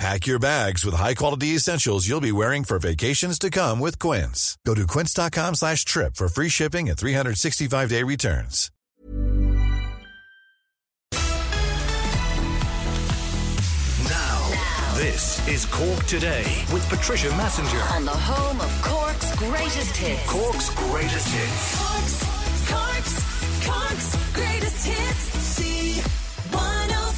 [0.00, 4.56] Pack your bags with high-quality essentials you'll be wearing for vacations to come with Quince.
[4.64, 8.70] Go to quince.com slash trip for free shipping and 365-day returns.
[14.08, 14.48] Now,
[14.96, 17.94] this is Cork Today with Patricia Messinger.
[17.94, 20.32] on the home of Cork's greatest hits.
[20.32, 21.76] Cork's greatest hits.
[21.78, 22.24] Cork's,
[22.72, 25.28] Cork's, Cork's greatest hits.
[25.60, 27.09] C103.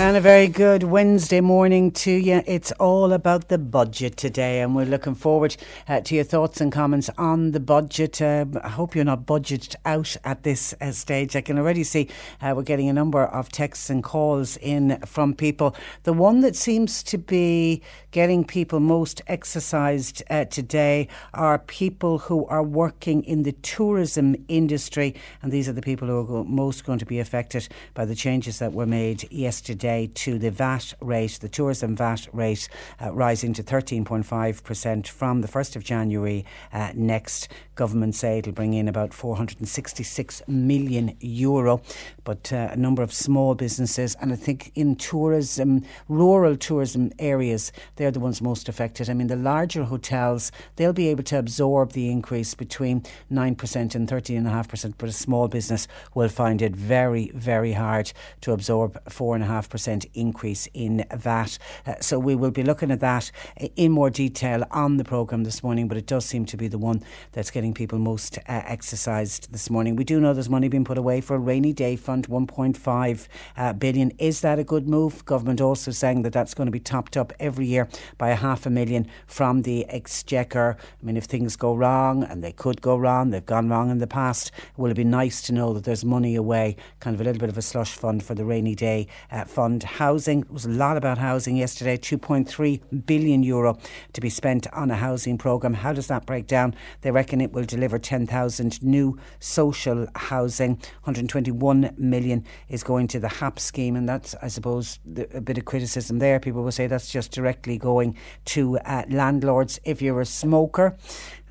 [0.00, 2.42] And a very good Wednesday morning to you.
[2.46, 6.72] It's all about the budget today, and we're looking forward uh, to your thoughts and
[6.72, 8.22] comments on the budget.
[8.22, 11.36] Uh, I hope you're not budgeted out at this uh, stage.
[11.36, 12.08] I can already see
[12.40, 15.76] uh, we're getting a number of texts and calls in from people.
[16.04, 22.46] The one that seems to be getting people most exercised uh, today are people who
[22.46, 26.86] are working in the tourism industry, and these are the people who are go- most
[26.86, 31.38] going to be affected by the changes that were made yesterday to the VAT rate,
[31.40, 32.68] the tourism VAT rate,
[33.02, 37.48] uh, rising to 13.5% from the 1st of January uh, next.
[37.74, 41.80] Government say it'll bring in about 466 million euro,
[42.24, 47.72] but uh, a number of small businesses, and I think in tourism, rural tourism areas,
[47.96, 49.08] they're the ones most affected.
[49.08, 53.02] I mean, the larger hotels, they'll be able to absorb the increase between
[53.32, 58.12] 9% and 13.5%, but a small business will find it very, very hard
[58.42, 59.69] to absorb 4.5%
[60.14, 61.58] increase in VAT.
[61.86, 63.30] Uh, so we will be looking at that
[63.76, 66.78] in more detail on the programme this morning, but it does seem to be the
[66.78, 69.96] one that's getting people most uh, exercised this morning.
[69.96, 73.72] We do know there's money being put away for a rainy day fund, 1.5 uh,
[73.74, 74.10] billion.
[74.18, 75.24] Is that a good move?
[75.24, 77.88] Government also saying that that's going to be topped up every year
[78.18, 80.76] by a half a million from the exchequer.
[80.80, 83.98] I mean, if things go wrong, and they could go wrong, they've gone wrong in
[83.98, 87.24] the past, will it be nice to know that there's money away, kind of a
[87.24, 89.59] little bit of a slush fund for the rainy day uh, fund?
[89.60, 93.78] Housing, there was a lot about housing yesterday, 2.3 billion euro
[94.14, 95.74] to be spent on a housing programme.
[95.74, 96.74] How does that break down?
[97.02, 100.76] They reckon it will deliver 10,000 new social housing.
[101.04, 104.98] 121 million is going to the HAP scheme, and that's, I suppose,
[105.34, 106.40] a bit of criticism there.
[106.40, 108.16] People will say that's just directly going
[108.46, 109.78] to uh, landlords.
[109.84, 110.96] If you're a smoker,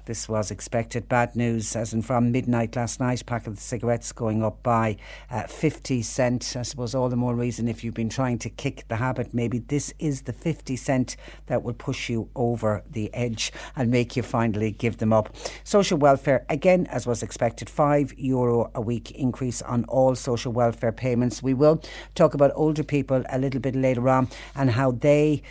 [0.10, 1.08] this was expected.
[1.08, 4.98] Bad news, as in from midnight last night, pack of cigarettes going up by
[5.30, 6.56] uh, 50 cent.
[6.58, 9.60] I suppose all the more reason if you've been trying to kick the habit, maybe
[9.60, 11.16] this is the 50 cent
[11.46, 15.36] that will push you over the edge and make you finally give them up.
[15.64, 20.92] Social welfare, again, as was expected, €5 Euro a week increase on all social welfare
[20.92, 21.44] payments.
[21.44, 21.84] We will
[22.16, 25.44] talk about older people a little bit later on and how they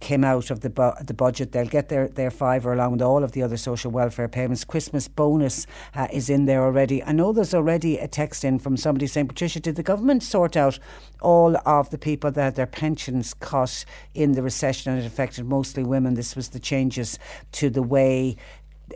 [0.00, 1.52] came out of the bu- the budget.
[1.52, 4.64] They'll get their, their fiver along with all of the other social welfare payments.
[4.64, 7.02] Christmas bonus uh, is in there already.
[7.02, 10.56] I know there's already a text in from somebody saying, Patricia, did the government sort
[10.56, 10.78] out
[11.20, 15.44] all of the people that had their pensions cut in the recession and it affected
[15.46, 16.14] mostly women?
[16.14, 17.18] This was the changes
[17.52, 18.36] to the way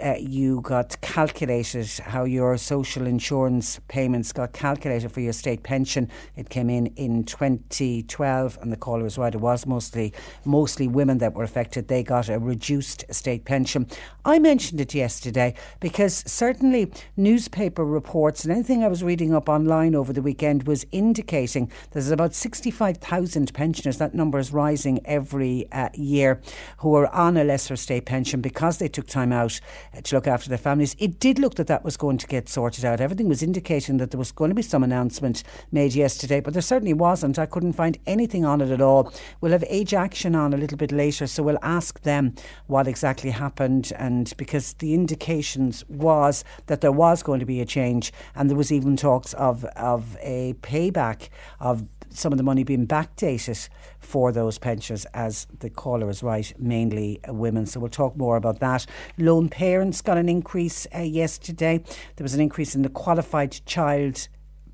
[0.03, 6.11] uh, you got calculated how your social insurance payments got calculated for your state pension.
[6.37, 9.35] It came in in 2012, and the caller was right.
[9.35, 10.13] It was mostly
[10.45, 11.89] mostly women that were affected.
[11.89, 13.87] They got a reduced state pension.
[14.25, 19.95] I mentioned it yesterday because certainly newspaper reports and anything I was reading up online
[19.95, 23.99] over the weekend was indicating there's about 65,000 pensioners.
[23.99, 26.41] That number is rising every uh, year
[26.79, 29.61] who are on a lesser state pension because they took time out
[29.93, 30.97] Uh, to look after their families.
[30.99, 33.01] It did look that that was going to get sorted out.
[33.01, 35.43] Everything was indicating that there was going to be some announcement
[35.73, 37.39] made yesterday, but there certainly wasn't.
[37.39, 39.13] I couldn't find anything on it at all.
[39.41, 42.35] We'll have Age Action on a little bit later, so we'll ask them
[42.67, 47.67] what exactly happened, and because the indications was that there was going to be a
[47.67, 51.29] change, and there was even talks of of a payback
[51.61, 53.69] of some of the money being backdated
[53.99, 57.67] for those pensions, as the caller is right, mainly women.
[57.67, 58.87] So we'll talk more about that.
[59.19, 61.83] Lone parents got an increase uh, yesterday.
[62.17, 64.29] There was an increase in the qualified child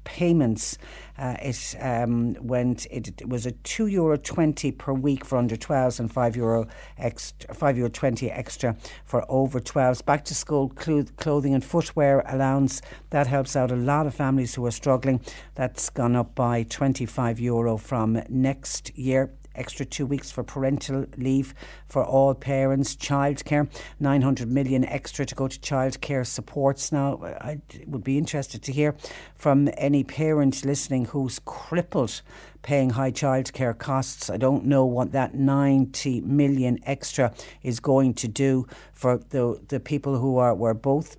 [0.04, 0.78] payments.
[1.18, 2.86] Uh, it um, went.
[2.90, 6.66] It, it was a two euro twenty per week for under 12s and five euro
[6.96, 10.04] extra, five euro twenty extra for over 12s.
[10.04, 12.80] Back to school clo- clothing and footwear allowance
[13.10, 15.20] that helps out a lot of families who are struggling.
[15.54, 19.30] That's gone up by 25 euro from next year
[19.60, 21.54] extra two weeks for parental leave
[21.86, 23.68] for all parents, childcare,
[24.00, 26.90] 900 million extra to go to childcare supports.
[26.90, 28.96] Now, I would be interested to hear
[29.36, 32.22] from any parent listening who's crippled
[32.62, 34.30] paying high childcare costs.
[34.30, 39.80] I don't know what that 90 million extra is going to do for the the
[39.80, 41.16] people who are were both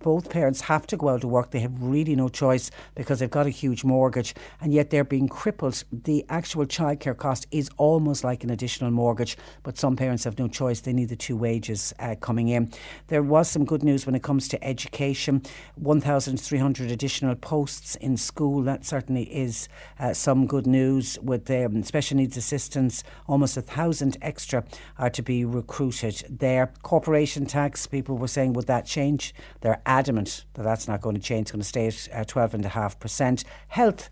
[0.00, 1.50] both parents have to go out to work.
[1.50, 5.28] They have really no choice because they've got a huge mortgage and yet they're being
[5.28, 5.84] crippled.
[5.92, 10.48] The actual childcare cost is almost like an additional mortgage, but some parents have no
[10.48, 10.80] choice.
[10.80, 12.72] They need the two wages uh, coming in.
[13.08, 15.42] There was some good news when it comes to education
[15.76, 18.62] 1,300 additional posts in school.
[18.62, 19.68] That certainly is
[19.98, 23.04] uh, some good news with um, special needs assistance.
[23.26, 24.64] Almost a thousand extra
[24.98, 26.72] are to be recruited there.
[26.82, 29.34] Corporation tax, people were saying, would that change?
[29.60, 31.42] They're adamant that that's not going to change.
[31.42, 33.44] It's going to stay at uh, 12.5%.
[33.68, 34.10] Health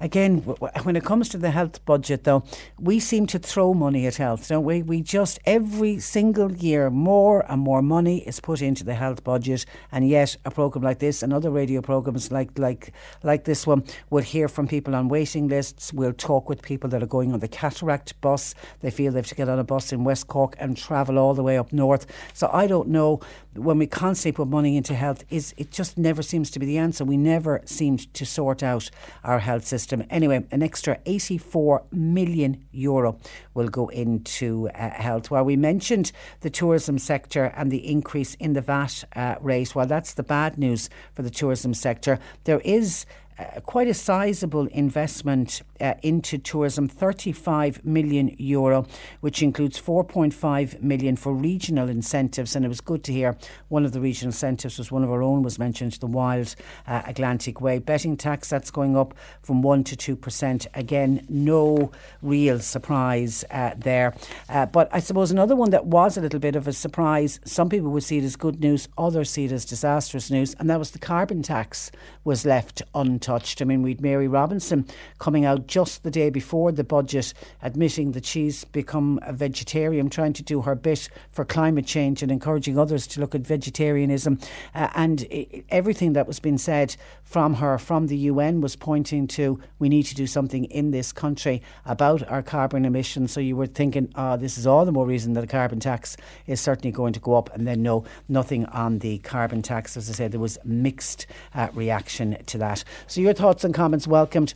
[0.00, 0.38] again,
[0.82, 2.44] when it comes to the health budget, though,
[2.78, 4.82] we seem to throw money at health, don't we?
[4.82, 9.66] We just every single year more and more money is put into the health budget,
[9.92, 12.92] and yet a program like this and other radio programs like like
[13.22, 15.92] like this one will hear from people on waiting lists.
[15.92, 18.54] We'll talk with people that are going on the cataract bus.
[18.80, 21.34] They feel they have to get on a bus in West Cork and travel all
[21.34, 22.06] the way up north.
[22.34, 23.20] So I don't know
[23.58, 26.78] when we constantly put money into health, is it just never seems to be the
[26.78, 27.04] answer.
[27.04, 28.90] We never seemed to sort out
[29.24, 30.04] our health system.
[30.10, 33.18] Anyway, an extra 84 million euro
[33.54, 35.30] will go into uh, health.
[35.30, 39.86] While we mentioned the tourism sector and the increase in the VAT uh, rate, well,
[39.86, 42.18] that's the bad news for the tourism sector.
[42.44, 43.06] There is
[43.38, 48.84] uh, quite a sizable investment uh, into tourism 35 million euro
[49.20, 52.56] which includes 4.5 million for regional incentives.
[52.56, 53.36] And it was good to hear
[53.68, 56.56] one of the regional incentives was one of our own was mentioned the wild
[56.86, 57.78] uh, Atlantic way.
[57.78, 61.92] Betting tax that's going up from 1 to 2% again no
[62.22, 64.14] real surprise uh, there.
[64.48, 67.68] Uh, but I suppose another one that was a little bit of a surprise some
[67.68, 70.78] people would see it as good news others see it as disastrous news and that
[70.78, 71.90] was the carbon tax
[72.24, 73.60] was left untouched touched.
[73.60, 74.86] I mean, we'd Mary Robinson
[75.18, 80.32] coming out just the day before the budget admitting that she's become a vegetarian, trying
[80.32, 84.38] to do her bit for climate change and encouraging others to look at vegetarianism.
[84.74, 86.96] Uh, and it, everything that was being said
[87.28, 91.12] from her, from the UN, was pointing to we need to do something in this
[91.12, 93.32] country about our carbon emissions.
[93.32, 96.16] So you were thinking, oh, this is all the more reason that a carbon tax
[96.46, 97.54] is certainly going to go up.
[97.54, 99.94] And then, no, nothing on the carbon tax.
[99.98, 102.84] As I said, there was mixed uh, reaction to that.
[103.06, 104.54] So so your thoughts and comments welcomed.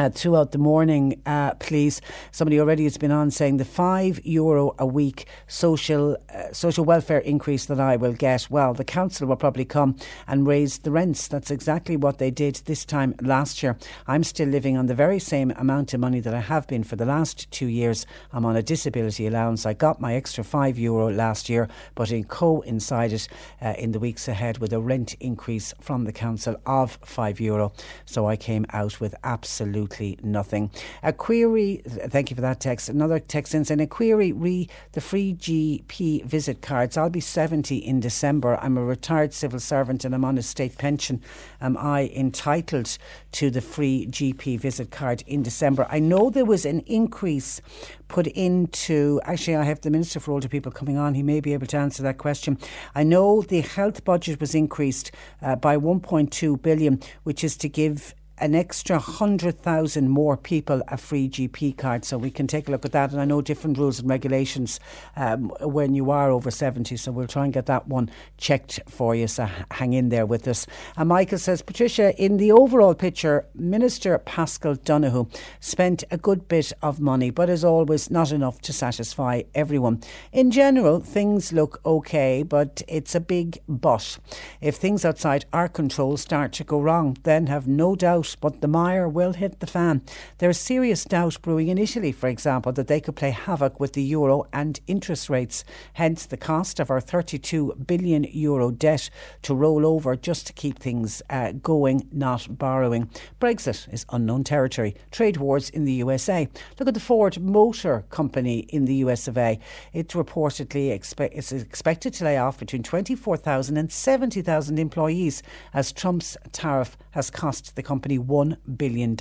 [0.00, 2.00] Uh, throughout the morning, uh, please.
[2.32, 7.18] Somebody already has been on saying the five euro a week social uh, social welfare
[7.18, 8.48] increase that I will get.
[8.48, 11.28] Well, the council will probably come and raise the rents.
[11.28, 13.76] That's exactly what they did this time last year.
[14.06, 16.96] I'm still living on the very same amount of money that I have been for
[16.96, 18.06] the last two years.
[18.32, 19.66] I'm on a disability allowance.
[19.66, 23.28] I got my extra five euro last year, but it coincided
[23.60, 27.74] uh, in the weeks ahead with a rent increase from the council of five euro.
[28.06, 30.70] So I came out with absolute absolutely nothing.
[31.02, 32.88] A query, thank you for that text.
[32.88, 36.96] Another text in saying, a query re the free GP visit cards.
[36.96, 38.56] I'll be 70 in December.
[38.60, 41.22] I'm a retired civil servant and I'm on a state pension.
[41.60, 42.98] Am I entitled
[43.32, 45.86] to the free GP visit card in December?
[45.90, 47.60] I know there was an increase
[48.08, 51.14] put into, actually, I have the Minister for Older People coming on.
[51.14, 52.58] He may be able to answer that question.
[52.94, 58.14] I know the health budget was increased uh, by 1.2 billion, which is to give
[58.40, 62.04] an extra 100,000 more people a free GP card.
[62.04, 63.12] So we can take a look at that.
[63.12, 64.80] And I know different rules and regulations
[65.16, 66.96] um, when you are over 70.
[66.96, 69.26] So we'll try and get that one checked for you.
[69.26, 70.66] So hang in there with us.
[70.96, 75.28] And Michael says, Patricia, in the overall picture, Minister Paschal Donohoe
[75.60, 80.00] spent a good bit of money, but as always, not enough to satisfy everyone.
[80.32, 84.18] In general, things look okay, but it's a big but.
[84.60, 88.60] If things outside our control start to go wrong, then have no doubt out, but
[88.60, 90.02] the mire will hit the fan.
[90.38, 94.02] There's serious doubt brewing in Italy, for example, that they could play havoc with the
[94.02, 95.64] euro and interest rates.
[95.94, 99.10] Hence, the cost of our 32 billion euro debt
[99.42, 103.10] to roll over just to keep things uh, going, not borrowing.
[103.40, 104.94] Brexit is unknown territory.
[105.10, 106.48] Trade wars in the USA.
[106.78, 109.58] Look at the Ford Motor Company in the US of A.
[109.92, 116.36] It reportedly expect, is expected to lay off between 24,000 and 70,000 employees as Trump's
[116.52, 119.16] tariff has cost the company $1 billion.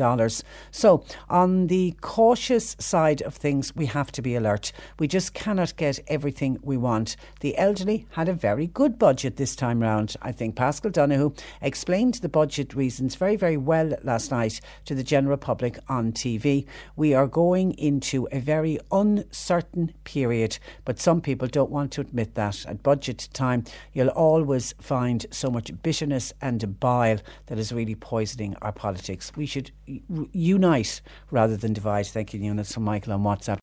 [0.72, 4.72] So, on the cautious side of things, we have to be alert.
[5.00, 7.16] We just cannot get everything we want.
[7.42, 10.16] The elderly had a very good budget this time round.
[10.22, 15.04] I think Paschal Donohoe explained the budget reasons very, very well last night to the
[15.04, 16.66] general public on TV.
[16.96, 22.36] We are going into a very uncertain period, but some people don't want to admit
[22.36, 22.66] that.
[22.66, 28.56] At budget time, you'll always find so much bitterness and bile that is really poisoning
[28.62, 29.32] our politics.
[29.36, 32.08] We should u- unite rather than divide.
[32.08, 33.60] Thank you, Eunice, from Michael on WhatsApp.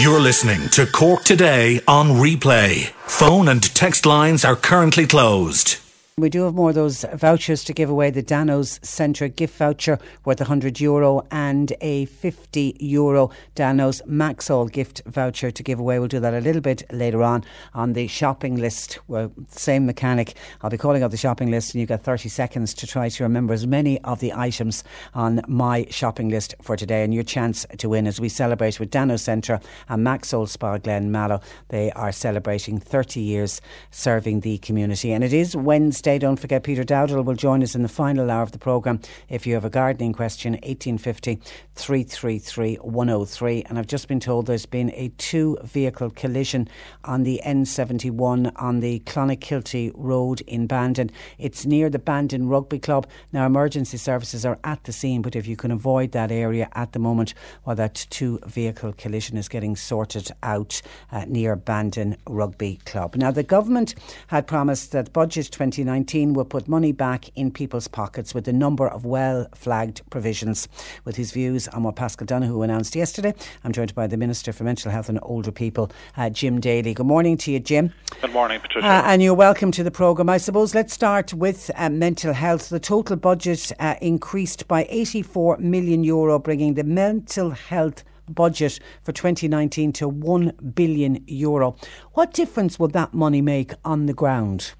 [0.00, 2.86] You're listening to Cork Today on replay.
[3.06, 5.76] Phone and text lines are currently closed.
[6.18, 9.98] We do have more of those vouchers to give away the Danos Centra gift voucher
[10.24, 15.98] worth 100 euro and a 50 euro Danos Maxol gift voucher to give away.
[15.98, 17.44] We'll do that a little bit later on
[17.74, 18.98] on the shopping list.
[19.08, 20.38] Well, same mechanic.
[20.62, 23.22] I'll be calling out the shopping list and you've got 30 seconds to try to
[23.22, 27.66] remember as many of the items on my shopping list for today and your chance
[27.76, 31.42] to win as we celebrate with Danos Centra and Maxol Spa Glen Mallow.
[31.68, 36.05] They are celebrating 30 years serving the community and it is Wednesday.
[36.06, 39.00] Don't forget Peter Dowdall will join us in the final hour of the programme.
[39.28, 41.40] If you have a gardening question, 1850
[41.74, 43.64] 333 103.
[43.64, 46.68] And I've just been told there's been a two vehicle collision
[47.02, 51.10] on the N71 on the Clonakilty Road in Bandon.
[51.38, 53.08] It's near the Bandon Rugby Club.
[53.32, 56.92] Now, emergency services are at the scene, but if you can avoid that area at
[56.92, 57.34] the moment
[57.64, 63.16] while that two vehicle collision is getting sorted out uh, near Bandon Rugby Club.
[63.16, 63.96] Now, the government
[64.28, 68.86] had promised that budget 2019 will put money back in people's pockets with a number
[68.86, 70.68] of well flagged provisions.
[71.04, 73.32] With his views on what Paschal Donohoe announced yesterday,
[73.64, 76.92] I'm joined by the Minister for Mental Health and Older People, uh, Jim Daly.
[76.92, 77.94] Good morning to you, Jim.
[78.20, 78.86] Good morning, Patricia.
[78.86, 80.28] Uh, and you're welcome to the programme.
[80.28, 82.68] I suppose let's start with uh, mental health.
[82.68, 89.12] The total budget uh, increased by 84 million euro, bringing the mental health budget for
[89.12, 91.76] 2019 to 1 billion euro.
[92.12, 94.74] What difference will that money make on the ground?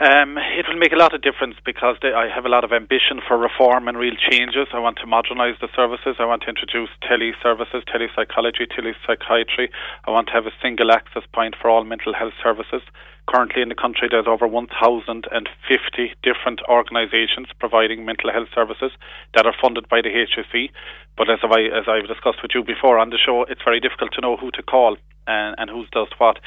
[0.00, 2.72] Um, it will make a lot of difference because they, I have a lot of
[2.72, 4.72] ambition for reform and real changes.
[4.72, 6.16] I want to modernise the services.
[6.18, 9.68] I want to introduce tele services, telepsychology, telepsychiatry.
[10.08, 12.80] I want to have a single access point for all mental health services.
[13.28, 18.92] Currently in the country, there's over 1,050 different organisations providing mental health services
[19.36, 20.70] that are funded by the HSE.
[21.18, 24.12] But as, I, as I've discussed with you before on the show, it's very difficult
[24.16, 26.38] to know who to call and, and who does what.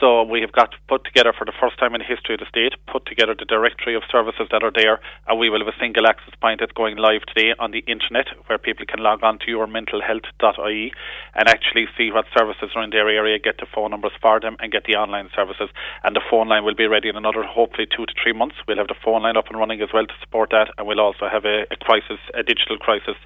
[0.00, 2.40] So we have got to put together for the first time in the history of
[2.40, 5.74] the state, put together the directory of services that are there, and we will have
[5.74, 9.24] a single access point that's going live today on the internet, where people can log
[9.24, 10.92] on to yourmentalhealth.ie
[11.34, 14.56] and actually see what services are in their area, get the phone numbers for them,
[14.60, 15.68] and get the online services.
[16.04, 18.54] And the phone line will be ready in another, hopefully, two to three months.
[18.68, 21.00] We'll have the phone line up and running as well to support that, and we'll
[21.00, 23.18] also have a, a crisis, a digital crisis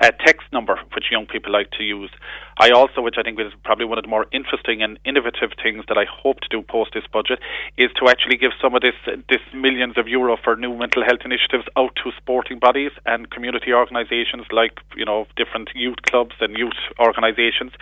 [0.00, 2.10] uh, text number, which young people like to use.
[2.58, 5.84] I also, which I think is probably one of the more interesting and innovative things
[5.88, 7.38] that I hope to do post this budget,
[7.76, 8.94] is to actually give some of this
[9.28, 13.72] this millions of euro for new mental health initiatives out to sporting bodies and community
[13.72, 17.72] organisations like you know different youth clubs and youth organisations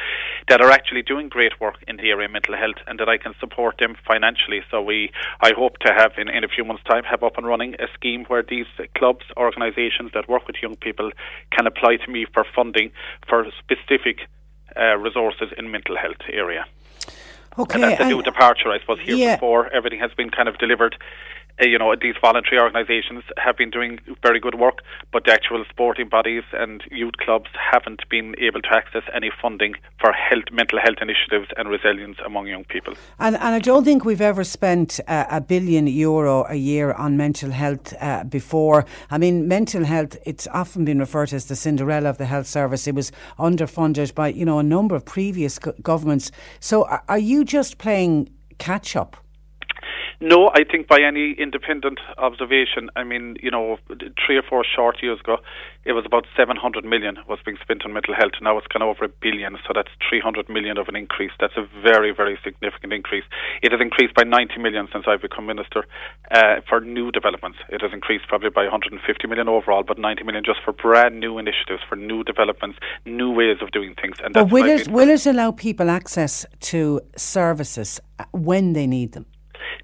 [0.48, 3.16] that are actually doing great work in the area of mental health, and that I
[3.16, 4.62] can support them financially.
[4.70, 7.46] So we, I hope to have in, in a few months' time, have up and
[7.46, 8.66] running a scheme where these
[8.98, 11.10] clubs, organisations that work with young people
[11.50, 12.90] can apply to me for funding
[13.28, 14.18] for specific
[14.76, 16.64] uh, resources in mental health area.
[17.58, 17.74] Okay.
[17.74, 18.98] And that's a new departure, I suppose.
[19.00, 19.36] Here Yeah.
[19.36, 20.96] before, everything has been kind of delivered.
[21.60, 24.78] Uh, you know, these voluntary organisations have been doing very good work,
[25.12, 29.74] but the actual sporting bodies and youth clubs haven't been able to access any funding
[30.00, 32.94] for health, mental health initiatives and resilience among young people.
[33.20, 37.16] And, and I don't think we've ever spent uh, a billion euro a year on
[37.16, 38.84] mental health uh, before.
[39.10, 42.48] I mean, mental health, it's often been referred to as the Cinderella of the health
[42.48, 42.88] service.
[42.88, 46.32] It was underfunded by, you know, a number of previous go- governments.
[46.58, 49.16] So are you just playing catch up?
[50.20, 53.78] No, I think by any independent observation, I mean, you know,
[54.24, 55.38] three or four short years ago,
[55.84, 58.32] it was about 700 million was being spent on mental health.
[58.40, 61.32] Now it's gone over a billion, so that's 300 million of an increase.
[61.38, 63.24] That's a very, very significant increase.
[63.62, 65.84] It has increased by 90 million since I've become minister
[66.30, 67.58] uh, for new developments.
[67.68, 71.38] It has increased probably by 150 million overall, but 90 million just for brand new
[71.38, 74.16] initiatives, for new developments, new ways of doing things.
[74.24, 78.00] And But that's will it, will it allow people access to services
[78.32, 79.26] when they need them?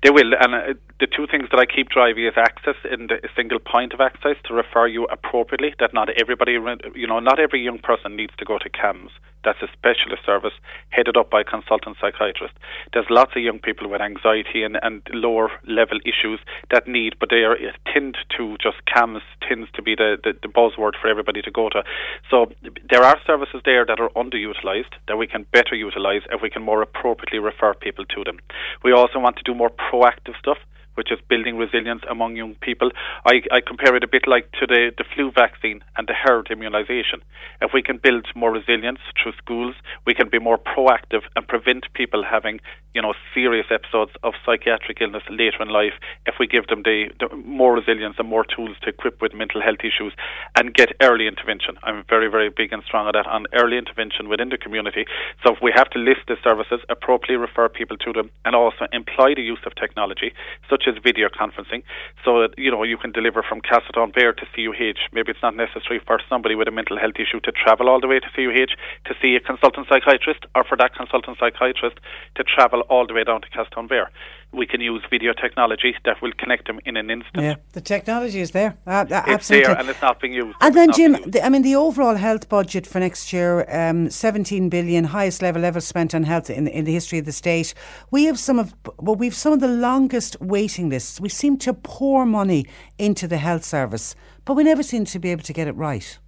[0.03, 3.21] They will, and uh, the two things that I keep driving is access in the
[3.37, 5.75] single point of access to refer you appropriately.
[5.79, 6.53] That not everybody,
[6.95, 9.11] you know, not every young person needs to go to CAMHS.
[9.45, 10.53] That's a specialist service
[10.91, 12.55] headed up by a consultant psychiatrist.
[12.93, 17.31] There's lots of young people with anxiety and, and lower level issues that need, but
[17.31, 21.09] they are uh, tend to just CAMHS tends to be the, the, the buzzword for
[21.09, 21.83] everybody to go to.
[22.31, 22.53] So
[22.91, 26.63] there are services there that are underutilized that we can better utilize if we can
[26.63, 28.39] more appropriately refer people to them.
[28.85, 30.59] We also want to do more proactive stuff
[31.01, 32.91] which is building resilience among young people.
[33.25, 36.49] I, I compare it a bit like to the, the flu vaccine and the herd
[36.51, 37.23] immunization.
[37.63, 41.87] If we can build more resilience through schools, we can be more proactive and prevent
[41.95, 42.61] people having,
[42.93, 45.95] you know, serious episodes of psychiatric illness later in life
[46.27, 49.63] if we give them the, the more resilience and more tools to equip with mental
[49.63, 50.13] health issues
[50.59, 51.77] and get early intervention.
[51.83, 55.07] I'm very, very big and strong on that, on early intervention within the community.
[55.43, 58.85] So if we have to list the services, appropriately refer people to them, and also
[58.93, 60.35] employ the use of technology,
[60.69, 61.83] such as video conferencing,
[62.25, 65.01] so you know, you can deliver from Castletownbere to CUH.
[65.13, 68.09] Maybe it's not necessary for somebody with a mental health issue to travel all the
[68.09, 68.75] way to CUH
[69.07, 71.99] to see a consultant psychiatrist, or for that consultant psychiatrist
[72.35, 74.07] to travel all the way down to Castletownbere.
[74.53, 77.45] We can use video technology that will connect them in an instant.
[77.45, 78.77] Yeah, the technology is there.
[78.87, 79.67] Uh, It's absolutely.
[79.67, 80.57] there and it's not being used.
[80.61, 84.69] And then, Jim, the, I mean, the overall health budget for next year, um, 17
[84.69, 87.75] billion, highest level ever spent on health in, in the history of the state.
[88.11, 91.21] We have some of, well, we've some of the longest waiting lists.
[91.21, 92.67] We seem to pour money
[92.99, 94.15] into the health service,
[94.45, 96.19] but we never seem to be able to get it right.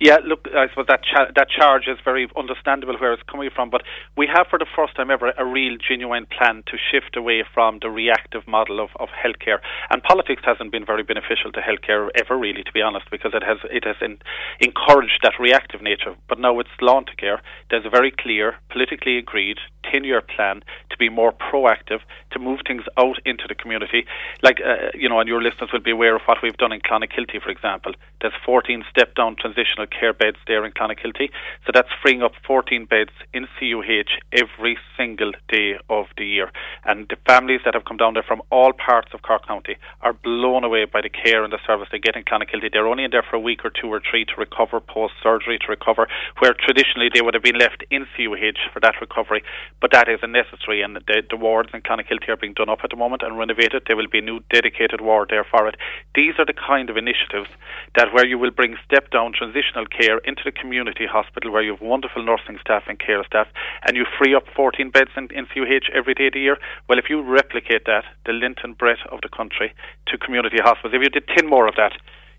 [0.00, 3.68] Yeah, look, I suppose that cha- that charge is very understandable where it's coming from,
[3.68, 3.82] but
[4.16, 7.80] we have for the first time ever a real, genuine plan to shift away from
[7.82, 9.58] the reactive model of, of healthcare.
[9.90, 13.42] And politics hasn't been very beneficial to healthcare ever, really, to be honest, because it
[13.42, 14.18] has it has in,
[14.60, 16.14] encouraged that reactive nature.
[16.28, 17.42] But now it's to care.
[17.68, 19.58] There's a very clear, politically agreed,
[19.90, 22.00] ten-year plan to be more proactive,
[22.30, 24.06] to move things out into the community.
[24.42, 26.80] Like uh, you know, and your listeners will be aware of what we've done in
[26.80, 27.92] Clonakilty, for example.
[28.20, 31.30] There's 14 step-down transitional care beds there in Clonakilty,
[31.66, 36.50] so that's freeing up 14 beds in CUH every single day of the year.
[36.84, 40.12] And the families that have come down there from all parts of Cork County are
[40.12, 42.72] blown away by the care and the service they get in Clonakilty.
[42.72, 45.66] They're only in there for a week or two or three to recover post-surgery, to
[45.68, 46.08] recover,
[46.38, 49.42] where traditionally they would have been left in CUH for that recovery.
[49.80, 52.90] But that isn't necessary, and the, the wards in Clonakilty are being done up at
[52.90, 53.84] the moment and renovated.
[53.86, 55.76] There will be a new dedicated ward there for it.
[56.14, 57.48] These are the kind of initiatives
[57.96, 61.80] that where you will bring step-down transitional care into the community hospital where you have
[61.80, 63.46] wonderful nursing staff and care staff
[63.86, 66.58] and you free up 14 beds in, in CUH every day of the year.
[66.88, 69.74] Well, if you replicate that, the and breadth of the country
[70.06, 71.92] to community hospitals, if you did 10 more of that,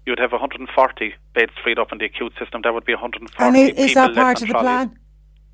[0.05, 2.61] you'd have 140 beds freed up in the acute system.
[2.63, 4.97] That would be 140 And is that part of the plan?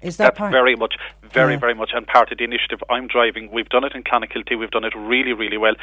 [0.06, 0.52] Is that That's part?
[0.52, 1.60] very much, very, Yeah.
[1.60, 3.50] very much, and part of the initiative I'm driving.
[3.52, 4.58] We've done it in Clonakilty.
[4.58, 5.76] We've done it really, really well.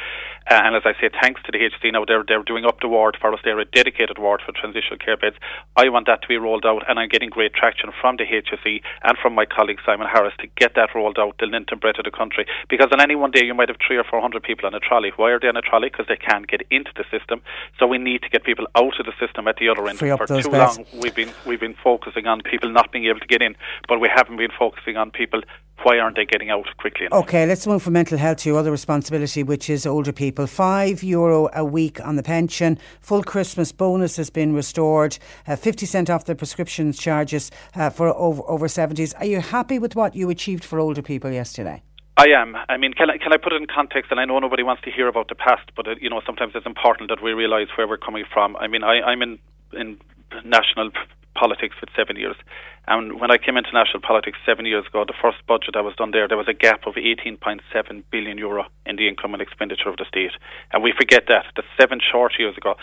[0.49, 2.87] Uh, and as I say, thanks to the HC now, they're they're doing up the
[2.87, 3.39] ward for us.
[3.43, 5.35] They're a dedicated ward for transitional care beds.
[5.75, 8.81] I want that to be rolled out, and I'm getting great traction from the HSE
[9.03, 11.99] and from my colleague Simon Harris to get that rolled out the length and breadth
[11.99, 12.45] of the country.
[12.69, 14.79] Because on any one day you might have three or four hundred people on a
[14.79, 15.11] trolley.
[15.15, 15.89] Why are they on a trolley?
[15.89, 17.41] Because they can't get into the system.
[17.79, 19.99] So we need to get people out of the system at the other end.
[19.99, 20.77] Free for too beds.
[20.77, 23.55] long, we've been we've been focusing on people not being able to get in,
[23.87, 25.41] but we haven't been focusing on people.
[25.81, 27.23] Why aren't they getting out quickly enough?
[27.23, 30.47] Okay, let's move from mental health to your other responsibility, which is older people.
[30.47, 32.79] Five euro a week on the pension.
[33.01, 35.17] Full Christmas bonus has been restored.
[35.47, 39.13] Uh, Fifty cent off the prescription charges uh, for over over seventies.
[39.15, 41.81] Are you happy with what you achieved for older people yesterday?
[42.15, 42.55] I am.
[42.69, 44.11] I mean, can I, can I put it in context?
[44.11, 46.53] And I know nobody wants to hear about the past, but uh, you know, sometimes
[46.55, 48.55] it's important that we realise where we're coming from.
[48.57, 49.39] I mean, I, I'm in
[49.73, 49.99] in
[50.45, 50.91] national
[51.35, 52.35] politics for seven years,
[52.85, 55.95] and when I came into national politics seven years ago, the first budget that was
[55.95, 59.87] done there, there was a gap of 18.7 billion euro in the income and expenditure
[59.87, 60.31] of the state,
[60.73, 61.45] and we forget that.
[61.55, 62.75] That's seven short years ago.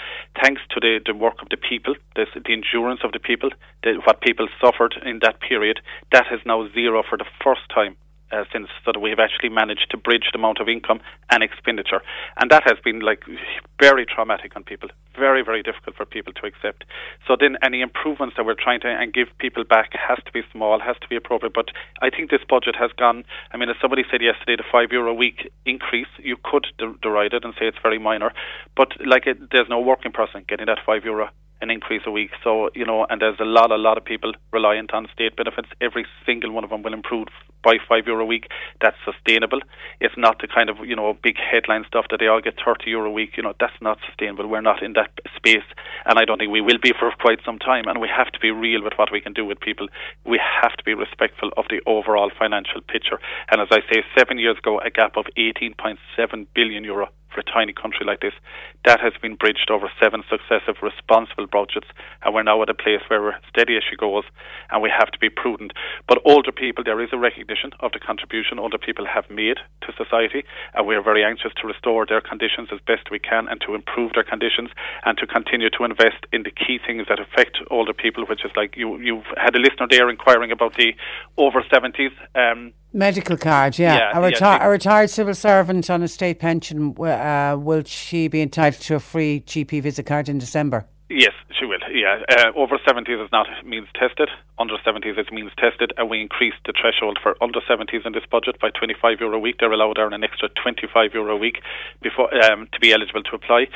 [0.43, 3.51] Thanks to the, the work of the people, the, the endurance of the people,
[3.83, 5.81] the, what people suffered in that period,
[6.13, 7.97] that is now zero for the first time
[8.33, 12.01] uh, since that we have actually managed to bridge the amount of income and expenditure,
[12.41, 13.23] and that has been like
[13.81, 16.85] very traumatic on people, very, very difficult for people to accept.
[17.27, 20.43] So then any improvements that we're trying to and give people back has to be
[20.53, 21.55] small, has to be appropriate.
[21.55, 21.69] But
[22.03, 23.25] I think this budget has gone.
[23.53, 26.95] I mean, as somebody said yesterday, the five euro a week increase, you could de-
[27.03, 28.33] deride it and say it's very minor,
[28.77, 32.31] but like it, there's no working person getting that five euro an increase a week.
[32.43, 35.69] So, you know, and there's a lot, a lot of people reliant on state benefits.
[35.81, 37.29] Every single one of them will improve
[37.63, 38.49] by five euro a week.
[38.81, 39.61] That's sustainable.
[40.01, 42.89] It's not the kind of, you know, big headline stuff that they all get 30
[42.91, 43.37] euro a week.
[43.37, 44.47] You know, that's not sustainable.
[44.47, 45.00] We're not in that
[45.37, 45.67] space.
[46.05, 47.85] And I don't think we will be for quite some time.
[47.87, 49.89] And we have to be real with what we can do with people.
[50.25, 53.21] We have to be respectful of the overall financial picture.
[53.51, 57.09] And as I say, seven years ago, a gap of 18.7 billion euro
[57.41, 58.33] for a tiny country like this.
[58.85, 61.87] That has been bridged over seven successive responsible budgets,
[62.23, 64.25] and we're now at a place where we're steady as she goes,
[64.71, 65.73] and we have to be prudent.
[66.09, 69.93] But older people, there is a recognition of the contribution older people have made to
[69.97, 73.61] society, and we are very anxious to restore their conditions as best we can and
[73.67, 74.71] to improve their conditions
[75.05, 78.53] and to continue to invest in the key things that affect older people, which is
[78.57, 80.95] like you, you've had a listener there inquiring about the
[81.37, 82.13] over 70s.
[82.35, 83.97] Um, Medical card, yeah.
[83.97, 87.85] Yeah, a, yeah, reti- she- a retired civil servant on a state pension, uh, will
[87.85, 90.87] she be entitled to a free GP visit card in December?
[91.09, 91.81] Yes, she will.
[91.93, 94.29] Yeah, uh, over 70s is not means tested.
[94.61, 98.23] Under 70s is means tested, and we increased the threshold for under 70s in this
[98.31, 99.57] budget by 25 euro a week.
[99.59, 101.63] They're allowed to earn an extra 25 euro a week
[102.01, 103.67] before um, to be eligible to apply.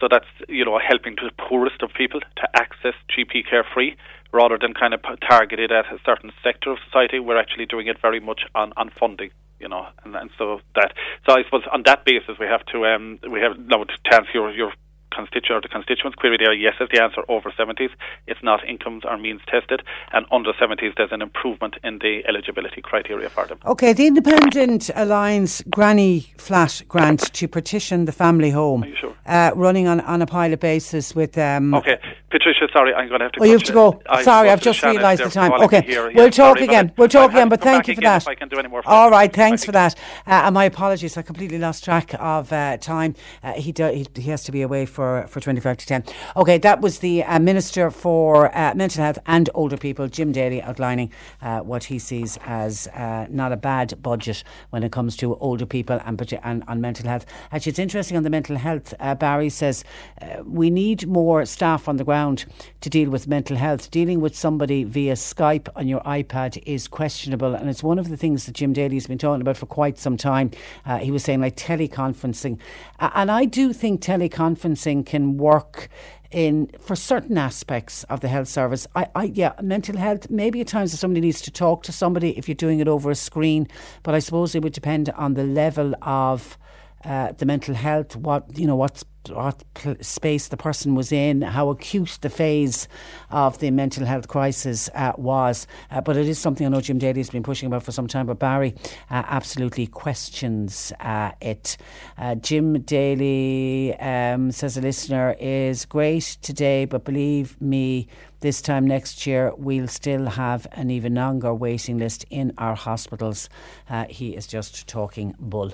[0.00, 3.96] So that's you know helping to the poorest of people to access GP care free
[4.32, 7.18] rather than kind of targeted at a certain sector of society.
[7.18, 9.30] We're actually doing it very much on, on funding.
[9.60, 10.92] You know, and, and so that
[11.26, 14.30] so I suppose on that basis we have to um we have now to answer
[14.32, 14.72] your your
[15.18, 17.90] constituent or the constituents query there, yes is the answer over 70s.
[18.30, 19.80] It's not incomes or means tested.
[20.12, 23.58] And under 70s, there's an improvement in the eligibility criteria for them.
[23.74, 26.14] Okay, the Independent Alliance Granny
[26.46, 28.84] Flat Grant to partition the family home.
[28.84, 29.14] Are you sure?
[29.26, 31.36] Uh, running on, on a pilot basis with.
[31.36, 31.98] Um, Okay,
[32.30, 33.40] Patricia, sorry, I'm going to have to.
[33.42, 33.86] Oh, you have to go.
[34.08, 35.52] I Sorry, I've just realised the time.
[35.66, 36.04] Okay, here.
[36.18, 36.92] we'll Yeah, talk sorry again.
[36.96, 38.26] We'll talk again, but thank you for that.
[38.28, 38.82] I can do any more.
[38.86, 39.92] All right, thanks for that.
[40.26, 43.14] Uh, and my apologies, I completely lost track of uh, time.
[43.42, 46.04] Uh, he, do, he he has to be away for for twenty five to ten.
[46.36, 50.60] Okay, that was the uh, Minister for uh, Mental Health and Older People, Jim Daly,
[50.62, 51.10] outlining
[51.42, 55.66] uh, what he sees as uh, not a bad budget when it comes to older
[55.66, 57.26] people and, and on mental health.
[57.52, 58.94] Actually, it's interesting on the mental health.
[58.98, 59.84] Uh, Barry says
[60.20, 62.44] uh, we need more staff on the ground
[62.80, 63.90] to deal with mental health.
[63.90, 68.16] Dealing with somebody via Skype on your iPad is questionable, and it's one of the
[68.16, 70.50] things that Jim Daly's been talking about for quite some time.
[71.00, 72.58] He was saying like teleconferencing,
[72.98, 75.88] and I do think teleconferencing can work
[76.30, 78.86] in for certain aspects of the health service.
[78.94, 80.28] I, I yeah, mental health.
[80.30, 83.10] Maybe at times if somebody needs to talk to somebody if you're doing it over
[83.10, 83.66] a screen,
[84.02, 86.58] but I suppose it would depend on the level of
[87.04, 88.16] uh, the mental health.
[88.16, 89.62] What you know, what what
[90.00, 92.88] space the person was in, how acute the phase
[93.30, 95.66] of the mental health crisis uh, was.
[95.90, 98.06] Uh, but it is something I know Jim Daly has been pushing about for some
[98.06, 98.26] time.
[98.26, 98.74] But Barry
[99.10, 101.76] uh, absolutely questions uh, it.
[102.16, 108.08] Uh, Jim Daly um, says a listener is great today, but believe me,
[108.40, 113.48] this time next year we'll still have an even longer waiting list in our hospitals.
[113.90, 115.72] Uh, he is just talking bull.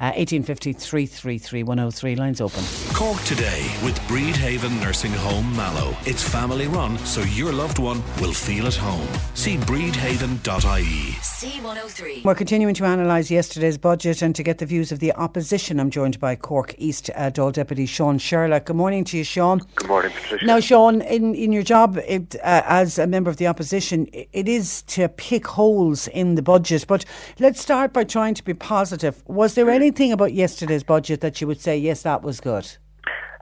[0.00, 2.64] Uh, 1850 333 103 lines open.
[2.94, 5.96] Cork today with Bridhaven Nursing Home Mallow.
[6.04, 9.08] It's family run, so your loved one will feel at home.
[9.34, 11.16] See bridhaven.ie.
[11.42, 12.24] C103.
[12.24, 15.80] We're continuing to analyse yesterday's budget and to get the views of the opposition.
[15.80, 18.66] I'm joined by Cork East uh, Dáil Deputy Sean Sherlock.
[18.66, 19.60] Good morning to you, Sean.
[19.74, 20.46] Good morning, Patricia.
[20.46, 24.48] Now, Sean, in, in your job it, uh, as a member of the opposition, it
[24.48, 26.84] is to pick holes in the budget.
[26.86, 27.04] But
[27.40, 29.22] let's start by trying to be positive.
[29.26, 32.61] Was there anything about yesterday's budget that you would say, yes, that was good?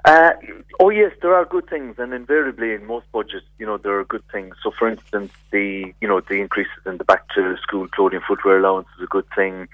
[0.04, 0.30] Uh,
[0.78, 4.04] oh yes, there are good things, and invariably in most budgets, you know, there are
[4.04, 4.56] good things.
[4.62, 8.58] So, for instance, the you know the increases in the back to school clothing footwear
[8.58, 9.68] allowance is a good thing.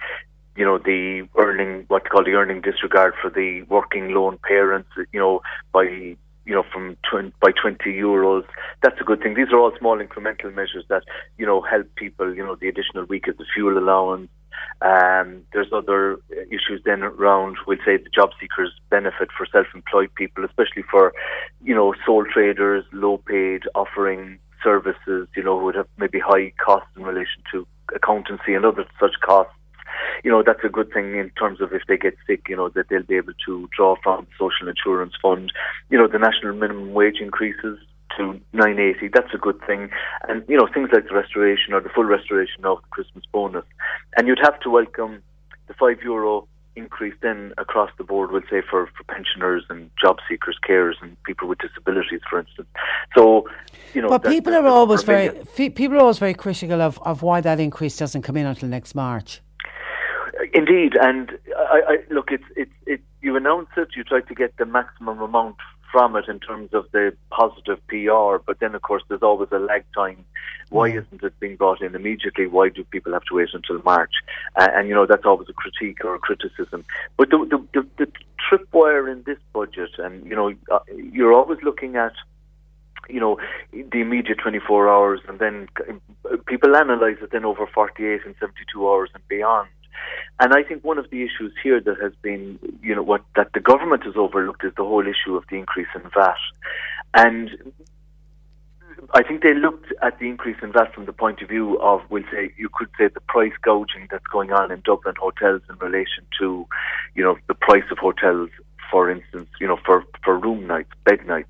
[0.57, 4.89] You know, the earning what you call the earning disregard for the working loan parents,
[5.13, 8.45] you know, by you know from tw- by twenty euros.
[8.83, 9.35] That's a good thing.
[9.35, 11.05] These are all small incremental measures that
[11.39, 12.35] you know help people.
[12.35, 14.29] You know, the additional week of the fuel allowance.
[14.83, 20.45] Um, there's other issues then around, we'll say, the job seekers benefit for self-employed people,
[20.45, 21.13] especially for,
[21.65, 26.91] you know, sole traders, low-paid, offering services, you know, who would have maybe high costs
[26.97, 29.53] in relation to accountancy and other such costs.
[30.25, 32.69] You know, that's a good thing in terms of if they get sick, you know,
[32.71, 35.53] that they'll be able to draw from social insurance fund.
[35.89, 37.79] You know, the national minimum wage increases
[38.17, 39.09] to 980.
[39.09, 39.91] That's a good thing.
[40.29, 43.65] And, you know, things like the restoration or the full restoration of the Christmas bonus.
[44.17, 45.23] And you'd have to welcome
[45.69, 50.19] the five euro increase then across the board, we'll say for, for pensioners and job
[50.29, 52.69] seekers, carers, and people with disabilities, for instance.
[53.17, 53.49] So,
[53.95, 56.99] you know, But that- people that- are always very people are always very critical of,
[57.03, 59.41] of why that increase doesn't come in until next March.
[60.53, 63.01] Indeed, and I, I look, it's it's it.
[63.23, 65.57] You announce it, you try to get the maximum amount
[65.91, 69.59] from it in terms of the positive PR, but then of course there's always a
[69.59, 70.25] lag time.
[70.71, 72.47] Why isn't it being brought in immediately?
[72.47, 74.13] Why do people have to wait until March?
[74.57, 76.85] Uh, and you know that's always a critique or a criticism.
[77.17, 78.13] But the the, the, the
[78.51, 80.81] tripwire in this budget, and you know, uh,
[81.13, 82.13] you're always looking at
[83.09, 83.39] you know,
[83.73, 85.69] the immediate 24 hours, and then
[86.47, 89.69] people analyse it then over 48 and 72 hours and beyond.
[90.39, 93.53] And I think one of the issues here that has been, you know, what that
[93.55, 96.37] the government has overlooked is the whole issue of the increase in VAT.
[97.15, 97.73] And
[99.15, 102.03] I think they looked at the increase in VAT from the point of view of,
[102.11, 105.77] we'll say, you could say the price gouging that's going on in Dublin hotels in
[105.77, 106.67] relation to,
[107.15, 108.51] you know, the price of hotels,
[108.91, 111.49] for instance, you know, for, for room nights, bed nights.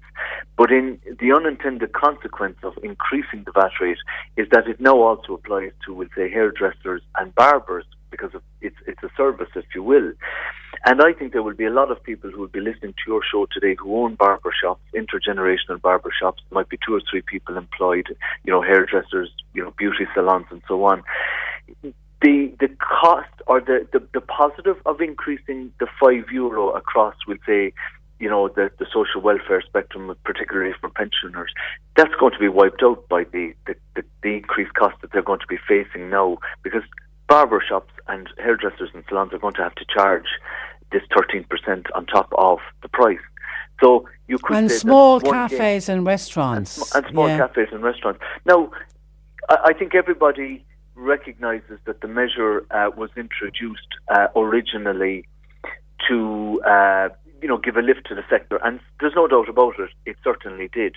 [0.56, 3.98] But in the unintended consequence of increasing the VAT rate
[4.36, 8.76] is that it now also applies to, we'll say, hairdressers and barbers because of, it's
[8.86, 10.12] it's a service, if you will.
[10.84, 13.10] And I think there will be a lot of people who will be listening to
[13.10, 16.42] your show today who own barber shops, intergenerational barber shops.
[16.48, 18.06] There might be two or three people employed,
[18.44, 21.02] you know, hairdressers, you know, beauty salons, and so on.
[22.22, 27.38] The the cost or the, the, the positive of increasing the five euro across, we'll
[27.46, 27.72] say,
[28.18, 31.52] you know, the, the social welfare spectrum, particularly for pensioners,
[31.96, 35.22] that's going to be wiped out by the, the, the, the increased cost that they're
[35.22, 36.82] going to be facing now because
[37.28, 40.26] barber shops and hairdressers and salons are going to have to charge
[40.92, 43.18] this 13% on top of the price.
[43.82, 46.76] So you could And small cafes and restaurants.
[46.78, 47.38] and, sm- and small yeah.
[47.38, 48.20] cafes and restaurants.
[48.44, 48.70] Now,
[49.48, 55.26] I, I think everybody recognises that the measure uh, was introduced uh, originally
[56.08, 57.08] to, uh,
[57.42, 59.90] you know, give a lift to the sector, and there's no doubt about it.
[60.06, 60.94] It certainly did,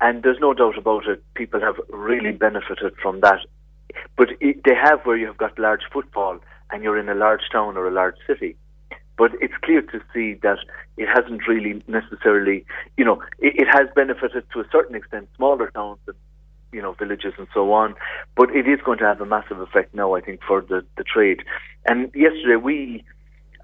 [0.00, 1.22] and there's no doubt about it.
[1.34, 3.40] People have really benefited from that,
[4.16, 6.38] but it, they have where you have got large footfall
[6.70, 8.56] and you're in a large town or a large city.
[9.16, 10.58] But it's clear to see that
[10.96, 12.64] it hasn't really necessarily,
[12.96, 16.16] you know, it, it has benefited to a certain extent smaller towns and
[16.72, 17.94] you know villages and so on.
[18.36, 21.04] But it is going to have a massive effect now, I think, for the the
[21.04, 21.42] trade.
[21.86, 23.04] And yesterday we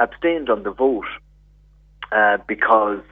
[0.00, 1.06] abstained on the vote
[2.10, 3.02] uh, because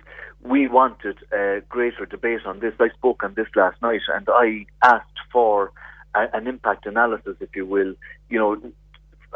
[0.43, 2.75] we wanted a greater debate on this.
[2.81, 5.73] I spoke on this last night, and I asked for
[6.15, 7.95] a, an impact analysis, if you will,
[8.29, 8.61] you know,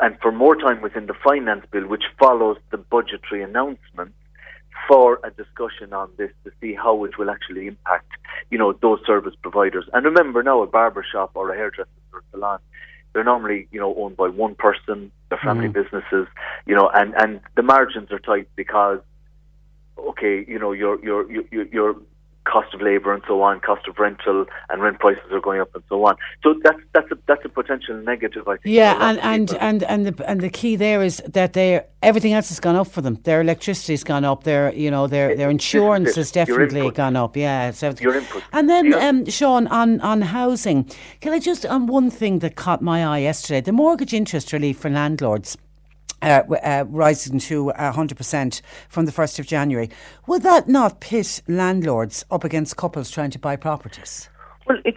[0.03, 4.13] and for more time within the finance bill, which follows the budgetary announcement,
[4.89, 8.07] for a discussion on this to see how it will actually impact,
[8.51, 9.85] you know, those service providers.
[9.93, 12.61] And remember now, a barber shop or a hairdresser or salon,
[13.13, 15.11] they're normally, you know, owned by one person.
[15.29, 15.73] They're family mm.
[15.73, 16.29] businesses,
[16.67, 19.01] you know, and and the margins are tight because,
[19.99, 21.97] okay, you know, you're you're your your
[22.47, 25.75] cost of labour and so on, cost of rental and rent prices are going up
[25.75, 26.17] and so on.
[26.43, 28.75] So that's that's a that's a potential negative, I think.
[28.75, 32.49] Yeah, and and, and and the and the key there is that they everything else
[32.49, 33.17] has gone up for them.
[33.25, 34.45] Their electricity's gone up.
[34.45, 37.37] Their you know their their insurance has definitely gone up.
[37.37, 38.05] Yeah, everything.
[38.05, 38.43] Your input.
[38.53, 39.09] And then Yeah.
[39.09, 40.91] um, Sean on on housing.
[41.21, 43.61] Can I just on one thing that caught my eye yesterday?
[43.61, 45.57] The mortgage interest relief for landlords.
[46.23, 49.91] Uh, uh, rising to uh, 100% from the 1st of January.
[50.27, 54.31] Would that not pit landlords up against couples trying to buy properties?
[54.67, 54.95] Well, it,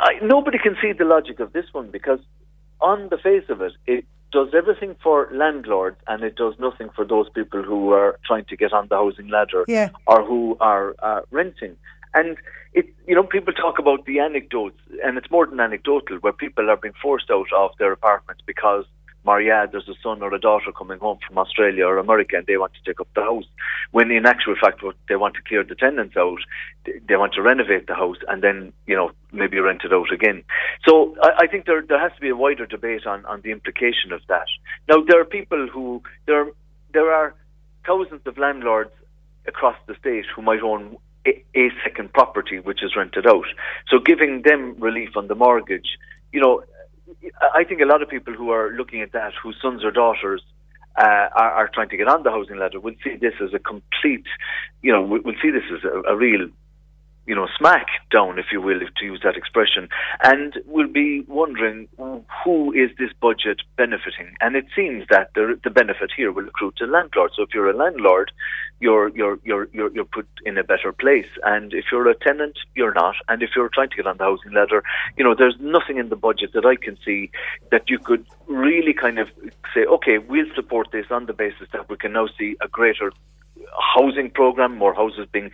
[0.00, 2.20] I, nobody can see the logic of this one because,
[2.80, 7.04] on the face of it, it does everything for landlords and it does nothing for
[7.04, 9.90] those people who are trying to get on the housing ladder Yeah.
[10.06, 11.76] or who are uh, renting.
[12.14, 12.38] And
[12.72, 16.70] it, you know, people talk about the anecdotes, and it's more than anecdotal, where people
[16.70, 18.86] are being forced out of their apartments because
[19.24, 22.56] Maria, there's a son or a daughter coming home from Australia or America and they
[22.56, 23.44] want to take up the house.
[23.92, 26.40] When in actual fact, what they want to clear the tenants out,
[26.84, 30.42] they- want to renovate the house and then, you know, maybe rent it out again.
[30.86, 33.52] So I, I think there there has to be a wider debate on, on the
[33.52, 34.48] implication of that.
[34.88, 36.46] Now there are people who there
[36.92, 37.34] there are
[37.86, 38.90] thousands of landlords
[39.46, 43.46] across the state who might own a, a second property which is rented out.
[43.88, 45.98] So giving them relief on the mortgage,
[46.32, 46.62] you know,
[47.54, 50.42] I think a lot of people who are looking at that, whose sons or daughters
[50.98, 53.58] uh, are, are trying to get on the housing ladder, will see this as a
[53.58, 54.26] complete,
[54.82, 56.48] you know, will will see this as a, a real
[57.26, 59.88] you know, smack down, if you will, if to use that expression.
[60.22, 61.88] And we'll be wondering
[62.44, 64.34] who is this budget benefiting?
[64.40, 67.34] And it seems that the, the benefit here will accrue to landlords.
[67.36, 68.32] So if you're a landlord,
[68.80, 71.28] you're, you're, you're, you're, you're put in a better place.
[71.44, 73.14] And if you're a tenant, you're not.
[73.28, 74.82] And if you're trying to get on the housing ladder,
[75.16, 77.30] you know, there's nothing in the budget that I can see
[77.70, 79.28] that you could really kind of
[79.72, 83.12] say, okay, we'll support this on the basis that we can now see a greater
[83.94, 85.50] housing program, more houses being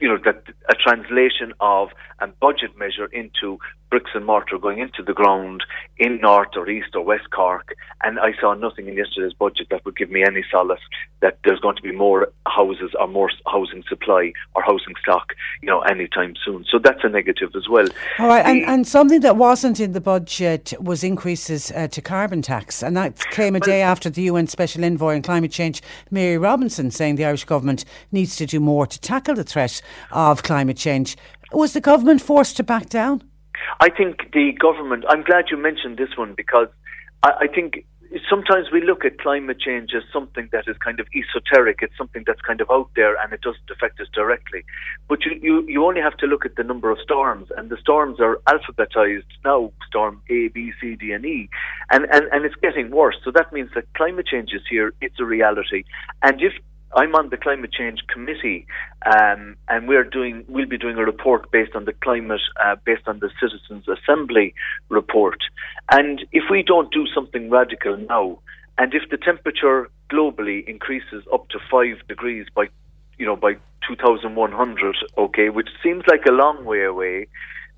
[0.00, 1.88] you know, that a translation of
[2.20, 3.58] a budget measure into
[3.90, 5.64] bricks and mortar going into the ground
[5.96, 7.74] in North or East or West Cork.
[8.02, 10.80] And I saw nothing in yesterday's budget that would give me any solace
[11.20, 15.32] that there's going to be more houses or more housing supply or housing stock,
[15.62, 16.64] you know, anytime soon.
[16.70, 17.86] So that's a negative as well.
[18.18, 22.42] All right, and, and something that wasn't in the budget was increases uh, to carbon
[22.42, 26.38] tax, and that came a day after the UN Special Envoy on Climate Change, Mary
[26.38, 30.76] Robinson, saying the Irish government needs to do more to tackle the threat of climate
[30.76, 31.16] change.
[31.52, 33.22] Was the government forced to back down?
[33.80, 36.68] I think the government, I'm glad you mentioned this one because
[37.22, 37.84] I, I think
[38.28, 41.78] sometimes we look at climate change as something that is kind of esoteric.
[41.82, 44.64] It's something that's kind of out there and it doesn't affect us directly.
[45.08, 47.76] But you, you, you only have to look at the number of storms, and the
[47.76, 51.48] storms are alphabetized now storm A, B, C, D, and E.
[51.90, 53.16] And, and, and it's getting worse.
[53.24, 55.84] So that means that climate change is here, it's a reality.
[56.22, 56.52] And if
[56.94, 58.66] I'm on the climate change committee,
[59.04, 60.44] um, and we're doing.
[60.48, 64.54] We'll be doing a report based on the climate, uh, based on the Citizens Assembly
[64.88, 65.38] report.
[65.92, 68.38] And if we don't do something radical now,
[68.78, 72.68] and if the temperature globally increases up to five degrees by,
[73.18, 73.54] you know, by
[73.86, 77.26] 2100, okay, which seems like a long way away,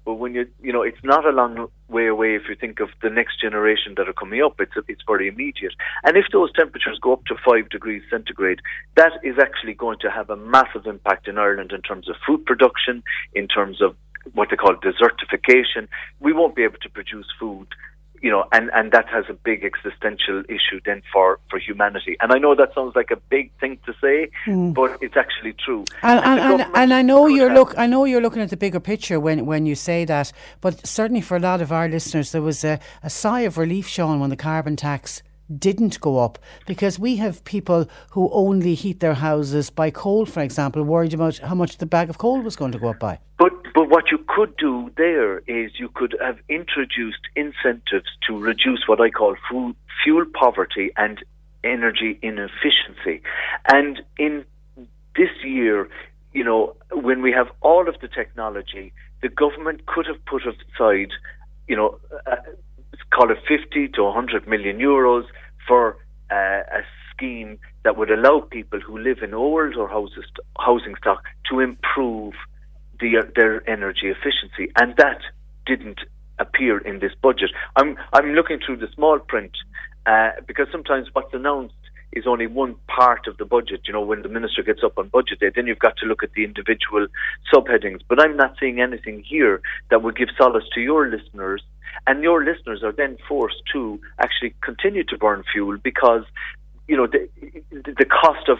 [0.04, 2.88] but when you, you know, it's not a long way away if you think of
[3.02, 4.60] the next generation that are coming up.
[4.60, 5.74] It's it's very immediate.
[6.04, 8.60] And if those temperatures go up to five degrees centigrade,
[8.96, 12.44] that is actually going to have a massive impact in Ireland in terms of food
[12.46, 13.02] production,
[13.34, 13.94] in terms of
[14.34, 15.88] what they call desertification.
[16.18, 17.68] We won't be able to produce food
[18.22, 22.16] you know, and, and that has a big existential issue then for, for humanity.
[22.20, 24.74] And I know that sounds like a big thing to say, Mm.
[24.74, 25.84] but it's actually true.
[26.02, 27.74] And, the and, and, and I know you're have- look.
[27.78, 30.32] I know you're looking at the bigger picture when, when you say that.
[30.60, 33.86] But certainly for a lot of our listeners, there was a, a sigh of relief,
[33.88, 35.22] Sean, when the carbon tax
[35.58, 40.42] didn't go up because we have people who only heat their houses by coal, for
[40.42, 43.18] example, worried about how much the bag of coal was going to go up by.
[43.38, 48.86] But but what you could do there is you could have introduced incentives to reduce
[48.86, 51.22] what I call food, fuel poverty and
[51.62, 53.22] energy inefficiency.
[53.70, 54.44] And in
[55.16, 55.88] this year,
[56.32, 61.10] you know, when we have all of the technology, the government could have put aside,
[61.68, 62.36] you know, uh,
[63.12, 65.24] call it 50 to 100 million euros
[65.70, 65.96] for
[66.32, 70.24] uh, a scheme that would allow people who live in older houses,
[70.58, 72.34] housing stock to improve
[72.98, 75.20] the, their energy efficiency, and that
[75.66, 76.00] didn't
[76.40, 77.50] appear in this budget.
[77.76, 79.52] I'm I'm looking through the small print
[80.06, 81.74] uh, because sometimes what's announced
[82.12, 83.82] is only one part of the budget.
[83.86, 86.24] You know, when the minister gets up on budget day, then you've got to look
[86.24, 87.06] at the individual
[87.52, 88.00] subheadings.
[88.08, 91.62] But I'm not seeing anything here that would give solace to your listeners,
[92.06, 96.24] and your listeners are then forced to actually continue to burn fuel because
[96.88, 97.28] you know the
[97.70, 98.58] the cost of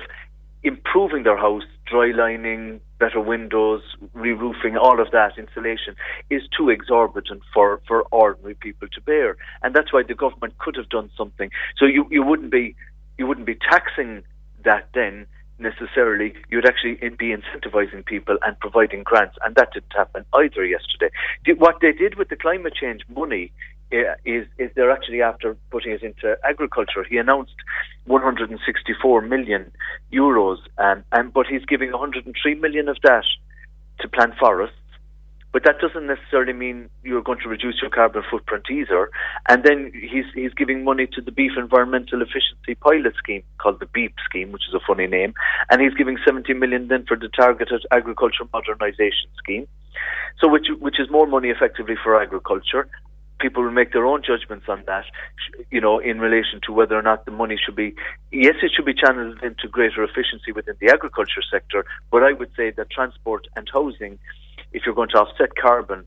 [0.62, 5.96] improving their house, dry lining, better windows, re-roofing, all of that, insulation,
[6.28, 9.36] is too exorbitant for, for ordinary people to bear.
[9.62, 11.50] And that's why the government could have done something.
[11.78, 12.74] So you, you wouldn't be
[13.18, 14.22] you wouldn't be taxing
[14.64, 15.26] that then
[15.61, 16.35] necessarily.
[16.49, 21.11] You'd actually be incentivizing people and providing grants, and that didn't happen either yesterday.
[21.57, 23.53] What they did with the climate change money
[23.92, 27.05] uh, is is they're actually after putting it into agriculture.
[27.09, 27.55] He announced
[28.07, 29.70] 164 million
[30.12, 33.25] euros, um, and but he's giving 103 million of that
[34.01, 34.77] to plant forests.
[35.52, 39.10] But that doesn't necessarily mean you're going to reduce your carbon footprint either.
[39.48, 43.86] And then he's he's giving money to the Beef Environmental Efficiency Pilot Scheme, called the
[43.86, 45.34] BEEP scheme, which is a funny name.
[45.70, 49.66] And he's giving 70 million then for the Targeted Agriculture Modernisation Scheme.
[50.40, 52.88] So which which is more money effectively for agriculture.
[53.40, 55.06] People will make their own judgments on that,
[55.70, 57.94] you know, in relation to whether or not the money should be.
[58.30, 62.50] Yes, it should be channeled into greater efficiency within the agriculture sector, but I would
[62.54, 64.18] say that transport and housing,
[64.72, 66.04] if you're going to offset carbon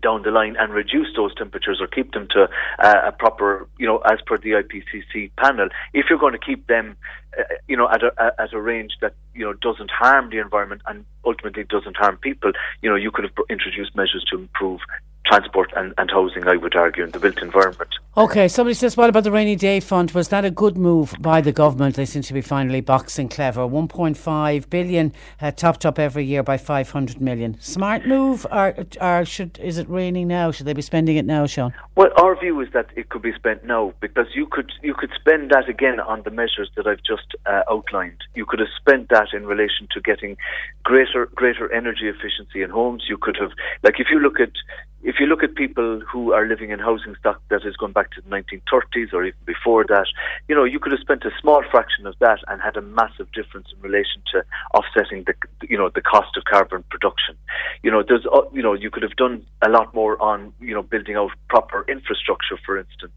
[0.00, 2.48] down the line and reduce those temperatures or keep them to
[2.78, 6.66] uh, a proper, you know, as per the IPCC panel, if you're going to keep
[6.66, 6.96] them,
[7.38, 10.82] uh, you know, at a, at a range that, you know, doesn't harm the environment
[10.86, 14.80] and ultimately doesn't harm people, you know, you could have introduced measures to improve
[15.28, 17.90] transport and, and housing, I would argue, in the built environment.
[18.16, 20.10] Okay, somebody says, what about the rainy day fund?
[20.10, 21.94] Was that a good move by the government?
[21.94, 23.60] They seem to be finally boxing clever.
[23.60, 27.56] 1.5 billion uh, topped up every year by 500 million.
[27.60, 30.50] Smart move, or, or should is it raining now?
[30.50, 31.72] Should they be spending it now, Sean?
[31.94, 35.10] Well, our view is that it could be spent now because you could you could
[35.14, 38.18] spend that again on the measures that I've just uh, outlined.
[38.34, 40.36] You could have spent that in relation to getting
[40.82, 43.04] greater greater energy efficiency in homes.
[43.08, 43.50] You could have
[43.82, 44.52] like if you look at
[45.02, 48.10] if you look at people who are living in housing stock that has gone back
[48.12, 50.06] to the 1930s or even before that,
[50.48, 53.30] you know, you could have spent a small fraction of that and had a massive
[53.32, 54.42] difference in relation to
[54.74, 55.34] offsetting the,
[55.68, 57.36] you know, the cost of carbon production.
[57.82, 60.74] You know, there's, uh, you know, you could have done a lot more on, you
[60.74, 63.12] know, building out proper infrastructure, for instance.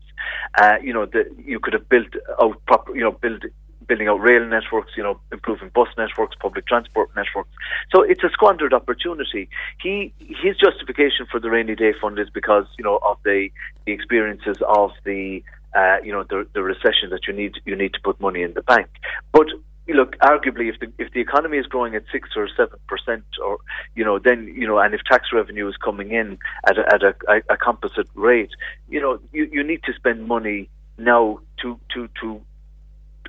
[0.59, 3.43] Uh, you know, the, you could have built out proper, you know, build
[3.91, 7.49] building out rail networks, you know, improving bus networks, public transport networks.
[7.93, 9.49] So it's a squandered opportunity.
[9.83, 13.49] He his justification for the rainy day fund is because you know of the,
[13.85, 15.43] the experiences of the
[15.75, 18.53] uh, you know the, the recession that you need you need to put money in
[18.53, 18.87] the bank.
[19.33, 19.47] But
[19.89, 23.57] look, arguably, if the if the economy is growing at six or seven percent, or
[23.93, 27.03] you know, then you know, and if tax revenue is coming in at a, at
[27.03, 27.13] a,
[27.49, 28.51] a composite rate,
[28.87, 32.41] you know, you, you need to spend money now to to to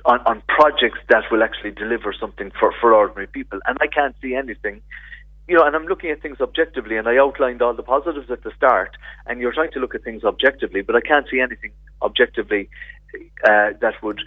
[0.05, 3.59] on, on projects that will actually deliver something for, for ordinary people.
[3.65, 4.81] And I can't see anything,
[5.47, 8.43] you know, and I'm looking at things objectively, and I outlined all the positives at
[8.43, 11.71] the start, and you're trying to look at things objectively, but I can't see anything
[12.01, 12.69] objectively
[13.45, 14.19] uh, that would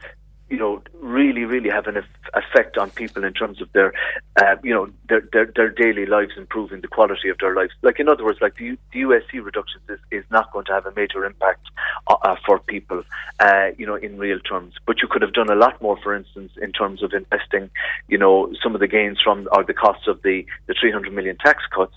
[0.49, 2.03] you know, really, really have an
[2.35, 3.93] effect on people in terms of their,
[4.37, 7.73] uh, you know, their, their their daily lives, improving the quality of their lives.
[7.83, 10.87] Like in other words, like the, the USC reductions is, is not going to have
[10.87, 11.67] a major impact
[12.07, 13.03] uh, uh, for people,
[13.41, 14.75] uh, you know, in real terms.
[14.87, 17.71] But you could have done a lot more, for instance, in terms of investing,
[18.09, 21.37] you know, some of the gains from or the costs of the the 300 million
[21.39, 21.95] tax cuts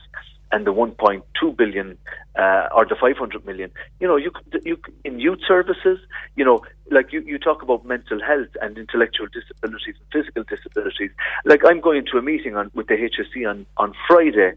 [0.51, 1.97] and the 1.2 billion
[2.37, 3.71] uh, or the 500 million.
[3.99, 4.31] You know, you
[4.63, 5.99] you in youth services.
[6.35, 11.11] You know, like you, you talk about mental health and intellectual disabilities and physical disabilities.
[11.45, 14.53] Like I'm going to a meeting on with the HSE on on Friday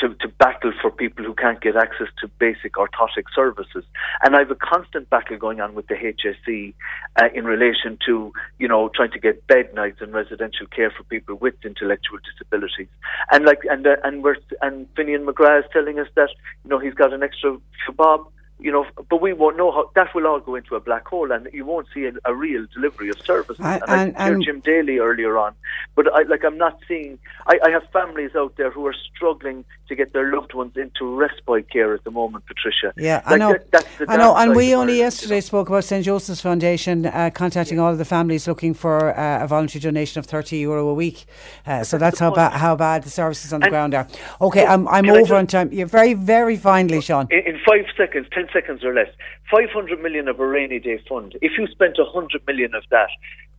[0.00, 3.84] to, to battle for people who can't get access to basic orthotic services.
[4.22, 6.74] And I have a constant battle going on with the HSE
[7.16, 11.02] uh, in relation to, you know, trying to get bed nights and residential care for
[11.04, 12.88] people with intellectual disabilities.
[13.32, 16.30] And like, and uh, and we're and Finian McGrath is telling us that,
[16.64, 17.58] you know, he's got an extra
[17.96, 18.26] bob
[18.60, 21.30] you know, but we won't know how that will all go into a black hole,
[21.30, 23.64] and you won't see a, a real delivery of services.
[23.64, 25.54] I- and I heard Jim Daly earlier on,
[25.94, 27.18] but I like I'm not seeing.
[27.46, 31.14] I, I have families out there who are struggling to get their loved ones into
[31.16, 32.92] respite care at the moment, Patricia.
[32.96, 33.52] Yeah, I know.
[33.52, 34.34] that- that's the I know.
[34.36, 35.40] And we only Ireland, you yesterday know.
[35.40, 39.46] spoke about St Joseph's Foundation uh, contacting all of the families looking for uh, a
[39.46, 41.26] voluntary donation of thirty euro a week.
[41.66, 44.06] Uh, so that's how bad how bad the services on the And- ground are.
[44.40, 45.70] Okay, I'm, I'm over on time.
[45.72, 47.26] You're very very finely, Sean.
[47.30, 49.08] in, in five seconds, ten seconds or less,
[49.50, 51.36] five hundred million of a rainy day fund.
[51.42, 53.08] If you spent a hundred million of that,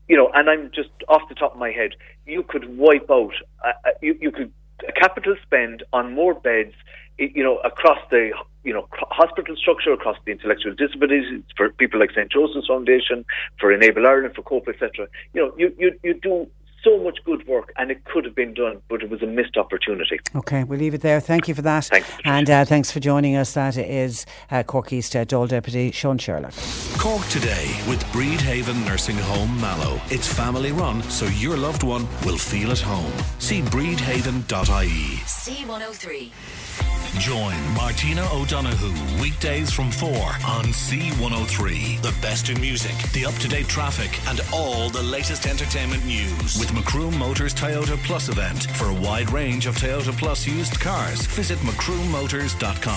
[0.08, 1.92] you know, and I'm just off the top of my head,
[2.26, 3.34] you could wipe out.
[3.64, 4.52] Uh, uh, you, you could
[4.96, 6.74] capital spend on more beds,
[7.18, 8.32] you know, across the
[8.64, 13.26] you know hospital structure, across the intellectual disabilities for people like St Joseph's Foundation,
[13.60, 15.08] for Enable Ireland, for COPE, etc.
[15.34, 16.48] You know, you you you do.
[16.84, 19.58] So much good work, and it could have been done, but it was a missed
[19.58, 20.20] opportunity.
[20.36, 21.20] Okay, we'll leave it there.
[21.20, 21.86] Thank you for that.
[21.86, 22.30] Thanks, Patricia.
[22.30, 23.54] and uh, thanks for joining us.
[23.54, 26.54] That is uh, Cork East uh, Dáil Deputy Sean Sherlock.
[26.98, 30.00] Cork today with Bridhaven Nursing Home Mallow.
[30.10, 33.12] It's family run, so your loved one will feel at home.
[33.40, 35.18] See bridhaven.ie.
[35.26, 36.32] C103.
[37.18, 40.08] Join Martina O'Donoghue weekdays from 4
[40.46, 42.02] on C103.
[42.04, 46.60] The best in music, the up to date traffic, and all the latest entertainment news.
[46.70, 48.63] With Macroom Motors Toyota Plus event.
[48.72, 52.93] For a wide range of Toyota Plus used cars, visit macroommotors.com.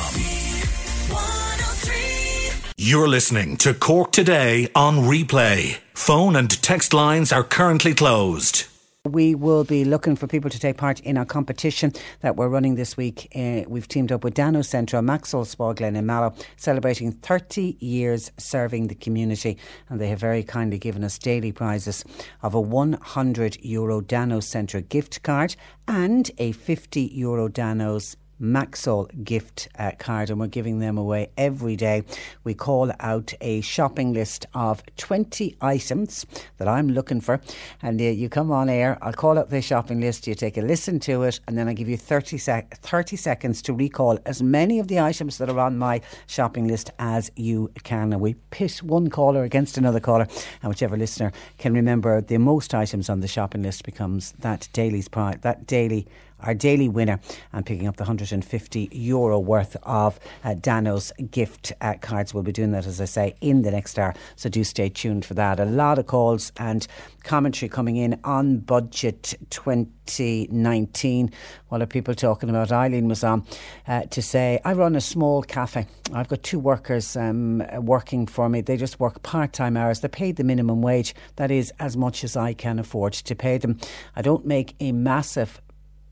[1.12, 2.72] 103.
[2.76, 5.78] You're listening to Cork Today on replay.
[5.94, 8.64] Phone and text lines are currently closed.
[9.10, 12.76] We will be looking for people to take part in our competition that we're running
[12.76, 13.26] this week.
[13.34, 18.30] Uh, we've teamed up with Danos Centra, Maxol Spa Glen in Mallow, celebrating 30 years
[18.38, 19.58] serving the community.
[19.88, 22.04] And they have very kindly given us daily prizes
[22.42, 25.56] of a 100 euro Danos Centra gift card
[25.88, 31.76] and a 50 euro Dano's Maxol gift uh, card, and we're giving them away every
[31.76, 32.02] day.
[32.44, 36.26] We call out a shopping list of 20 items
[36.58, 37.40] that I'm looking for,
[37.80, 38.98] and uh, you come on air.
[39.00, 41.72] I'll call out the shopping list, you take a listen to it, and then I
[41.72, 45.60] give you 30, sec- 30 seconds to recall as many of the items that are
[45.60, 48.12] on my shopping list as you can.
[48.12, 50.26] And we pit one caller against another caller,
[50.62, 55.08] and whichever listener can remember the most items on the shopping list becomes that daily's
[55.08, 56.06] prize, that daily
[56.42, 57.20] our daily winner
[57.52, 62.34] and picking up the 150 euro worth of uh, Dano's gift uh, cards.
[62.34, 64.14] We'll be doing that, as I say, in the next hour.
[64.36, 65.60] So do stay tuned for that.
[65.60, 66.86] A lot of calls and
[67.24, 71.30] commentary coming in on budget 2019.
[71.68, 72.72] What are people talking about?
[72.72, 73.46] Eileen was on
[73.86, 75.86] uh, to say, I run a small cafe.
[76.12, 78.60] I've got two workers um, working for me.
[78.60, 80.00] They just work part time hours.
[80.00, 81.14] They're paid the minimum wage.
[81.36, 83.78] That is as much as I can afford to pay them.
[84.16, 85.60] I don't make a massive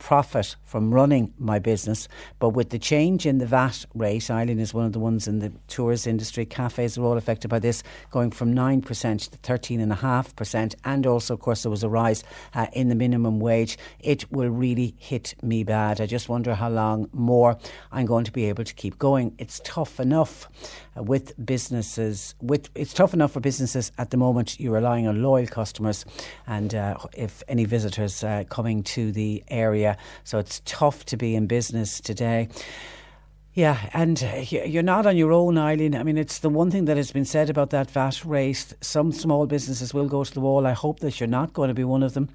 [0.01, 2.09] profit from running my business.
[2.41, 5.39] But with the change in the VAT rate, Ireland is one of the ones in
[5.39, 8.85] the tourist industry, cafes are all affected by this, going from 9%
[9.31, 10.75] to 13.5%.
[10.85, 12.25] And also, of course, there was a rise
[12.55, 13.79] uh, in the minimum wage.
[14.01, 16.01] It will really hit me bad.
[16.01, 17.59] I just wonder how long more
[17.93, 19.35] I'm going to be able to keep going.
[19.39, 20.49] It's tough enough
[21.01, 22.35] with businesses.
[22.41, 24.59] With It's tough enough for businesses at the moment.
[24.61, 26.05] You're relying on loyal customers.
[26.47, 31.35] And uh, if any visitors uh, coming to the area, so it's tough to be
[31.35, 32.49] in business today.
[33.61, 34.19] Yeah, and
[34.51, 35.95] you're not on your own, Eileen.
[35.95, 38.73] I mean, it's the one thing that has been said about that VAT race.
[38.81, 40.67] Some small businesses will go to the wall.
[40.67, 42.31] I hope that you're not going to be one of them.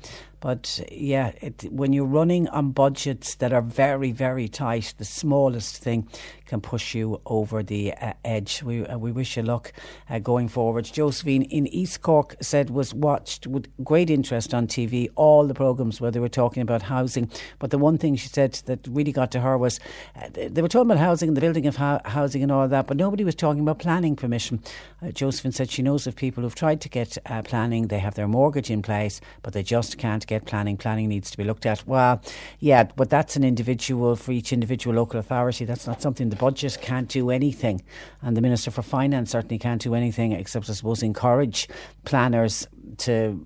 [0.45, 5.78] But yeah, it, when you're running on budgets that are very, very tight, the smallest
[5.78, 6.07] thing
[6.45, 8.61] can push you over the uh, edge.
[8.61, 9.73] We uh, we wish you luck
[10.07, 10.86] uh, going forward.
[10.86, 15.99] Josephine in East Cork said was watched with great interest on TV all the programmes
[15.99, 17.32] where they were talking about housing.
[17.57, 19.80] But the one thing she said that really got to her was
[20.15, 22.88] uh, they were talking about housing and the building of ho- housing and all that,
[22.88, 24.61] but nobody was talking about planning permission.
[25.01, 28.16] Uh, Josephine said she knows of people who've tried to get uh, planning, they have
[28.16, 30.78] their mortgage in place, but they just can't get planning.
[30.78, 31.86] Planning needs to be looked at.
[31.88, 32.22] Well,
[32.59, 35.66] yeah, but that's an individual for each individual local authority.
[35.66, 37.82] That's not something the budget can't do anything.
[38.22, 41.68] And the Minister for Finance certainly can't do anything except, I suppose, encourage
[42.03, 42.68] planners
[42.98, 43.40] to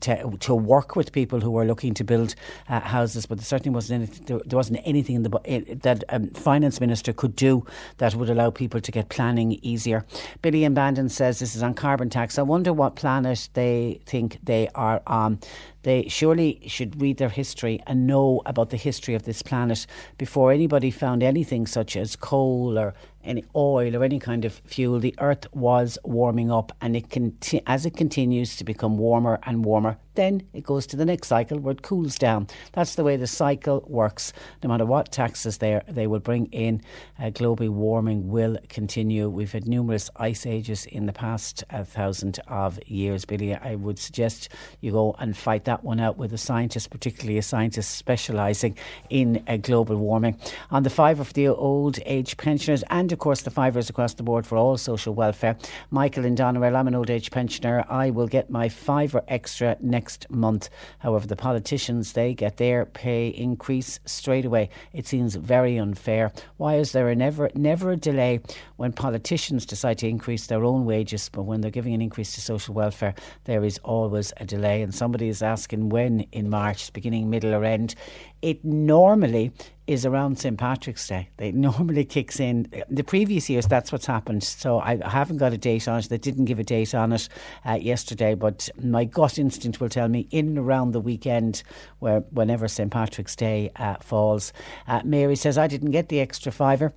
[0.00, 2.34] to, to work with people who were looking to build
[2.68, 6.28] uh, houses, but there certainly wasn't anything, there, there wasn't anything in the that um,
[6.30, 7.64] finance minister could do
[7.98, 10.04] that would allow people to get planning easier.
[10.40, 12.38] Billy and Bandon says this is on carbon tax.
[12.38, 15.40] I wonder what planet they think they are on.
[15.82, 19.86] They surely should read their history and know about the history of this planet
[20.16, 24.98] before anybody found anything such as coal or any oil or any kind of fuel,
[24.98, 29.64] the earth was warming up and it conti- as it continues to become warmer and
[29.64, 32.46] warmer, then it goes to the next cycle where it cools down.
[32.72, 34.32] That's the way the cycle works.
[34.62, 36.82] No matter what taxes there they will bring in,
[37.18, 39.28] uh, global warming will continue.
[39.28, 43.24] We've had numerous ice ages in the past uh, thousand of years.
[43.24, 44.48] Billy, I would suggest
[44.80, 48.76] you go and fight that one out with a scientist, particularly a scientist specialising
[49.10, 50.38] in uh, global warming.
[50.70, 54.22] On the fiver for the old age pensioners, and of course the fivers across the
[54.22, 55.56] board for all social welfare.
[55.90, 57.84] Michael in Doneraile, I'm an old age pensioner.
[57.88, 60.68] I will get my fiver extra next next month.
[60.98, 64.68] However, the politicians, they get their pay increase straight away.
[64.92, 66.32] It seems very unfair.
[66.56, 68.40] Why is there a never, never a delay
[68.78, 72.40] when politicians decide to increase their own wages, but when they're giving an increase to
[72.40, 74.82] social welfare, there is always a delay.
[74.82, 77.94] And somebody is asking when in March, beginning, middle, or end.
[78.42, 79.52] It normally
[79.86, 81.28] is around St Patrick's Day.
[81.38, 82.66] It normally kicks in.
[82.88, 84.44] The previous years, that's what's happened.
[84.44, 86.08] So I haven't got a date on it.
[86.08, 87.28] They didn't give a date on it
[87.64, 91.62] uh, yesterday, but my gut instinct will tell me in and around the weekend,
[92.00, 94.52] where whenever St Patrick's Day uh, falls.
[94.86, 96.92] Uh, Mary says I didn't get the extra fiver.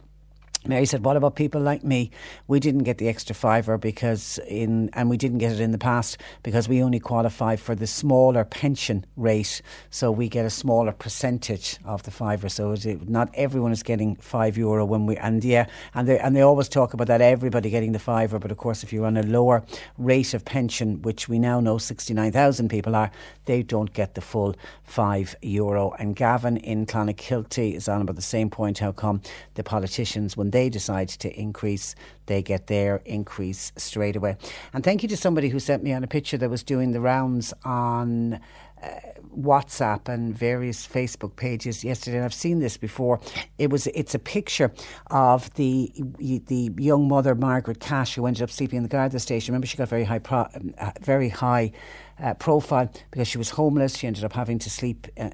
[0.68, 2.12] Mary said, "What about people like me?
[2.48, 5.78] We didn't get the extra fiver because in, and we didn't get it in the
[5.78, 10.92] past because we only qualify for the smaller pension rate, so we get a smaller
[10.92, 12.50] percentage of the fiver.
[12.50, 16.36] So it, not everyone is getting five euro when we, and yeah, and they and
[16.36, 19.18] they always talk about that everybody getting the fiver, but of course, if you're on
[19.18, 19.64] a lower
[19.98, 23.12] rate of pension, which we now know sixty nine thousand people are,
[23.46, 25.92] they don't get the full five euro.
[26.00, 28.80] And Gavin in Clonakilty is on about the same point.
[28.80, 29.22] How come
[29.54, 31.96] the politicians when they decide to increase,
[32.28, 34.38] they get their increase straight away.
[34.74, 37.02] And thank you to somebody who sent me on a picture that was doing the
[37.02, 38.40] rounds on.
[38.82, 38.90] Uh,
[39.36, 43.20] WhatsApp and various Facebook pages yesterday, and I've seen this before.
[43.58, 44.72] It was it's a picture
[45.08, 49.52] of the the young mother Margaret Cash who ended up sleeping in the Garda station.
[49.52, 50.42] Remember, she got very high pro,
[50.78, 51.72] uh, very high
[52.20, 53.98] uh, profile because she was homeless.
[53.98, 55.32] She ended up having to sleep uh,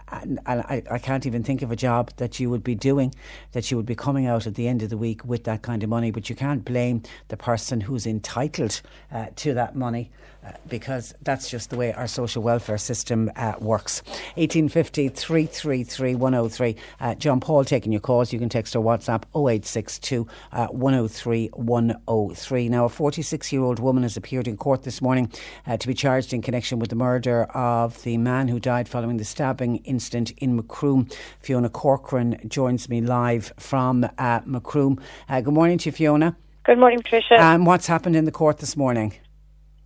[0.08, 3.14] and, I, I, can't even think of a job that you would be doing
[3.52, 5.82] that you would be coming out at the end of the week with that kind
[5.82, 6.10] of money.
[6.10, 10.10] But you can't blame the person who's entitled uh, to that money
[10.44, 14.02] uh, because that's just the way our social welfare system uh, works.
[14.36, 16.76] 1850 333 103.
[17.00, 18.32] Uh, John Paul taking your calls.
[18.32, 22.68] You can text or WhatsApp 0862 uh, 103 103.
[22.68, 25.30] Now, a 46 year old woman has appeared in court this morning
[25.66, 29.16] uh, to be charged in connection with the murder of the man who died following
[29.16, 31.08] the stabbing incident in Macroom.
[31.40, 34.06] Fiona Corcoran joins me live from
[34.46, 35.00] Macroom.
[35.28, 36.36] good morning to you, Fiona.
[36.64, 37.34] Good morning, Patricia.
[37.34, 39.12] Um, what's happened in the court this morning?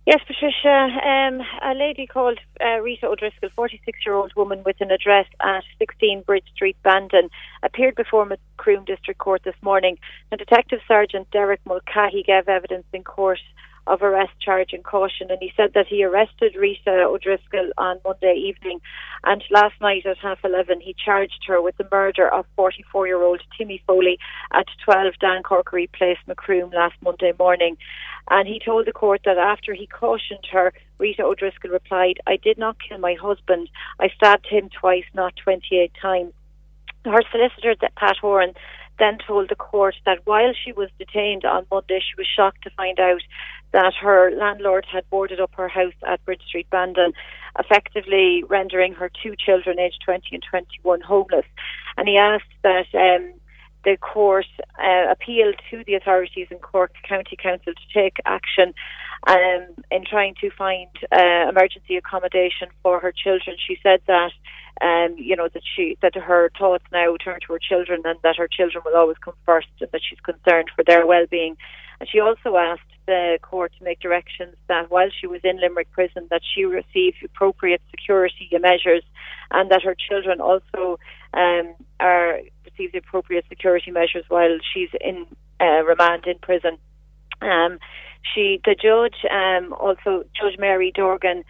[0.09, 0.87] Yes, Patricia.
[1.05, 5.63] Um, a lady called uh, Rita O'Driscoll, 46 year old woman with an address at
[5.77, 7.29] 16 Bridge Street, Bandon,
[7.61, 9.99] appeared before Macroom District Court this morning.
[10.31, 13.37] And Detective Sergeant Derek Mulcahy gave evidence in court
[13.87, 15.29] of arrest charge and caution.
[15.29, 18.79] And he said that he arrested Rita O'Driscoll on Monday evening.
[19.23, 23.21] And last night at half 11, he charged her with the murder of 44 year
[23.21, 24.19] old Timmy Foley
[24.53, 27.77] at 12 Dan Corkery Place, Macroom, last Monday morning.
[28.29, 32.57] And he told the court that after he cautioned her, Rita O'Driscoll replied, I did
[32.57, 33.69] not kill my husband.
[33.99, 36.33] I stabbed him twice, not 28 times.
[37.05, 38.53] Her solicitor, Pat Horan,
[38.99, 42.69] then told the court that while she was detained on Monday, she was shocked to
[42.71, 43.21] find out
[43.71, 47.13] that her landlord had boarded up her house at Bridge Street, Bandon,
[47.57, 51.45] effectively rendering her two children, aged 20 and 21, homeless.
[51.97, 53.33] And he asked that um,
[53.83, 54.45] the court
[54.77, 58.73] uh, to the authorities in Cork County Council to take action
[59.27, 63.55] um, in trying to find uh, emergency accommodation for her children.
[63.65, 64.31] She said that
[64.81, 68.37] um, you know that she that her thoughts now turn to her children and that
[68.37, 71.57] her children will always come first and that she's concerned for their well-being.
[71.99, 75.89] And she also asked the court to make directions that while she was in Limerick
[75.91, 79.03] prison that she receive appropriate security measures
[79.49, 80.99] and that her children also
[81.33, 85.25] um, are receive the appropriate security measures while she's in
[85.59, 86.77] uh, remand in prison.
[87.41, 87.79] Um,
[88.21, 91.43] she, the judge, um, also Judge Mary Dorgan,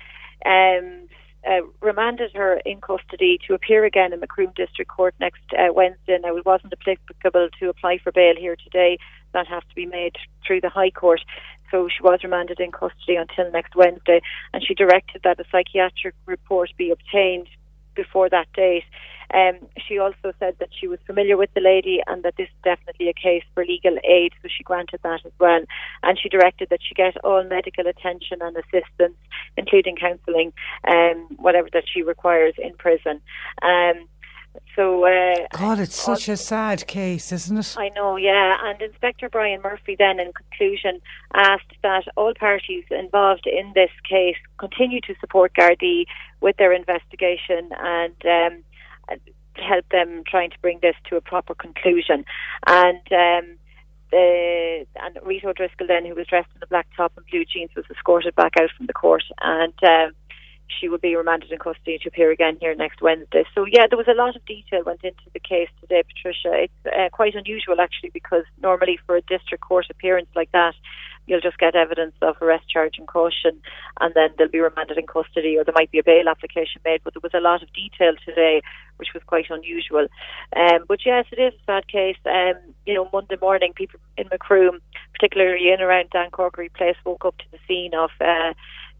[0.45, 1.09] um,
[1.49, 6.17] uh, remanded her in custody to appear again in Macroom District Court next uh, Wednesday.
[6.21, 8.97] Now, it wasn't applicable to apply for bail here today.
[9.33, 10.15] That has to be made
[10.45, 11.21] through the High Court.
[11.71, 14.21] So she was remanded in custody until next Wednesday,
[14.53, 17.47] and she directed that a psychiatric report be obtained
[17.95, 18.85] before that date.
[19.31, 22.63] Um, she also said that she was familiar with the lady and that this is
[22.63, 25.61] definitely a case for legal aid, so she granted that as well.
[26.01, 29.17] And she directed that she get all medical attention and assistance,
[29.55, 30.51] including counselling,
[30.87, 33.21] um, whatever that she requires in prison.
[33.61, 34.07] Um,
[34.75, 37.75] so, uh, God, it's such a sad case, isn't it?
[37.77, 38.55] I know, yeah.
[38.63, 41.01] And Inspector Brian Murphy then, in conclusion,
[41.33, 46.05] asked that all parties involved in this case continue to support Gardaí
[46.41, 48.63] with their investigation and um,
[49.55, 52.23] help them trying to bring this to a proper conclusion.
[52.65, 53.57] And um,
[54.11, 57.71] the and Rita O'Driscoll then, who was dressed in a black top and blue jeans,
[57.75, 59.73] was escorted back out from the court and.
[59.83, 60.13] Um,
[60.79, 63.43] she will be remanded in custody to appear again here next Wednesday.
[63.55, 66.63] So yeah, there was a lot of detail went into the case today, Patricia.
[66.63, 70.75] It's uh, quite unusual actually because normally for a district court appearance like that,
[71.29, 73.61] you'll just get evidence of arrest charge and caution,
[74.01, 77.01] and then they'll be remanded in custody, or there might be a bail application made.
[77.03, 78.61] But there was a lot of detail today,
[78.97, 80.07] which was quite unusual.
[80.55, 82.17] Um, but yes, it is a sad case.
[82.25, 82.55] Um,
[82.85, 84.79] you know, Monday morning, people in Macroom,
[85.13, 88.09] particularly in around Dan Corkery Place, woke up to the scene of.
[88.19, 88.53] Uh,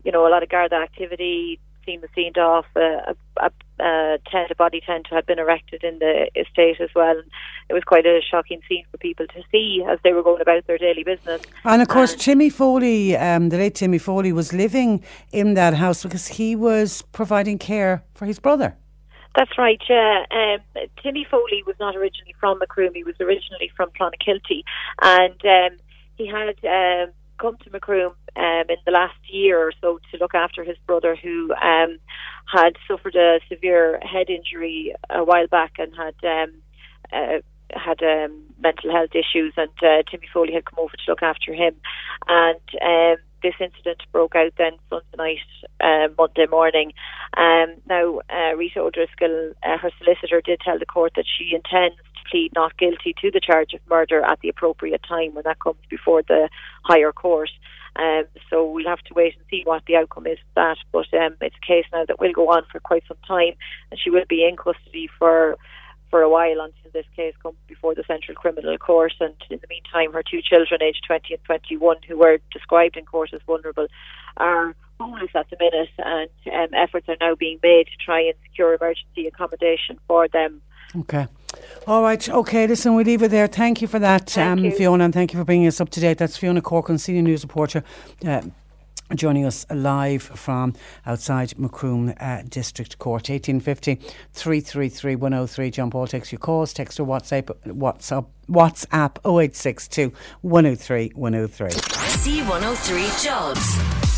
[0.04, 2.66] you know, a lot of Garda activity, seen the scene off.
[2.76, 7.18] A, a, a, tent, a body tent had been erected in the estate as well.
[7.18, 7.30] And
[7.70, 10.68] it was quite a shocking scene for people to see as they were going about
[10.68, 11.42] their daily business.
[11.64, 15.74] And of course, and Timmy Foley, um, the late Timmy Foley, was living in that
[15.74, 18.76] house because he was providing care for his brother.
[19.36, 20.26] That's right, yeah.
[20.32, 24.64] Um, Timmy Foley was not originally from Macroom, he was originally from Clonakilty.
[25.02, 25.78] And um,
[26.18, 30.36] he had um, come to Macroom um, in the last year or so to look
[30.36, 31.98] after his brother who um,
[32.54, 36.54] had suffered a severe head injury a while back and had um,
[37.12, 37.40] uh,
[37.74, 41.54] had um, mental health issues, and uh, Timmy Foley had come over to look after
[41.54, 41.76] him.
[42.28, 45.40] And um, this incident broke out then Sunday night,
[45.82, 46.94] uh, Monday morning.
[47.38, 51.96] Um, now, uh, Rita O'Driscoll, uh, her solicitor, did tell the court that she intends
[52.30, 55.80] plead not guilty to the charge of murder at the appropriate time when that comes
[55.90, 56.50] before the
[56.84, 57.50] higher court.
[57.96, 60.78] Um, so we'll have to wait and see what the outcome is of that.
[60.92, 63.54] But um, it's a case now that will go on for quite some time,
[63.92, 65.58] and she will be in custody for
[66.10, 69.14] for a while until this case comes before the Central Criminal Court.
[69.20, 73.06] And in the meantime, her two children, aged 20 and 21, who were described in
[73.06, 73.88] court as vulnerable,
[74.38, 78.34] are homeless at the minute, and um, efforts are now being made to try and
[78.44, 80.62] secure emergency accommodation for them.
[80.96, 81.28] Okay.
[81.88, 82.30] All right.
[82.30, 82.68] Okay.
[82.68, 83.48] Listen, we leave it there.
[83.48, 86.18] Thank you for that, um, Fiona, and thank you for bringing us up to date.
[86.18, 87.84] That's Fiona Corcoran, senior news reporter.
[88.26, 88.42] Uh,
[89.16, 90.74] joining us live from
[91.06, 93.30] outside Macroom uh, District Court.
[93.30, 93.96] 1850
[94.34, 95.72] 333 103.
[95.72, 101.70] John Paul takes your calls, text or WhatsApp, WhatsApp, WhatsApp 0862 103 103.
[101.70, 104.09] C103 Jobs.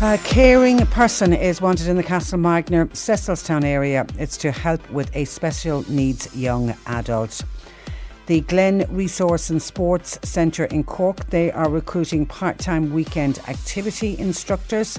[0.00, 4.06] A caring person is wanted in the Castle Magner, Cecilstown area.
[4.16, 7.42] It's to help with a special needs young adult
[8.28, 11.24] the Glen Resource and Sports Centre in Cork.
[11.30, 14.98] They are recruiting part time weekend activity instructors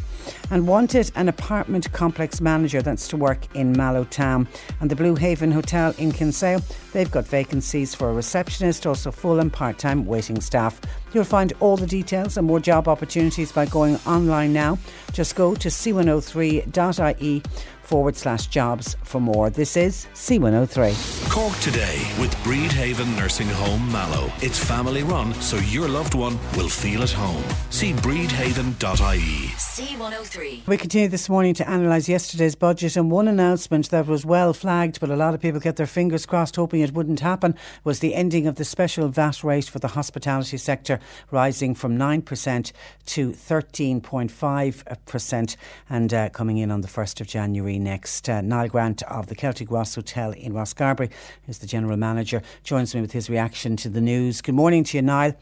[0.49, 4.47] and wanted an apartment complex manager that's to work in Mallow Town.
[4.81, 6.61] And the Blue Haven Hotel in Kinsale,
[6.91, 10.81] they've got vacancies for a receptionist, also full and part time waiting staff.
[11.13, 14.79] You'll find all the details and more job opportunities by going online now.
[15.13, 17.43] Just go to c103.ie
[17.89, 19.49] forward slash jobs for more.
[19.49, 21.31] This is C103.
[21.31, 24.31] Cork today with Bridhaven Nursing Home Mallow.
[24.41, 27.43] It's family run, so your loved one will feel at home.
[27.71, 29.47] See bridhaven.ie.
[29.57, 30.67] C103.
[30.67, 34.99] We continue this morning to analyse yesterday's budget, and one announcement that was well flagged,
[34.99, 38.13] but a lot of people get their fingers crossed hoping it wouldn't happen, was the
[38.13, 40.99] ending of the special VAT rate for the hospitality sector,
[41.31, 42.71] rising from 9%
[43.07, 45.55] to 13.5%
[45.89, 48.29] and uh, coming in on the 1st of January next.
[48.29, 51.09] Uh, Niall Grant of the Celtic Ross Hotel in Rosscarbery
[51.47, 54.41] is the general manager, joins me with his reaction to the news.
[54.41, 55.33] Good morning to you, Niall.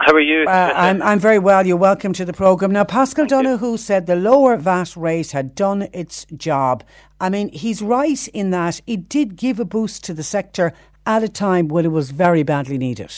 [0.00, 0.44] How are you?
[0.48, 1.64] Uh, I'm, I'm very well.
[1.64, 2.72] You're welcome to the programme.
[2.72, 6.82] Now, Paschal Donohoe said the lower VAT rate had done its job.
[7.20, 10.72] I mean, he's right in that it did give a boost to the sector
[11.06, 13.12] at a time when it was very badly needed.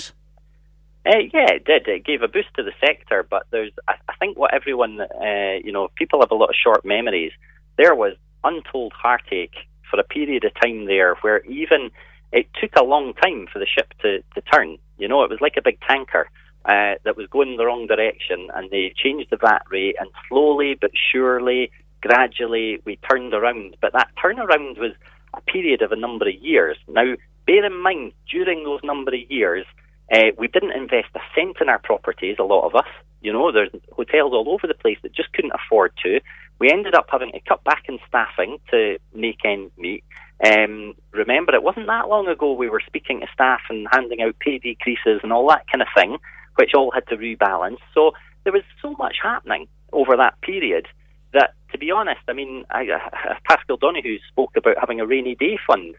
[1.06, 1.86] Uh, yeah, it did.
[1.86, 5.58] It gave a boost to the sector, but there's, I, I think, what everyone, uh,
[5.62, 7.32] you know, people have a lot of short memories.
[7.76, 9.56] There was untold heartache
[9.90, 11.90] for a period of time there where even
[12.32, 14.76] it took a long time for the ship to, to turn.
[14.98, 16.28] You know, it was like a big tanker
[16.64, 20.76] uh, that was going the wrong direction, and they changed the VAT rate, and slowly
[20.80, 21.70] but surely,
[22.00, 23.76] gradually, we turned around.
[23.80, 24.92] But that turnaround was
[25.34, 26.76] a period of a number of years.
[26.88, 27.14] Now,
[27.46, 29.66] bear in mind, during those number of years,
[30.12, 32.90] uh, we didn't invest a cent in our properties, a lot of us.
[33.20, 36.20] You know, there's hotels all over the place that just couldn't afford to.
[36.58, 40.04] We ended up having to cut back in staffing to make ends meet.
[40.44, 44.38] Um, remember, it wasn't that long ago we were speaking to staff and handing out
[44.38, 46.18] pay decreases and all that kind of thing
[46.56, 47.78] which all had to rebalance.
[47.92, 48.12] So
[48.44, 50.86] there was so much happening over that period
[51.32, 55.34] that, to be honest, I mean, I, uh, Paschal Donohoe spoke about having a rainy
[55.34, 55.94] day fund.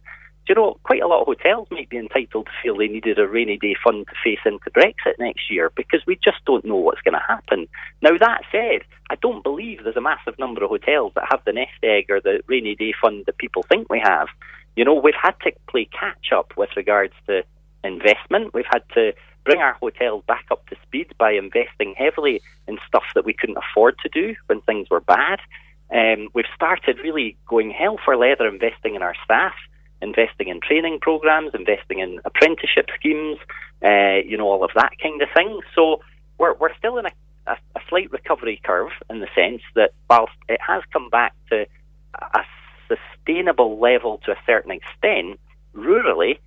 [0.46, 3.18] Do you know, quite a lot of hotels might be entitled to feel they needed
[3.18, 6.76] a rainy day fund to face into Brexit next year because we just don't know
[6.76, 7.68] what's going to happen.
[8.02, 11.54] Now, that said, I don't believe there's a massive number of hotels that have the
[11.54, 14.28] nest egg or the rainy day fund that people think we have.
[14.76, 17.44] You know, we've had to play catch up with regards to
[17.84, 18.54] investment.
[18.54, 19.14] We've had to
[19.46, 23.58] bring our hotels back up to speed by investing heavily in stuff that we couldn't
[23.58, 25.40] afford to do when things were bad.
[25.92, 29.54] Um, we've started really going hell for leather investing in our staff,
[30.02, 33.38] investing in training programs, investing in apprenticeship schemes,
[33.84, 35.60] uh, you know, all of that kind of thing.
[35.74, 36.02] So
[36.38, 37.12] we're, we're still in a,
[37.48, 41.66] a, a slight recovery curve in the sense that whilst it has come back to
[42.20, 42.42] a
[42.88, 45.40] sustainable level to a certain extent,
[45.74, 46.40] rurally,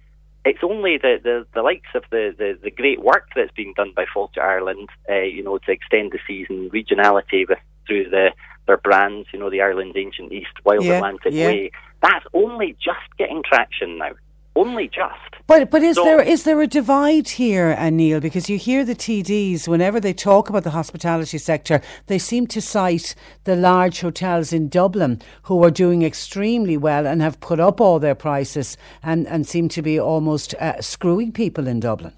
[0.44, 3.92] it's only the, the, the likes of the, the, the great work that's been done
[3.94, 8.30] by Fáilte Ireland, uh, you know, to extend the season, regionality with through the
[8.66, 11.46] their brands, you know, the Ireland's Ancient East, Wild Yeah, Atlantic yeah.
[11.46, 11.70] Way.
[12.02, 14.12] That's only just getting traction now.
[14.56, 15.36] Only just.
[15.46, 18.20] But but is So- there is there a divide here, uh, Niall?
[18.20, 22.60] Because you hear the TDs whenever they talk about the hospitality sector, they seem to
[22.60, 27.80] cite the large hotels in Dublin who are doing extremely well and have put up
[27.80, 32.12] all their prices and, and seem to be almost uh, screwing people in Dublin.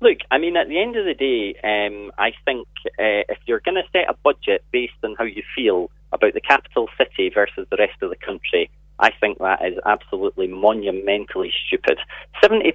[0.00, 2.66] Look, I mean, at the end of the day, um, I think
[2.98, 6.40] uh, if you're going to set a budget based on how you feel about the
[6.40, 8.70] capital city versus the rest of the country,
[9.00, 11.98] I think that is absolutely monumentally stupid.
[12.42, 12.74] 70%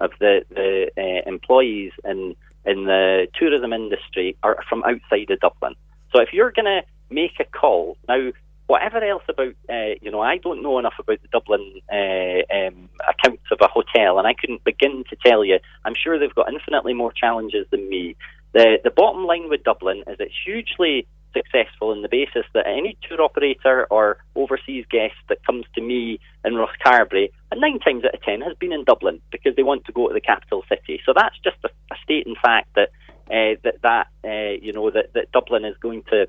[0.00, 2.34] of the, the uh, employees in
[2.64, 5.74] in the tourism industry are from outside of Dublin.
[6.14, 8.30] So if you're going to make a call now,
[8.66, 12.88] whatever else about uh, you know, I don't know enough about the Dublin uh, um,
[13.08, 15.58] accounts of a hotel, and I couldn't begin to tell you.
[15.84, 18.16] I'm sure they've got infinitely more challenges than me.
[18.52, 22.96] The the bottom line with Dublin is it's hugely successful in the basis that any
[23.08, 28.14] tour operator or overseas guest that comes to me in Rosscarbery, and nine times out
[28.14, 31.00] of ten has been in Dublin because they want to go to the capital city.
[31.04, 32.90] So that's just a, a statement fact that
[33.28, 36.28] uh, that that uh, you know that, that Dublin is going to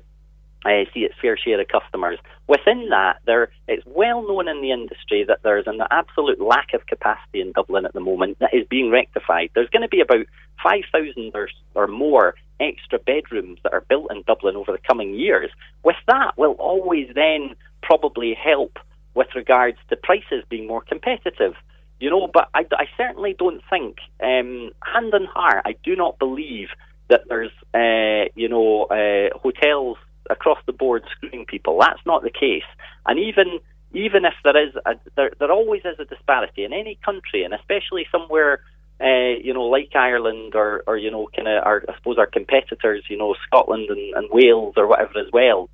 [0.64, 2.18] uh, see its fair share of customers.
[2.48, 6.86] Within that, there it's well known in the industry that there's an absolute lack of
[6.86, 9.50] capacity in Dublin at the moment that is being rectified.
[9.54, 10.26] There's going to be about
[10.62, 15.50] 5,000 or, or more extra bedrooms that are built in Dublin over the coming years.
[15.82, 18.78] With that, will always then probably help
[19.14, 21.54] with regards to prices being more competitive.
[22.00, 26.18] You know, but I, I certainly don't think, um, hand on heart, I do not
[26.18, 26.68] believe
[27.08, 29.96] that there's, uh, you know, uh, hotels
[30.28, 31.78] across the board screwing people.
[31.80, 32.64] That's not the case.
[33.06, 33.60] And even
[33.92, 37.54] even if there is, a, there, there always is a disparity in any country, and
[37.54, 38.60] especially somewhere,
[39.00, 42.26] uh, you know, like Ireland or, or you know, kind of, our, I suppose our
[42.26, 45.68] competitors, you know, Scotland and, and Wales or whatever as well.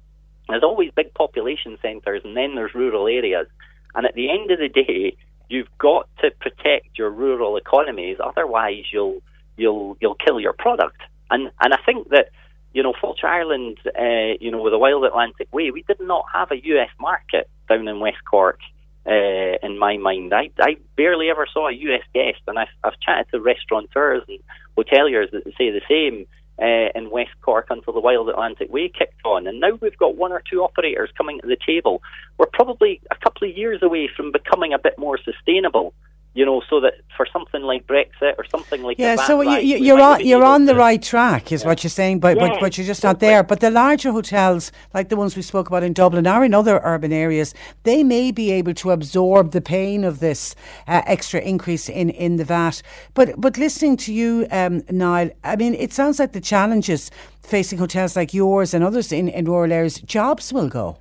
[0.49, 3.47] There's always big population centres, and then there's rural areas.
[3.95, 5.16] And at the end of the day,
[5.49, 9.21] you've got to protect your rural economies, otherwise you'll
[9.57, 11.01] you'll you'll kill your product.
[11.31, 12.31] And and I think that
[12.73, 16.25] you know, Fáilte Ireland, uh, you know, with the Wild Atlantic Way, we did not
[16.33, 18.61] have a US market down in West Cork.
[19.07, 23.01] Uh, in my mind, I, I barely ever saw a US guest, and I've, I've
[23.01, 24.38] chatted to restaurateurs and
[24.76, 26.26] hoteliers that say the same
[26.61, 29.46] uh, in West Cork until the Wild Atlantic Way kicked on.
[29.46, 32.03] And now we've got one or two operators coming to the table.
[32.36, 35.94] We're probably a couple of years away from becoming a bit more sustainable
[36.33, 39.18] you know, so that for something like Brexit or something like that.
[39.18, 41.68] yeah, so you, you, are on you're on the right track, is yeah.
[41.68, 43.43] what you're saying, but, yeah, but but you're just not there.
[43.43, 46.81] But the larger hotels, like the ones we spoke about in Dublin, or in other
[46.85, 47.53] urban areas,
[47.83, 50.55] they may be able to absorb the pain of this
[50.87, 52.81] uh, extra increase in, in the VAT.
[53.14, 57.11] But but listening to you, um, Niall, I mean, it sounds like the challenges
[57.43, 60.97] facing hotels like yours and others in, in rural areas, jobs will go.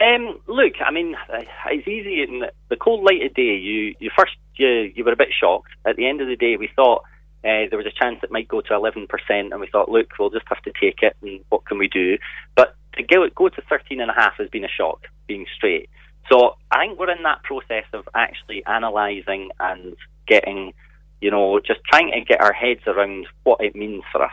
[0.00, 3.56] Um, look, I mean, it's easy in the cold light of day.
[3.56, 5.68] You, you first you you were a bit shocked.
[5.86, 7.02] At the end of the day, we thought
[7.44, 10.30] uh, there was a chance it might go to 11%, and we thought, look, we'll
[10.30, 12.16] just have to take it, and what can we do?
[12.56, 15.90] But to go go to 13.5 has been a shock, being straight.
[16.30, 19.94] So I think we're in that process of actually analysing and
[20.26, 20.72] getting,
[21.20, 24.32] you know, just trying to get our heads around what it means for us.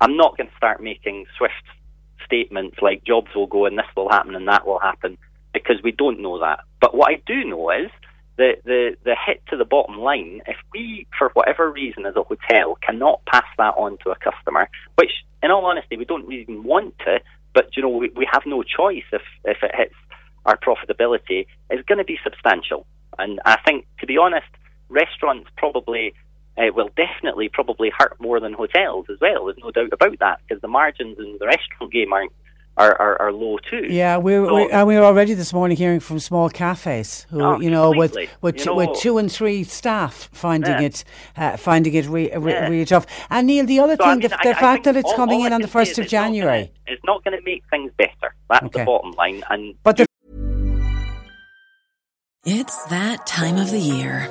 [0.00, 1.64] I'm not going to start making swift
[2.30, 5.18] statements like jobs will go and this will happen and that will happen
[5.52, 6.60] because we don't know that.
[6.80, 7.90] But what I do know is
[8.36, 12.22] the, the, the hit to the bottom line, if we, for whatever reason, as a
[12.22, 15.10] hotel, cannot pass that on to a customer, which,
[15.42, 17.20] in all honesty, we don't even want to,
[17.52, 19.94] but you know, we, we have no choice if, if it hits
[20.46, 22.86] our profitability, is going to be substantial.
[23.18, 24.46] And I think, to be honest,
[24.88, 26.14] restaurants probably
[26.58, 29.46] uh, will definitely probably hurt more than hotels as well.
[29.46, 32.32] There's no doubt about that because the margins in the restaurant game aren't
[32.76, 33.86] are, are, are, low too.
[33.88, 37.42] Yeah, we're, so, we're, and we were already this morning hearing from small cafes who,
[37.42, 40.80] oh, you know, with with, you know, with two and three staff finding yeah.
[40.80, 41.04] it
[41.36, 42.68] uh, finding it re, re, yeah.
[42.68, 43.06] really tough.
[43.28, 45.40] And Niall, the other so, thing, I mean, the, the fact that it's all, coming
[45.40, 48.34] all in on the first of January, it's not going to make things better.
[48.48, 48.80] That's okay.
[48.80, 49.42] the bottom line.
[49.50, 50.06] And but the
[52.44, 54.30] it's that time of the year.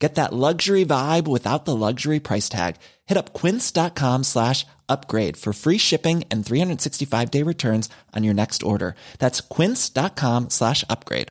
[0.00, 2.76] Get that luxury vibe without the luxury price tag.
[3.06, 8.62] Hit up quince.com slash upgrade for free shipping and 365 day returns on your next
[8.62, 8.94] order.
[9.18, 11.28] That's quince.com slash upgrade.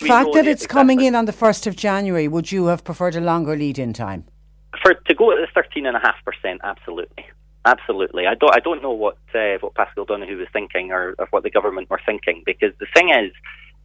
[0.00, 3.16] The fact that it's coming in on the 1st of January, would you have preferred
[3.16, 4.24] a longer lead in time?
[4.82, 7.26] For to go at the thirteen and a half percent, absolutely,
[7.66, 8.26] absolutely.
[8.26, 11.42] I don't I don't know what uh, what Paschal Donohoe was thinking or, or what
[11.42, 13.32] the government were thinking because the thing is,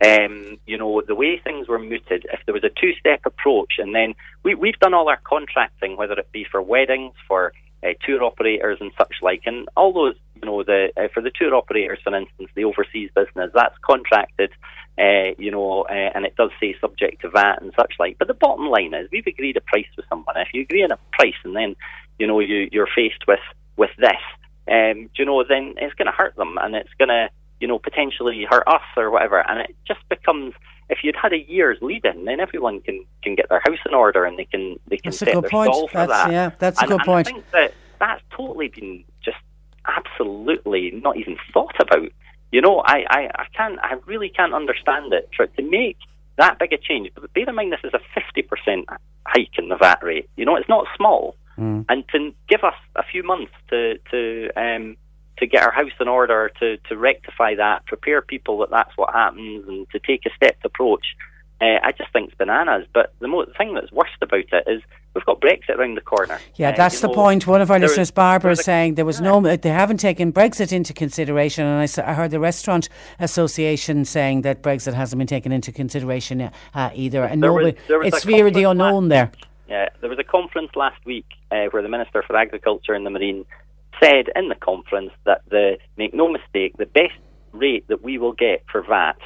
[0.04, 3.74] um, you know, the way things were mooted, if there was a two step approach,
[3.78, 7.90] and then we we've done all our contracting, whether it be for weddings, for uh,
[8.06, 11.56] tour operators and such like, and all those, you know, the uh, for the tour
[11.56, 14.52] operators, for instance, the overseas business, that's contracted.
[14.98, 18.18] Uh, you know, uh, and it does say subject to VAT and such like.
[18.18, 20.38] But the bottom line is, we've agreed a price with someone.
[20.38, 21.76] If you agree on a price, and then
[22.18, 23.42] you know you you're faced with
[23.78, 24.12] with this,
[24.72, 27.30] um, you know, then it's going to hurt them, and it's going to
[27.60, 29.40] you know potentially hurt us or whatever.
[29.50, 30.54] And it just becomes
[30.90, 33.94] if you'd had a year's lead in, then everyone can can get their house in
[33.94, 35.74] order and they can they can That's set their point.
[35.74, 36.32] stall for That's- that.
[36.32, 37.28] yeah, that's a good and point.
[37.28, 39.38] I think that that's totally been just
[39.88, 42.10] absolutely not even thought about.
[42.52, 45.30] You know, I, I, I can't, I really can't understand it.
[45.36, 45.98] For to make
[46.38, 48.84] that big a change, but bear in mind this is a 50%
[49.26, 50.30] hike in the VAT rate.
[50.38, 51.36] You know, it's not small.
[51.58, 54.98] And to give us a few months to, to, um,
[55.38, 59.14] to get our house in order, to, to rectify that, prepare people that that's what
[59.14, 61.06] happens, and to take a stepped approach,
[61.62, 62.86] uh, I just think it's bananas.
[62.94, 64.82] But the mo- thing that's worst about it is
[65.14, 66.40] we've got Brexit around the corner.
[66.56, 67.48] Yeah, Uh, that's the know, point.
[67.48, 70.94] One of our listeners, Barbara, is saying there was no, they haven't taken Brexit into
[70.94, 71.66] consideration.
[71.66, 76.90] And I heard the Restaurant Association saying that Brexit hasn't been taken into consideration uh,
[76.94, 77.24] either.
[77.24, 79.32] And There was- nobody, there was it's fear of the unknown there.
[79.68, 83.10] Yeah, there was a conference last week uh, where the Minister for Agriculture and the
[83.10, 83.46] Marine
[84.02, 87.14] said in the conference that the make no mistake, the best
[87.52, 89.18] rate that we will get for VAT.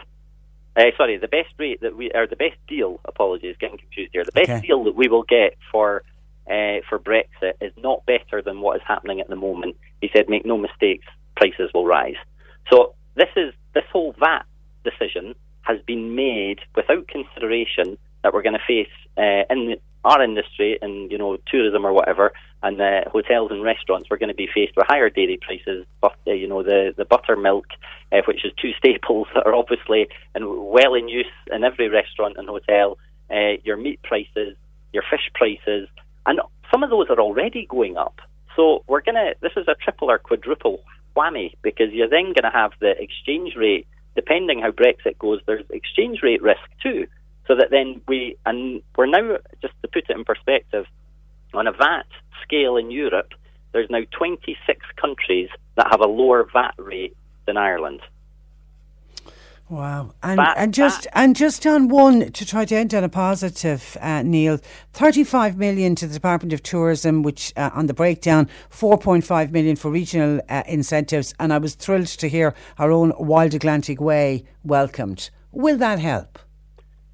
[0.75, 2.99] Uh, sorry, the best rate that we or the best deal.
[3.05, 4.23] Apologies, getting confused here.
[4.23, 4.67] The best Okay.
[4.67, 6.03] deal that we will get for
[6.47, 9.75] uh, for Brexit is not better than what is happening at the moment.
[10.01, 11.05] He said, "Make no mistakes,
[11.35, 12.15] prices will rise."
[12.71, 14.45] So this is this whole VAT
[14.83, 20.23] decision has been made without consideration that we're going to face uh, in the, our
[20.23, 24.09] industry and you know tourism or whatever, and hotels and restaurants.
[24.09, 27.05] We're going to be faced with higher dairy prices, but uh, you know the the
[27.05, 27.67] buttermilk,
[28.11, 32.35] uh, which is two staples that are obviously and well in use in every restaurant
[32.37, 32.97] and hotel.
[33.31, 34.55] Uh, your meat prices,
[34.91, 35.87] your fish prices,
[36.25, 36.41] and
[36.71, 38.19] some of those are already going up.
[38.55, 39.33] So we're gonna.
[39.41, 40.81] This is a triple or quadruple
[41.15, 43.87] whammy because you're then going to have the exchange rate.
[44.15, 47.07] Depending how Brexit goes, there's exchange rate risk too.
[47.47, 50.85] So that then we and we're now just to put it in perspective,
[51.53, 52.05] on a VAT
[52.43, 53.33] scale in Europe,
[53.71, 57.15] there's now 26 countries that have a lower VAT rate
[57.45, 58.01] than Ireland.
[59.69, 63.09] Wow, and That- and just and just on one to try to end on a
[63.09, 64.57] positive, uh, Niall,
[64.93, 69.51] thirty-five million to the Department of Tourism, which uh, on the breakdown, four point five
[69.51, 74.01] million for regional uh, incentives, and I was thrilled to hear our own Wild Atlantic
[74.01, 75.29] Way welcomed.
[75.51, 76.39] Will that help?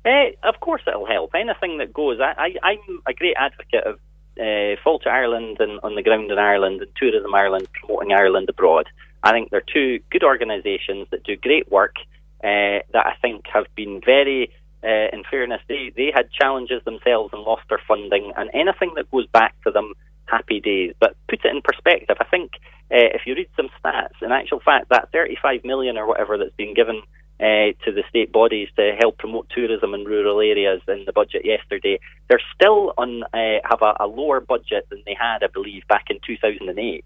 [0.06, 1.32] Eh, of course, it'll help.
[1.36, 2.20] Anything that goes.
[2.22, 4.00] I, I, I'm a great advocate of
[4.40, 8.88] uh, Fáilte Ireland and on the ground in Ireland and Tourism Ireland promoting Ireland abroad.
[9.24, 11.96] I think they're two good organisations that do great work.
[12.44, 14.52] Uh, that I think have been very,
[14.84, 19.10] uh, in fairness, they, they had challenges themselves and lost their funding, and anything that
[19.10, 19.94] goes back to them,
[20.26, 20.94] happy days.
[21.00, 22.52] But put it in perspective, I think
[22.92, 26.76] if you read some stats, in actual fact, that 35 million or whatever that's been
[26.76, 27.02] given
[27.40, 31.46] uh, to the state bodies to help promote tourism in rural areas in the budget
[31.46, 35.88] yesterday, they're still on uh, have a, a lower budget than they had, I believe,
[35.88, 37.04] back in 2008.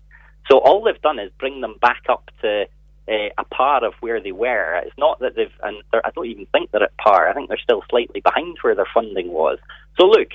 [0.49, 2.67] So all they've done is bring them back up to
[3.09, 4.81] uh, a par of where they were.
[4.85, 7.27] It's not that they've, and I don't even think they're at par.
[7.27, 9.57] I think they're still slightly behind where their funding was.
[9.99, 10.29] So look,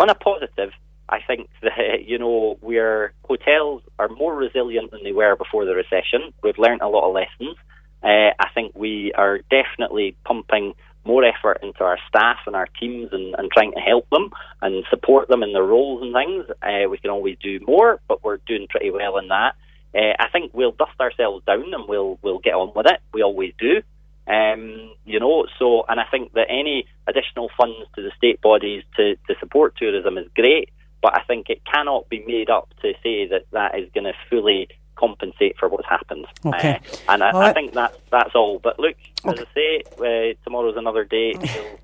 [0.00, 0.72] on a positive,
[1.08, 5.74] I think that you know we're hotels are more resilient than they were before the
[5.74, 6.32] recession.
[6.42, 7.56] We've learnt a lot of lessons.
[8.02, 10.74] Uh, I think we are definitely pumping
[11.04, 14.30] more effort into our staff and our teams and, and trying to help them
[14.60, 16.44] and support them in their roles and things.
[16.62, 19.54] Uh, we can always do more, but we're doing pretty well in that.
[19.94, 23.00] Uh, I think we'll dust ourselves down and we'll we'll get on with it.
[23.12, 23.82] We always do.
[24.26, 28.84] Um, you know, so and I think that any additional funds to the state bodies
[28.96, 30.68] to, to support tourism is great,
[31.00, 34.12] but I think it cannot be made up to say that that is going to
[34.28, 34.68] fully
[34.98, 36.26] compensate for what's happened.
[36.44, 36.80] Okay.
[36.82, 38.58] Uh, and I, All I think that's that's all.
[38.58, 41.34] But look, as I say, uh, tomorrow's another day.
[41.38, 41.78] We'll,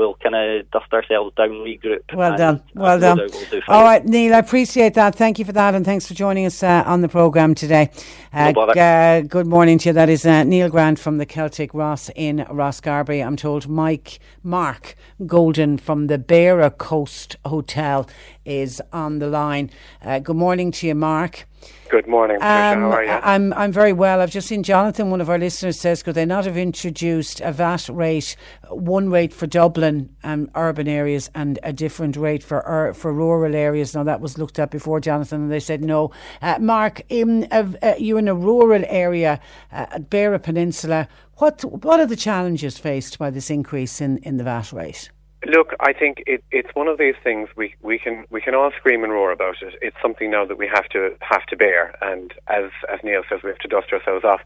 [0.00, 2.02] we'll kind of dust ourselves down, regroup.
[2.14, 2.62] Well done.
[2.74, 3.28] Well no done.
[3.30, 3.60] we'll do.
[3.68, 5.14] All right, Niall, I appreciate that.
[5.14, 7.90] Thank you for that, and thanks for joining us uh, on the programme today.
[8.32, 8.78] Uh, bother.
[8.80, 9.92] uh, good morning to you.
[9.92, 13.24] That is uh, Niall Grant from the Celtic Ross in Rosscarbery.
[13.24, 14.96] I'm told Mike Mark
[15.26, 18.08] Golden from the Beara Coast Hotel
[18.44, 19.70] is on the line.
[20.02, 21.46] Uh, good morning to you, Mark.
[21.88, 22.72] Good morning, Patricia.
[22.72, 23.10] Um, How are you?
[23.10, 24.20] I'm I'm very well.
[24.20, 27.50] I've just seen Jonathan, one of our listeners, says could they not have introduced a
[27.52, 28.36] VAT rate,
[28.68, 33.56] one rate for Dublin and urban areas, and a different rate for ur- for rural
[33.56, 33.92] areas?
[33.94, 36.12] Now that was looked at before, Jonathan, and they said no.
[36.40, 39.40] Uh, Mark, in a, uh, you're in a rural area
[39.72, 41.08] uh, at Beara Peninsula.
[41.38, 45.10] What what are the challenges faced by this increase in, in the VAT rate?
[45.46, 48.70] Look, I think it, it's one of these things we, we can we can all
[48.76, 49.74] scream and roar about it.
[49.80, 53.40] It's something now that we have to have to bear, and as as Niall says,
[53.42, 54.42] we have to dust ourselves off.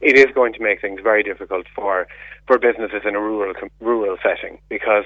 [0.00, 2.08] It is going to make things very difficult for
[2.46, 5.04] for businesses in a rural rural setting because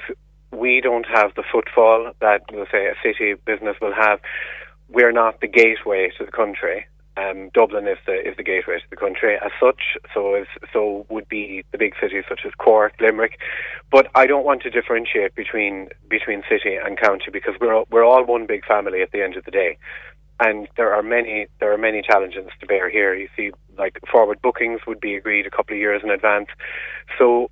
[0.53, 4.20] we don't have the footfall that, let's say, a city business will have.
[4.88, 6.86] We're not the gateway to the country.
[7.16, 9.98] Um, Dublin is the is the gateway to the country as such.
[10.14, 13.38] So is so would be the big cities such as Cork, Limerick.
[13.90, 18.04] But I don't want to differentiate between between city and county because we're all, we're
[18.04, 19.76] all one big family at the end of the day.
[20.40, 23.14] And there are many there are many challenges to bear here.
[23.14, 26.48] You see, like forward bookings would be agreed a couple of years in advance.
[27.18, 27.50] So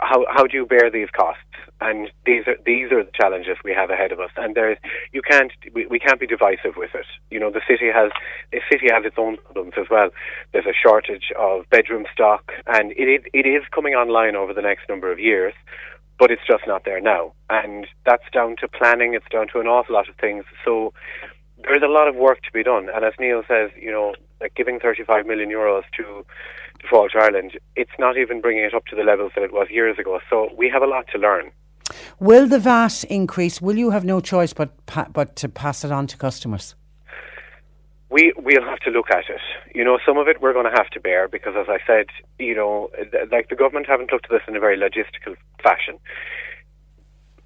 [0.00, 1.42] how how do you bear these costs?
[1.80, 4.30] And these are these are the challenges we have ahead of us.
[4.36, 4.78] And there's
[5.12, 7.06] you can't we, we can't be divisive with it.
[7.30, 8.10] You know, the city has
[8.50, 10.10] the city has its own problems as well.
[10.52, 14.62] There's a shortage of bedroom stock, and it is, it is coming online over the
[14.62, 15.54] next number of years.
[16.18, 19.14] But it's just not there now, and that's down to planning.
[19.14, 20.44] It's down to an awful lot of things.
[20.64, 20.92] So
[21.64, 22.88] there's a lot of work to be done.
[22.94, 26.24] And as Niall says, you know, like giving 35 million euros to
[26.90, 29.98] Fáilte Ireland, it's not even bringing it up to the levels that it was years
[29.98, 30.20] ago.
[30.28, 31.50] So we have a lot to learn.
[32.20, 33.60] Will the VAT increase?
[33.60, 36.74] Will you have no choice but pa- but to pass it on to customers?
[38.10, 39.40] We we'll have to look at it.
[39.74, 42.06] You know, some of it we're going to have to bear because, as I said,
[42.38, 45.98] you know, th- like the government haven't looked at this in a very logistical fashion.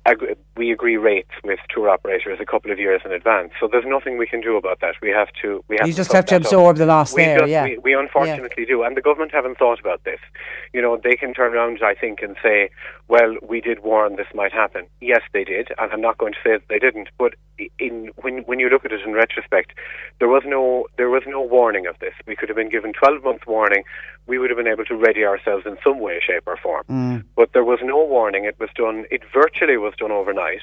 [0.06, 3.84] Ag- we agree rates with tour operators a couple of years in advance, so there's
[3.86, 4.94] nothing we can do about that.
[5.02, 5.64] We have to.
[5.68, 6.46] We have You to just have to that up.
[6.46, 7.64] absorb the loss we there, just- yeah.
[7.64, 10.20] we, we unfortunately do, and the government haven't thought about this.
[10.72, 12.70] You know, they can turn around, I think, and say,
[13.08, 16.38] "Well, we did warn this might happen." Yes, they did, and I'm not going to
[16.44, 17.08] say that they didn't.
[17.18, 17.34] But
[17.78, 19.72] in when when you look at it in retrospect,
[20.18, 22.14] there was no there was no warning of this.
[22.26, 23.84] We could have been given 12 months warning.
[24.26, 26.84] We would have been able to ready ourselves in some way, shape, or form.
[26.90, 27.24] Mm.
[27.36, 28.44] But there was no warning.
[28.44, 29.04] It was done.
[29.10, 30.62] It virtually was done overnight.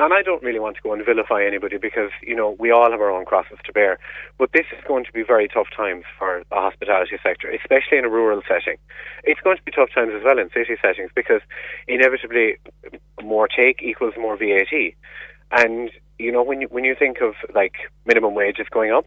[0.00, 2.90] And I don't really want to go and vilify anybody because, you know, we all
[2.90, 3.98] have our own crosses to bear.
[4.38, 8.06] But this is going to be very tough times for the hospitality sector, especially in
[8.06, 8.78] a rural setting.
[9.24, 11.42] It's going to be tough times as well in city settings because
[11.86, 12.56] inevitably
[13.22, 14.72] more take equals more VAT.
[15.52, 15.90] And,
[16.20, 19.06] you know, when you, when you think of like minimum wages going up,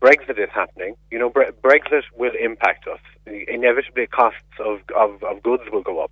[0.00, 0.96] Brexit is happening.
[1.10, 2.98] You know, Bre- Brexit will impact us.
[3.26, 6.10] Inevitably, costs of, of, of goods will go up.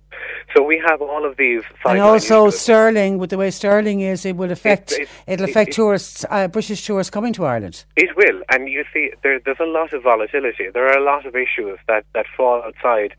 [0.55, 1.61] So we have all of these.
[1.85, 4.93] And also sterling, with the way sterling is, it will affect.
[4.93, 7.85] it's- it'll affect it- tourists, uh, British tourists coming to Ireland.
[7.95, 10.65] It will, and you see, there, there's a lot of volatility.
[10.73, 13.13] There are a lot of issues that, that fall outside,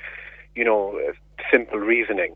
[0.56, 0.98] you know,
[1.52, 2.34] simple reasoning.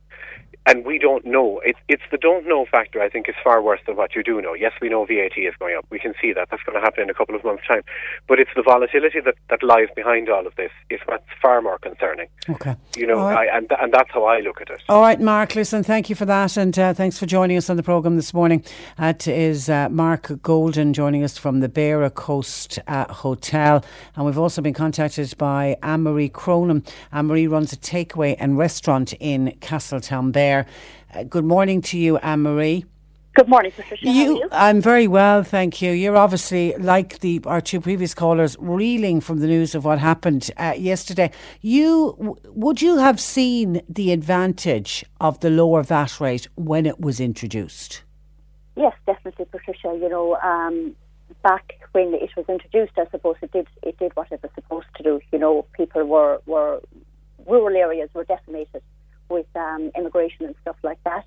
[0.69, 1.61] And we don't know.
[1.65, 3.01] It's it's the don't know factor.
[3.01, 4.55] I think is far worse than what you do know.
[4.55, 5.87] Yes, we know VAT is going up.
[5.91, 6.49] We can see that.
[6.51, 7.83] That's going to happen in a couple of months' time.
[8.27, 11.79] But it's the volatility that, that lies behind all of this is what's far more
[11.79, 12.29] concerning.
[12.51, 12.77] Okay.
[12.97, 13.49] You know, right.
[13.49, 14.83] I, and and that's how I look at it.
[14.89, 17.77] All right, Mark, listen, thank you for that and uh, thanks for joining us on
[17.77, 18.65] the programme this morning.
[18.99, 23.85] That is uh, Mark Golden joining us from the Beara Coast uh, Hotel.
[24.17, 26.85] And we've also been contacted by Anne Marie Cronin.
[27.13, 30.58] Anne Marie runs a takeaway and restaurant in Castletownbere.
[31.15, 32.85] Uh, good morning to you, Anne Marie.
[33.35, 34.05] Good morning, Patricia.
[34.05, 34.49] You, you?
[34.51, 35.93] I'm very well, thank you.
[35.93, 40.51] You're obviously, like the our two previous callers, reeling from the news of what happened
[40.57, 41.31] uh, yesterday.
[41.61, 46.99] You w- would you have seen the advantage of the lower VAT rate when it
[47.01, 48.03] was introduced?
[48.77, 49.97] Yes, definitely, Patricia.
[50.01, 50.97] You know, um,
[51.45, 54.89] back when it was introduced, I suppose it did it did what it was supposed
[54.97, 55.21] to do.
[55.33, 56.81] You know, people were were
[57.47, 58.83] rural areas were decimated
[59.29, 61.25] with um, immigration and stuff like that.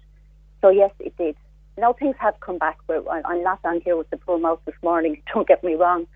[0.61, 1.35] So yes, it did.
[1.77, 2.77] Now things have come back.
[2.87, 5.21] But I'm not on here with the full mouth this morning.
[5.33, 6.07] Don't get me wrong,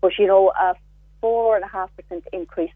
[0.00, 0.74] but you know, a
[1.20, 2.70] four and a half percent increase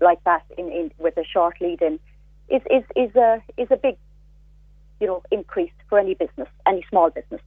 [0.00, 1.98] like that in, in with a short lead in
[2.48, 3.96] is is is a is a big
[5.00, 7.40] you know, increase for any business, any small business.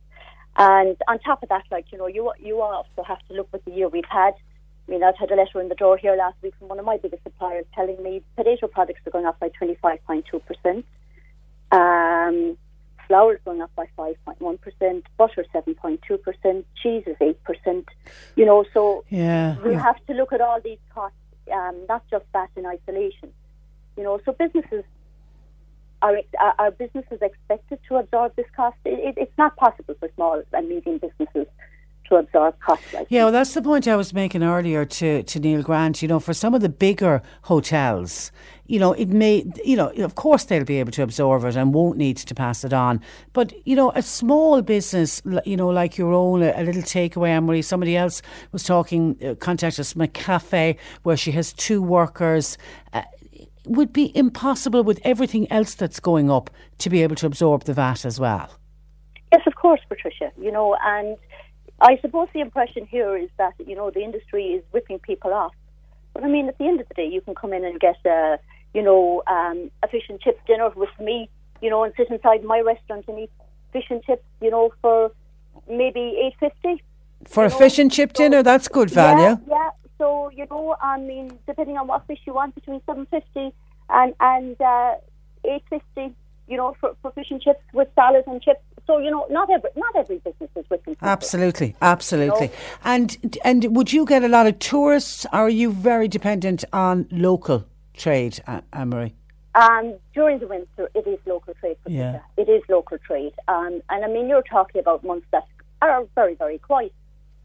[0.58, 3.64] And on top of that, like, you know, you you also have to look at
[3.66, 4.34] the year we've had.
[4.88, 6.86] I mean, I've had a letter in the door here last week from one of
[6.86, 10.84] my biggest suppliers telling me potato products are going up by 25.2%.
[11.72, 12.58] Um,
[13.08, 17.86] flour is going up by 5.1%, butter 7.2%, cheese is 8%.
[18.38, 19.82] You know, so Yeah, we yeah.
[19.82, 21.18] have to look at all these costs,
[21.52, 23.32] um, not just that in isolation.
[23.98, 24.84] You know, so businesses
[26.02, 26.22] are,
[26.60, 28.78] are businesses expected to absorb this cost?
[28.86, 31.48] It, it, it's not possible for small and medium businesses
[32.10, 35.40] to absorb costs like Yeah, well, that's the point I was making earlier to, to
[35.40, 36.02] Niall Grant.
[36.02, 38.32] You know, for some of the bigger hotels,
[38.68, 41.74] you know, it may, you know, of course they'll be able to absorb it and
[41.74, 43.02] won't need to pass it on.
[43.34, 47.30] But, you know, a small business, you know, like your own, a, a little takeaway,
[47.30, 48.22] Anne-Marie, somebody else
[48.52, 52.58] was talking, uh, contacted us from a cafe where she has two workers.
[52.94, 53.04] Uh,
[53.66, 57.74] would be impossible with everything else that's going up to be able to absorb the
[57.74, 58.50] VAT as well.
[59.34, 60.32] Yes, of course, Patricia.
[60.40, 61.18] You know, and
[61.80, 65.54] I suppose the impression here is that you know the industry is ripping people off.
[66.14, 67.98] But I mean, at the end of the day, you can come in and get
[68.06, 68.40] a
[68.74, 71.30] you know um, a fish and chips dinner with me,
[71.62, 73.32] you know, and sit inside my restaurant and eat
[73.72, 75.12] fish and chips, you know, for
[75.70, 76.84] maybe eight fifty.
[77.26, 79.40] For a fish and chip dinner, that's good value.
[79.48, 79.70] Yeah, yeah.
[79.98, 83.54] So you know, I mean, depending on what fish you want, between seven fifty
[83.90, 84.96] and and uh,
[85.46, 86.16] eight fifty.
[86.48, 88.62] You know, for, for fish and chips with salad and chips.
[88.88, 90.96] So you know, not every not every business is with them.
[91.02, 92.50] Absolutely, absolutely.
[92.86, 95.26] And and would you get a lot of tourists?
[95.34, 99.14] Or are you very dependent on local trade, A- Anne-Marie?
[99.56, 101.78] Um, during the winter, it is local trade.
[101.84, 102.24] Patricia.
[102.38, 103.34] It is local trade.
[103.48, 105.46] Um, and I mean, you're talking about months that
[105.82, 106.94] are very, very quiet.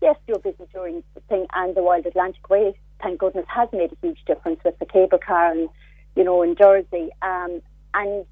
[0.01, 3.93] Yes, your busy during the thing and the Wild Atlantic Way, thank goodness, has made
[3.93, 5.69] a huge difference with the cable car and,
[6.15, 7.09] you know, in Dursey.
[7.23, 7.63] Um,
[7.95, 8.25] and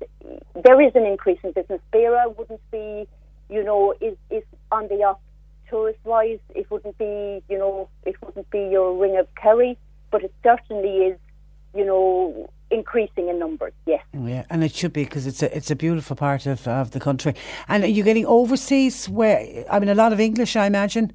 [0.64, 1.80] there is an increase in business.
[1.92, 3.06] Beara wouldn't be,
[3.48, 5.20] you know, is, is on the up
[5.68, 6.38] tourist wise.
[6.54, 9.78] It wouldn't be, you know, it wouldn't be your ring of Kerry,
[10.10, 11.18] but it certainly is,
[11.74, 13.72] you know, increasing in numbers.
[13.86, 14.02] Yes.
[14.12, 17.00] Yeah, and it should be because it's a it's a beautiful part of, of the
[17.00, 17.34] country.
[17.68, 19.08] And are you getting overseas?
[19.08, 21.12] Where I mean, a lot of English, I imagine.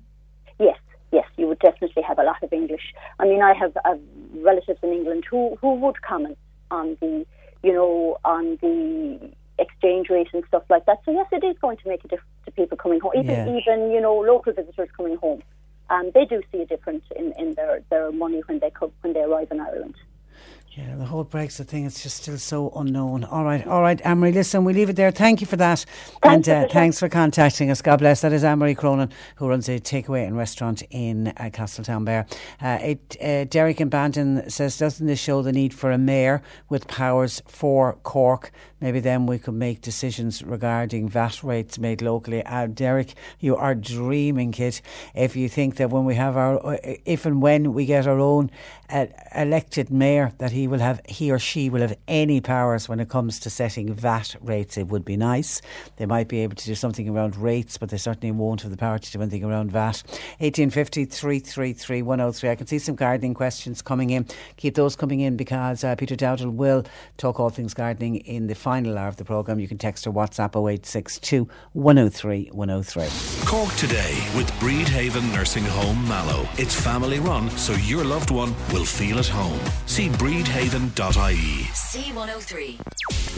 [0.59, 0.77] Yes,
[1.11, 2.93] yes, you would definitely have a lot of English.
[3.19, 3.95] I mean, I have uh,
[4.41, 6.37] relatives in England who, who would comment
[6.71, 7.25] on the,
[7.65, 10.99] you know, on the exchange rate and stuff like that.
[11.05, 13.57] So yes, it is going to make a difference to people coming home, even Yeah.
[13.59, 15.41] even you know local visitors coming home.
[15.89, 19.13] Um, they do see a difference in, in their, their money when they come, when
[19.13, 19.95] they arrive in Ireland.
[20.77, 23.23] Yeah, the whole Brexit thing, it's just still so unknown.
[23.23, 25.09] All right, all right, Anne-Marie, listen, we leave it there.
[25.09, 25.85] Thank you for that.
[26.21, 27.81] and uh, thanks for contacting us.
[27.81, 28.19] God bless.
[28.19, 32.29] That is Anne-Marie Cronin, who runs a takeaway and restaurant in uh, Castletownbere.
[32.61, 36.41] Uh, it, uh, Derek in Bandon says, doesn't this show the need for a mayor
[36.67, 38.51] with powers for Cork?
[38.81, 42.45] Maybe then we could make decisions regarding VAT rates made locally.
[42.45, 44.81] Uh, Derek, you are dreaming, kid.
[45.13, 48.19] If you think that when we have our, uh, if and when we get our
[48.19, 48.51] own
[48.89, 52.99] uh, elected mayor, that he will have, he or she will have any powers when
[52.99, 55.61] it comes to setting VAT rates, it would be nice.
[55.95, 58.77] They might be able to do something around rates, but they certainly won't have the
[58.77, 60.03] power to do anything around VAT.
[60.39, 62.49] 1850 333 103.
[62.49, 64.25] I can see some gardening questions coming in.
[64.57, 66.83] Keep those coming in because uh, Peter Dowdall will
[67.15, 69.59] talk all things gardening in the final hour of the programme.
[69.59, 73.45] You can text or WhatsApp 0862 103 103.
[73.45, 76.49] Cork today with Bridhaven Nursing Home Mallow.
[76.57, 79.59] It's family run, so your loved one will feel at home.
[79.85, 81.65] See bridhaven.ie.
[81.75, 82.79] C103.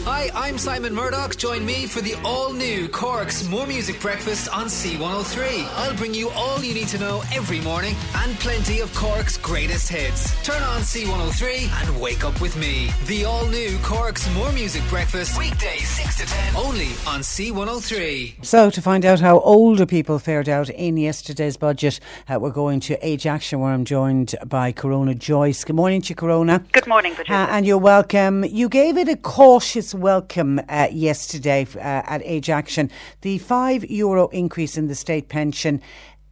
[0.06, 1.36] Hi, I'm Simon Murdoch.
[1.36, 5.68] Join me for the all new Cork's More Music Breakfast on C103.
[5.76, 9.90] I'll bring you all you need to know every morning and plenty of Cork's greatest
[9.90, 10.32] hits.
[10.46, 12.90] Turn on C103 and wake up with me.
[13.08, 18.46] The all new Cork's More Music Breakfast, weekdays 6 to 10, only on C103.
[18.46, 22.00] So, to find out how older people fared out in yesterday's budget,
[22.30, 25.64] uh, we're going to Age Action, where I'm joined by Corona Joyce.
[25.64, 26.64] Good morning to you, Corona.
[26.72, 27.34] Good morning, Patricia.
[27.34, 28.44] Uh, and you're welcome.
[28.44, 32.92] You gave it a cautious welcome uh, yesterday uh, at Age Action.
[33.22, 35.82] The five euro increase in the state pension.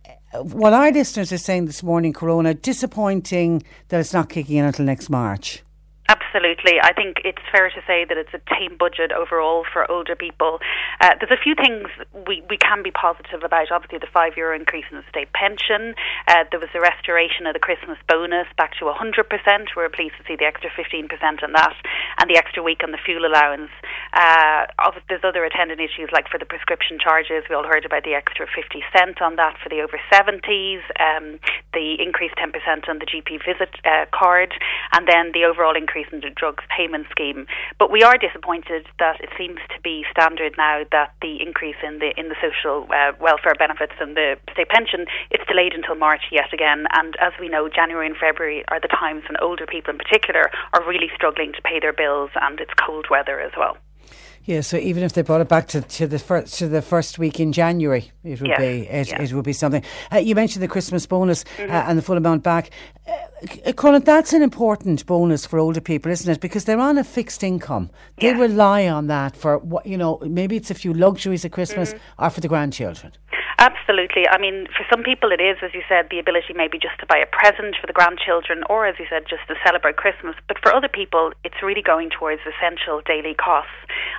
[0.07, 4.65] uh, What our listeners are saying this morning, Corona, disappointing that it's not kicking in
[4.65, 5.63] until next March.
[6.07, 6.77] Absolutely.
[6.77, 10.61] I think it's fair to say that it's a tame budget overall for older people.
[11.01, 11.89] Uh, there's a few things
[12.29, 13.73] we, we can be positive about.
[13.73, 15.97] Obviously, the five euro increase in the state pension.
[16.29, 18.93] Uh, there was a restoration of the Christmas bonus back to 100%.
[19.73, 21.09] We're pleased to see the extra 15%
[21.41, 21.73] on that
[22.21, 23.73] and the extra week on the fuel allowance.
[24.13, 24.69] Uh,
[25.09, 27.49] there's other attendant issues like for the prescription charges.
[27.49, 31.41] We all heard about the extra 50 cent on that for the over 70s, um,
[31.73, 32.53] the increased 10%
[32.85, 34.53] on the GP visit uh, card,
[34.93, 37.47] and then the overall increase in the drugs payment scheme.
[37.79, 41.99] But we are disappointed that it seems to be standard now that the increase in
[41.99, 46.23] the in the social uh, welfare benefits and the state pension it's delayed until March
[46.31, 46.87] yet again.
[46.91, 50.51] And as we know, January and February are the times when older people in particular
[50.73, 53.77] are really struggling to pay their bills, and it's cold weather as well.
[54.45, 57.17] Yeah, so even if they brought it back to, to the first to the first
[57.17, 59.21] week in January, it would Yes, be it, yeah.
[59.21, 59.83] it would be something.
[60.13, 61.71] Uh, you mentioned the Christmas bonus Mm-hmm.
[61.71, 62.69] uh, and the full amount back.
[63.07, 66.39] Uh, Colin, that's an important bonus for older people, isn't it?
[66.41, 67.89] Because they're on a fixed income.
[68.17, 70.19] They rely on that for what you know.
[70.21, 72.23] Maybe it's a few luxuries at Christmas Mm-hmm.
[72.23, 73.13] or for the grandchildren.
[73.57, 74.27] Absolutely.
[74.27, 77.05] I mean, for some people, it is, as you said, the ability maybe just to
[77.05, 80.35] buy a present for the grandchildren, or as you said, just to celebrate Christmas.
[80.47, 83.71] But for other people, it's really going towards essential daily costs.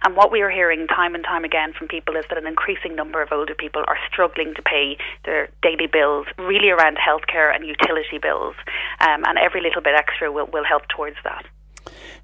[0.05, 2.97] And what we are hearing time and time again from people is that an increasing
[2.97, 7.67] number of older people are struggling to pay their daily bills, really around healthcare and
[7.67, 8.55] utility bills.
[9.01, 11.45] Um, and every little bit extra will, will help towards that.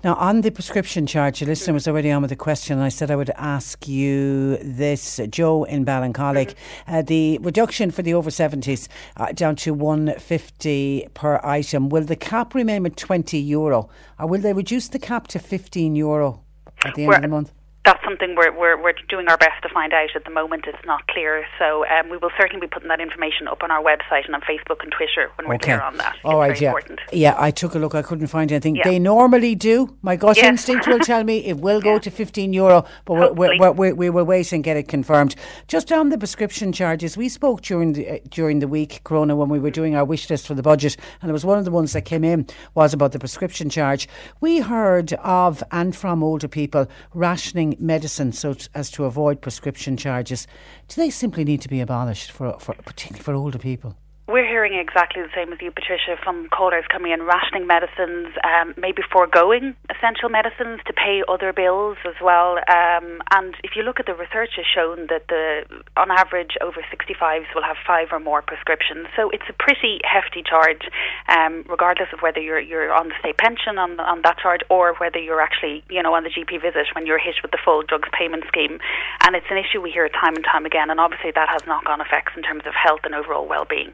[0.04, 2.88] Now, on the prescription charge, your listener was already on with a question, and I
[2.88, 5.20] said I would ask you this.
[5.30, 6.56] Joe in Ballincollig,
[6.88, 12.16] uh, the reduction for the over 70s uh, down to 150 per item, will the
[12.16, 13.88] cap remain at 20 euro,
[14.18, 16.42] or will they reduce the cap to 15 euro
[16.84, 17.52] at the end of the month?
[17.84, 20.64] That's something we're, we're, we're doing our best to find out at the moment.
[20.68, 21.44] It's not clear.
[21.58, 24.40] So um, we will certainly be putting that information up on our website and on
[24.42, 26.16] Facebook and Twitter when we're clear on that.
[26.24, 26.68] All it's right, very yeah.
[26.68, 27.00] important.
[27.12, 27.96] Yeah, I took a look.
[27.96, 28.76] I couldn't find anything.
[28.76, 28.84] Yeah.
[28.84, 29.96] They normally do.
[30.02, 30.46] My gut Yes.
[30.46, 33.92] instinct will tell me it will go to 15 euro, but we're, we're, we're, we
[33.92, 35.34] we will wait and get it confirmed.
[35.66, 39.48] Just on the prescription charges, we spoke during the, uh, during the week, Corona, when
[39.48, 41.70] we were doing our wish list for the budget, and it was one of the
[41.70, 44.08] ones that came in was about the prescription charge.
[44.40, 49.96] We heard of and from older people rationing medicine so t- as to avoid prescription
[49.96, 50.46] charges.
[50.88, 53.96] Do they simply need to be abolished for, for particularly for older people?
[54.32, 58.72] We're hearing exactly the same as you, Patricia, from callers coming in, rationing medicines, um,
[58.80, 62.56] maybe foregoing essential medicines to pay other bills as well.
[62.64, 65.68] Um, and if you look at the research, has shown that the,
[66.00, 69.04] on average, over 65s will have five or more prescriptions.
[69.20, 70.88] So it's a pretty hefty charge,
[71.28, 74.96] um, regardless of whether you're you're on the state pension on on that charge or
[74.96, 77.82] whether you're actually you know on the GP visit when you're hit with the full
[77.84, 78.80] drugs payment scheme.
[79.28, 80.88] And it's an issue we hear time and time again.
[80.88, 83.92] And obviously that has knock-on effects in terms of health and overall well-being.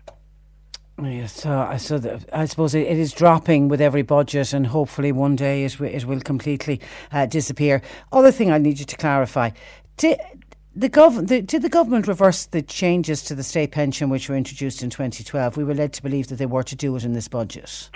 [1.01, 5.13] Yes, so, I- so I suppose it, it is dropping with every budget, and hopefully
[5.13, 6.81] one day it, it will completely
[7.13, 7.83] uh, disappear.
[8.13, 9.51] Other thing I need you to clarify:
[9.97, 10.19] did
[10.75, 14.37] the, gov- the, did the government reverse the changes to the state pension which were
[14.37, 15.57] introduced in 2012?
[15.57, 17.91] We were led to believe that they were to do it in this budget.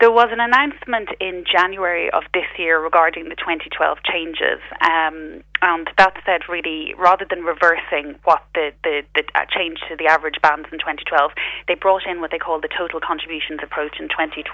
[0.00, 5.90] There was an announcement in January of this year regarding the 2012 changes, um, and
[5.98, 10.38] that said, really, rather than reversing what the, the, the uh, change to the average
[10.40, 11.32] bands in 2012,
[11.66, 14.46] they brought in what they call the total contributions approach in 2012,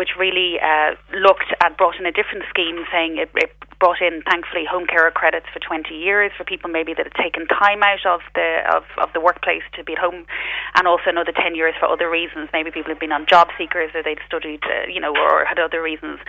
[0.00, 4.24] which really uh, looked at, brought in a different scheme, saying it, it brought in,
[4.24, 8.08] thankfully, home care credits for 20 years for people maybe that had taken time out
[8.08, 10.24] of the of, of the workplace to be at home,
[10.80, 12.48] and also another 10 years for other reasons.
[12.56, 15.58] Maybe people had been on job seekers or they'd studied, uh, you know, or had
[15.60, 16.24] other reasons.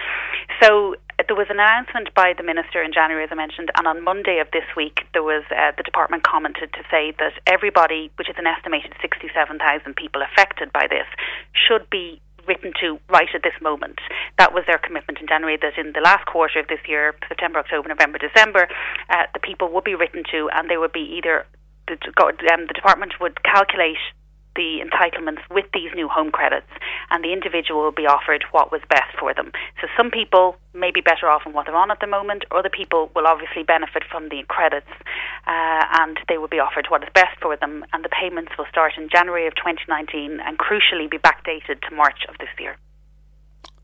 [0.62, 4.04] So there was an announcement by the minister in January, as I mentioned, and on
[4.04, 8.34] Monday of this week, there was uh, the department commented to say that everybody, which
[8.34, 9.62] is an estimated 67,000
[9.94, 11.06] people affected by this,
[11.54, 12.20] should be
[12.50, 14.02] written to right at this moment.
[14.42, 17.60] That was their commitment in January that in the last quarter of this year, September,
[17.60, 18.66] October, November, December,
[19.14, 21.46] uh, the people would be written to and they would be either,
[21.86, 21.94] the,
[22.50, 24.02] um, the department would calculate
[24.60, 26.68] the entitlements with these new home credits
[27.10, 29.54] and the individual will be offered what was best for them.
[29.80, 32.68] So some people may be better off on what they're on at the moment, other
[32.68, 34.92] people will obviously benefit from the credits
[35.48, 38.68] uh, and they will be offered what is best for them and the payments will
[38.70, 42.76] start in January of 2019 and crucially be backdated to March of this year.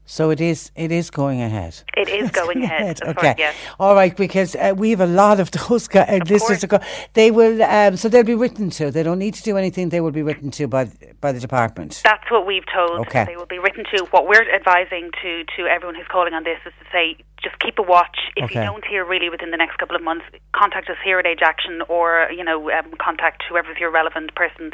[0.08, 0.72] So it is.
[0.76, 1.82] It is going ahead.
[1.98, 3.02] It is going ahead.
[3.04, 3.34] Okay.
[3.38, 3.56] yes.
[3.80, 4.16] All right.
[4.16, 6.62] Because uh, we have a lot of those guys, uh, listeners.
[6.62, 6.80] to go-
[7.14, 7.62] They will.
[7.64, 8.92] Um, so they'll be written to.
[8.92, 9.90] They don't need to do anything.
[9.90, 10.92] They will be written to by
[11.22, 12.02] by the department.
[12.04, 13.00] That's what we've told.
[13.08, 13.26] Okay.
[13.26, 14.06] They will be written to.
[14.12, 17.78] What we're advising to, to everyone who's calling on this is to say, just keep
[17.78, 18.18] a watch.
[18.36, 21.28] If you don't hear really within the next couple of months, contact us here at
[21.28, 24.72] Age Action or, you know, um, contact whoever's your relevant person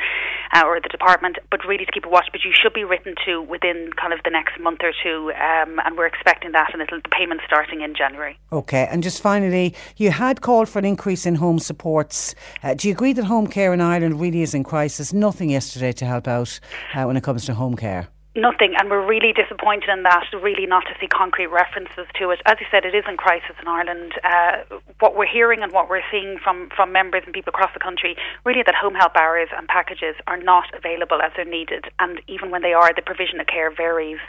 [0.54, 1.38] uh, or the department.
[1.52, 2.30] But really to keep a watch.
[2.32, 5.34] But you should be written to within kind of the next month or two.
[5.36, 8.40] Um, and we're expecting that and it'll, the payment starting in January.
[8.54, 8.88] Okay.
[8.90, 12.34] And just finally, you had called for an increase in home supports.
[12.64, 15.12] Uh, do you agree that home care in Ireland really is in crisis?
[15.12, 16.60] Nothing yesterday to help out
[16.94, 18.08] uh, when it comes to home care.
[18.34, 20.24] Nothing, and we're really disappointed in that.
[20.32, 22.40] Really, not to see concrete references to it.
[22.46, 24.14] As you said, it is in crisis in Ireland.
[24.24, 27.84] Uh, what we're hearing and what we're seeing from from members and people across the
[27.84, 32.22] country, really, that home help hours and packages are not available as they're needed, and
[32.30, 34.20] even when they are, the provision of care varies,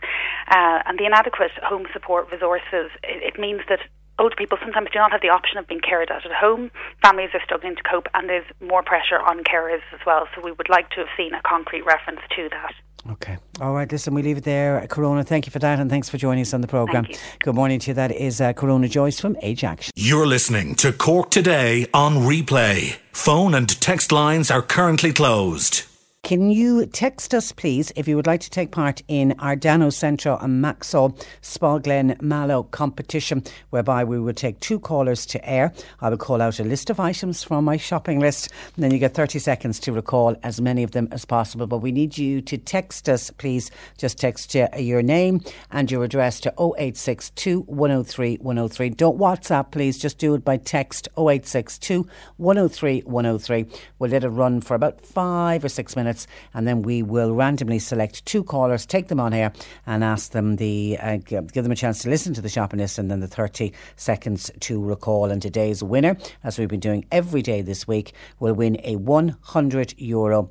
[0.50, 2.90] uh, and the inadequate home support resources.
[3.04, 3.78] It, it means that
[4.18, 6.72] older people sometimes do not have the option of being cared at at home.
[7.02, 10.26] Families are struggling to cope, and there's more pressure on carers as well.
[10.34, 12.74] So we would like to have seen a concrete reference to that.
[13.10, 13.36] Okay.
[13.60, 13.90] All right.
[13.90, 14.86] Listen, we leave it there.
[14.88, 17.06] Corona, thank you for that and thanks for joining us on the programme.
[17.40, 17.94] Good morning to you.
[17.94, 19.92] That is uh, Corona Joyce from Age Action.
[19.96, 22.96] You're listening to Cork Today on replay.
[23.12, 25.84] Phone and text lines are currently closed.
[26.24, 29.88] Can you text us, please, if you would like to take part in our Dano
[29.88, 35.72] Centra and Maxol Spalglen Mallow competition, whereby we will take two callers to air.
[36.00, 39.00] I will call out a list of items from my shopping list, and then you
[39.00, 41.66] get 30 seconds to recall as many of them as possible.
[41.66, 43.72] But we need you to text us, please.
[43.98, 45.40] Just text your name
[45.72, 48.90] and your address to 0862 103 103.
[48.90, 49.98] Don't WhatsApp, please.
[49.98, 53.66] Just do it by text 0862 103 103.
[53.98, 57.34] We'll let it run for about five or six minutes minutes, and then we will
[57.34, 59.52] randomly select two callers, take them on air,
[59.86, 62.98] and ask them the uh, give them a chance to listen to the shopping list,
[62.98, 65.30] and then the 30 seconds to recall.
[65.30, 69.94] And today's winner, as we've been doing every day this week, will win a 100
[69.98, 70.50] euro.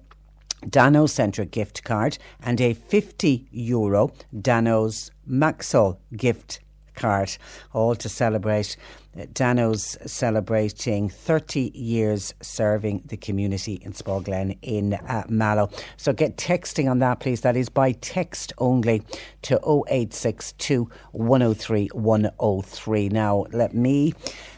[0.69, 6.59] Dano's Centra gift card and a 50 euro Dano's Maxol gift
[6.95, 7.37] card,
[7.73, 8.77] all to celebrate
[9.33, 15.69] Dano's celebrating 30 years serving the community in Spalglen in uh, Mallow.
[15.97, 17.41] So get texting on that, please.
[17.41, 19.03] That is by text only
[19.43, 23.09] to 0862 103 103.
[23.09, 24.13] Now, let me.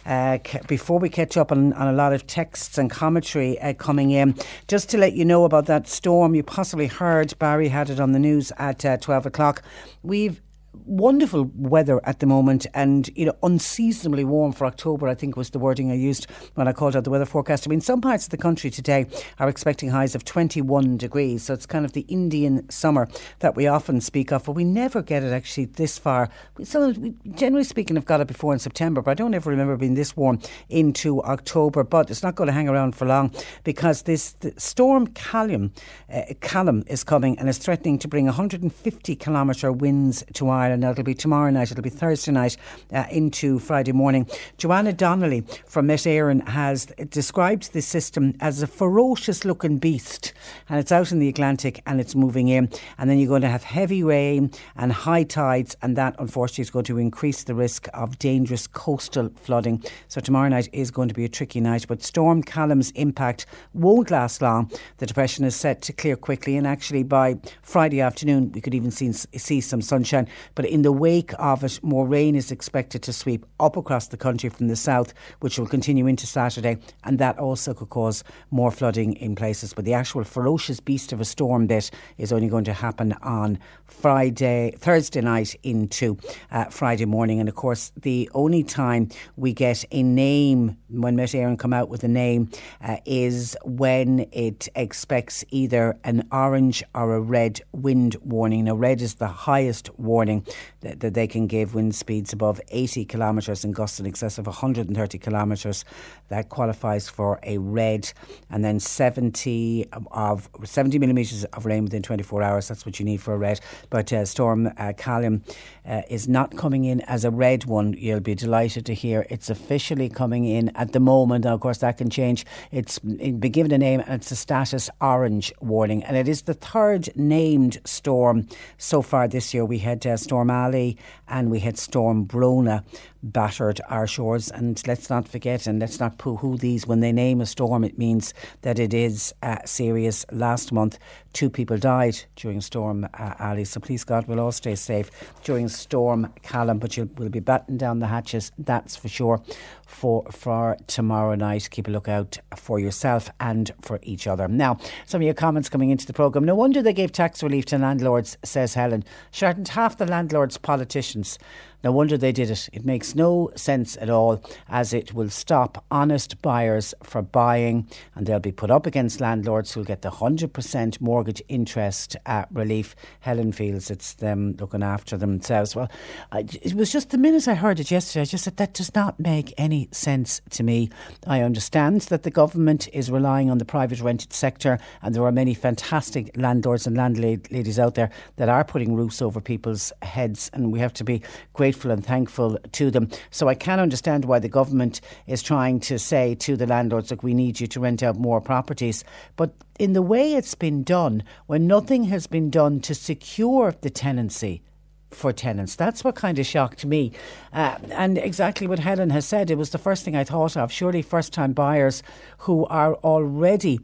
[0.06, 0.38] Uh,
[0.68, 4.36] before we catch up on, on, a lot of texts and commentary uh, coming in,
[4.68, 8.12] just to let you know about that storm you possibly heard, Barry had it on
[8.12, 9.64] the news at uh, 12 o'clock.
[10.04, 10.42] We've
[10.86, 15.52] wonderful weather at the moment and you know unseasonably warm for October I think was
[15.52, 17.68] the wording I used when I called out the weather forecast.
[17.68, 19.06] I mean some parts of the country today
[19.40, 23.08] are expecting highs of 21 degrees so it's kind of the Indian summer
[23.40, 26.30] that we often speak of but we never get it actually this far.
[26.58, 26.66] We,
[26.98, 29.94] we generally speaking have got it before in September but I don't ever remember being
[29.94, 30.40] this warm
[30.70, 33.32] into October but it's not going to hang around for long
[33.64, 35.72] because this storm Callum
[36.12, 40.84] uh, Callum is coming and is threatening to bring 150 kilometre winds to Ireland Ireland.
[40.86, 42.56] It'll be tomorrow night, it'll be Thursday night
[42.94, 44.28] uh, into Friday morning.
[44.58, 50.34] Joanna Donnelly from Met Éireann has described this system as a ferocious looking beast
[50.70, 52.70] and it's out in the Atlantic and it's moving in.
[52.98, 56.70] And then you're going to have heavy rain and high tides, and that unfortunately is
[56.70, 59.84] going to increase the risk of dangerous coastal flooding.
[60.08, 64.12] So tomorrow night is going to be a tricky night, but Storm Callum's impact won't
[64.12, 64.72] last long.
[64.98, 68.92] The depression is set to clear quickly, and actually by Friday afternoon, we could even
[68.92, 70.28] see, see some sunshine.
[70.56, 74.18] But in the wake of it, more rain is expected to sweep up across the
[74.18, 78.72] country from the south, which will continue into Saturday, and that also could cause more
[78.72, 79.74] flooding in places.
[79.74, 83.60] But the actual ferocious beast of a storm that is only going to happen on
[83.86, 86.18] Friday, Thursday night into
[86.52, 87.40] uh, Friday morning.
[87.40, 91.90] And of course, the only time we get a name when Met Éireann come out
[91.90, 92.50] with a name
[92.82, 98.66] uh, is when it expects either an orange or a red wind warning.
[98.66, 100.43] Now, red is the highest warning
[100.82, 104.46] that, that they can give wind speeds above 80 kilometres and gusts in excess of
[104.46, 105.86] 130 kilometres.
[106.30, 108.12] That qualifies for a red,
[108.50, 112.68] and then 70 of 70 millimetres of rain within 24 hours.
[112.68, 113.60] That's what you need for a red.
[113.90, 115.44] But uh, Storm uh, Callum
[115.86, 117.94] uh, is not coming in as a red one.
[117.94, 121.46] You'll be delighted to hear it's officially coming in at the moment.
[121.46, 122.46] Now, of course, that can change.
[122.72, 126.54] It's been given a name, and it's a status orange warning, and it is the
[126.54, 128.48] third named storm
[128.78, 129.66] so far this year.
[129.66, 130.98] We had uh, Storm Ali
[131.28, 132.84] and we had Storm Bronagh
[133.24, 134.52] battered our shores.
[134.52, 136.86] And let's not forget and let's not poo hoo these.
[136.86, 140.26] When they name a storm, it means that it is uh, serious.
[140.32, 141.00] Last month,
[141.32, 143.66] two people died during Storm uh, Ali.
[143.66, 145.10] So please, God, we'll all stay safe
[145.44, 146.80] during Storm Callum.
[146.80, 149.42] But you'll, we'll be batting down the hatches, that's for sure,
[149.88, 151.70] for, for tomorrow night.
[151.72, 154.48] Keep a lookout for yourself and for each other.
[154.48, 156.46] Now, some of your comments coming into the programme.
[156.46, 159.04] No wonder they gave tax relief to landlords, says Helen.
[159.32, 161.40] Shouldn't half the landlords politicians?
[161.84, 162.70] No wonder they did it.
[162.72, 168.26] It makes no sense at all, as it will stop honest buyers from buying, and
[168.26, 172.96] they'll be put up against landlords who'll get the 100% mortgage interest uh, relief.
[173.20, 175.76] Helen feels it's them looking after themselves.
[175.76, 175.92] Well,
[176.32, 178.96] I, it was just the minute I heard it yesterday, I just said that does
[178.96, 180.90] not make any sense to me.
[181.28, 185.34] I understand that the government is relying on the private rented sector, and there are
[185.34, 190.72] many fantastic landlords and landladies out there that are putting roofs over people's heads, and
[190.72, 193.10] we have to be grateful grateful and thankful to them.
[193.32, 197.24] So I can understand why the government is trying to say to the landlords, look,
[197.24, 199.04] we need you to rent out more properties.
[199.38, 203.90] But in the way it's been done, when nothing has been done to secure the
[203.90, 204.62] tenancy,
[205.10, 205.76] for tenants.
[205.76, 207.12] That's what kind of shocked me.
[207.54, 210.72] Uh, and exactly what Helen has said, it was the first thing I thought of.
[210.72, 212.02] Surely first time buyers
[212.40, 213.80] who are already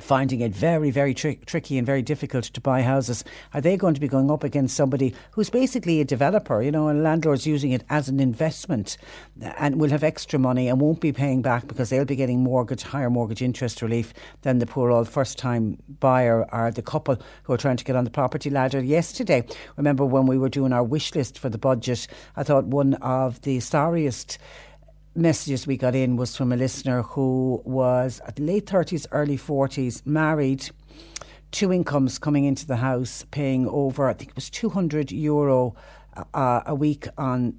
[0.00, 3.24] finding it very, very tri- tricky and very difficult to buy houses.
[3.52, 6.88] Are they going to be going up against somebody who's basically a developer, you know,
[6.88, 8.96] and landlords using it as an investment
[9.42, 12.42] uh, and will have extra money and won't be paying back because they'll be getting
[12.42, 14.12] mortgage, higher mortgage interest relief
[14.42, 17.96] than the poor old first time buyer or the couple who are trying to get
[17.96, 18.82] on the property ladder.
[18.82, 19.44] Yesterday,
[19.76, 22.06] remember when we were doing our wish list for the budget,
[22.36, 24.38] I thought one of the sorriest
[25.14, 30.04] messages we got in was from a listener who was at late 30s, early 40s,
[30.06, 30.70] married,
[31.50, 35.76] two incomes coming into the house, paying over, I think it was 200 euro
[36.34, 37.58] uh, a week on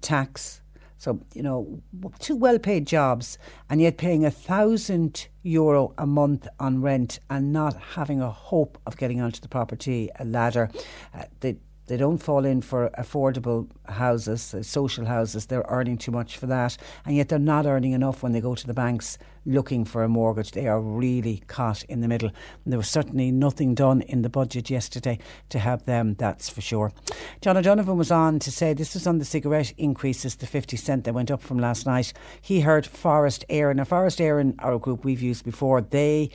[0.00, 0.62] tax.
[0.98, 1.82] So, you know,
[2.20, 3.38] two well paid jobs
[3.68, 8.78] and yet paying a thousand euro a month on rent and not having a hope
[8.86, 10.70] of getting onto the property ladder.
[11.14, 15.46] Uh, they, they don't fall in for affordable houses, uh, social houses.
[15.46, 16.76] They're earning too much for that.
[17.04, 20.08] And yet they're not earning enough when they go to the banks looking for a
[20.08, 20.50] mortgage.
[20.50, 22.30] They are really caught in the middle.
[22.64, 25.18] And there was certainly nothing done in the budget yesterday
[25.50, 26.92] to help them, that's for sure.
[27.40, 31.04] John O'Donovan was on to say this was on the cigarette increases, the 50 cent
[31.04, 32.12] that went up from last night.
[32.40, 33.76] He heard Forest Éireann.
[33.76, 36.30] Now, Forest Éireann in our group we've used before, they,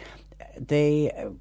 [0.58, 1.32] they, uh,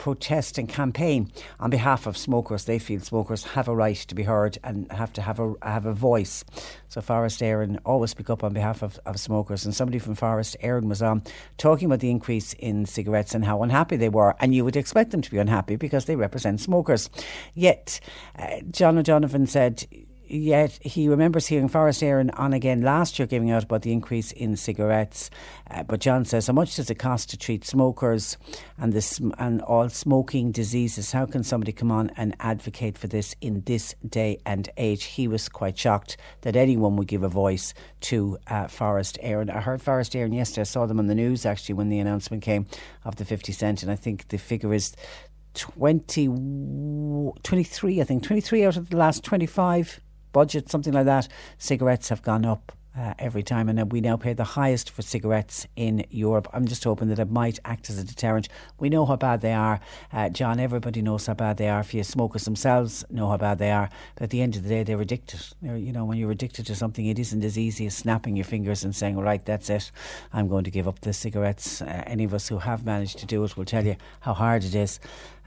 [0.00, 2.64] protest and campaign on behalf of smokers.
[2.64, 5.84] They feel smokers have a right to be heard and have to have a have
[5.84, 6.42] a voice.
[6.88, 9.66] So Forest Éireann always speak up on behalf of, of smokers.
[9.66, 11.22] And somebody from Forest Éireann was on
[11.58, 14.34] talking about the increase in cigarettes and how unhappy they were.
[14.40, 17.10] And you would expect them to be unhappy because they represent smokers.
[17.52, 18.00] Yet,
[18.38, 19.84] uh, John O'Donovan said
[20.30, 24.32] yet he remembers hearing Forest Éireann on again last year giving out about the increase
[24.32, 25.30] in cigarettes.
[25.70, 28.36] Uh, but John says, how much does it cost to treat smokers
[28.78, 31.12] and this and all smoking diseases?
[31.12, 35.04] How can somebody come on and advocate for this in this day and age?
[35.04, 39.54] He was quite shocked that anyone would give a voice to uh, Forest Éireann.
[39.54, 40.62] I heard Forest Éireann yesterday.
[40.62, 42.66] I saw them on the news actually when the announcement came
[43.04, 44.94] of the 50 cent, and I think the figure is
[45.54, 46.28] 20,
[47.42, 50.00] 23, I think, 23 out of the last 25
[50.32, 51.28] budget, something like that,
[51.58, 52.72] cigarettes have gone up.
[52.98, 56.48] Uh, every time, and we now pay the highest for cigarettes in Europe.
[56.52, 58.48] I'm just hoping that it might act as a deterrent.
[58.80, 59.78] We know how bad they are,
[60.12, 60.58] uh, John.
[60.58, 61.78] Everybody knows how bad they are.
[61.78, 64.68] If you smokers themselves know how bad they are, but at the end of the
[64.68, 65.40] day, they're addicted.
[65.62, 68.44] They're, you know, when you're addicted to something, it isn't as easy as snapping your
[68.44, 69.92] fingers and saying, "Right, that's it.
[70.32, 73.26] I'm going to give up the cigarettes." Uh, any of us who have managed to
[73.26, 74.98] do it will tell you how hard it is.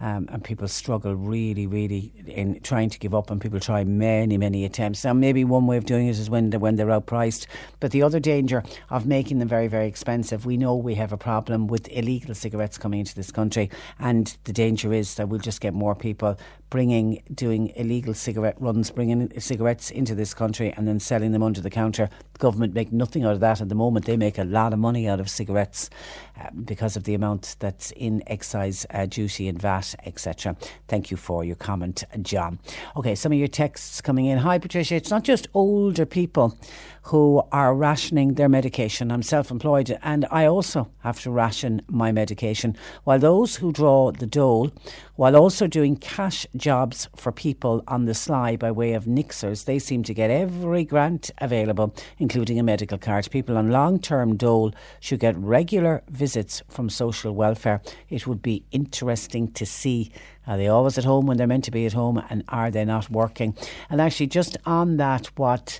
[0.04, 4.38] Um, and people struggle really, really in trying to give up, and people try many,
[4.38, 5.06] many attempts.
[5.06, 7.46] Now, maybe one way of doing it is when they're, when they're outpriced,
[7.80, 11.18] but the other danger of making them very, very expensive, we know we have a
[11.18, 15.62] problem with illegal cigarettes coming into this country, and the danger is that we'll just
[15.62, 16.38] get more people
[16.74, 21.62] bringing, doing illegal cigarette runs, bringing cigarettes into this country and then selling them under
[21.62, 22.10] the counter.
[22.34, 24.08] The government make nothing out of that at the moment.
[24.08, 25.92] They make a lot of money out of cigarettes
[26.36, 30.58] uh, because of the amount that's in excise uh, duty and VAT, etc.
[30.88, 32.58] Thank you for your comment, John.
[32.98, 34.40] Okay, some of your texts coming in.
[34.40, 34.96] Hi, Patricia.
[34.96, 36.58] It's not just older people
[37.04, 39.12] who are rationing their medication.
[39.12, 42.78] I'm self employed and I also have to ration my medication.
[43.04, 44.72] While those who draw the dole,
[45.16, 49.80] while also doing cash jobs for people on the sly by way of nixers, they
[49.80, 53.30] seem to get every grant available, including a medical card.
[53.32, 57.82] People on long term dole should get regular visits from social welfare.
[58.10, 60.12] It would be interesting to see
[60.46, 62.84] are they always at home when they're meant to be at home and are they
[62.84, 63.56] not working?
[63.90, 65.80] And actually, just on that, what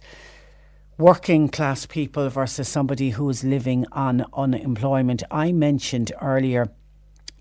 [0.98, 5.24] working class people versus somebody who's living on unemployment.
[5.32, 6.72] I mentioned earlier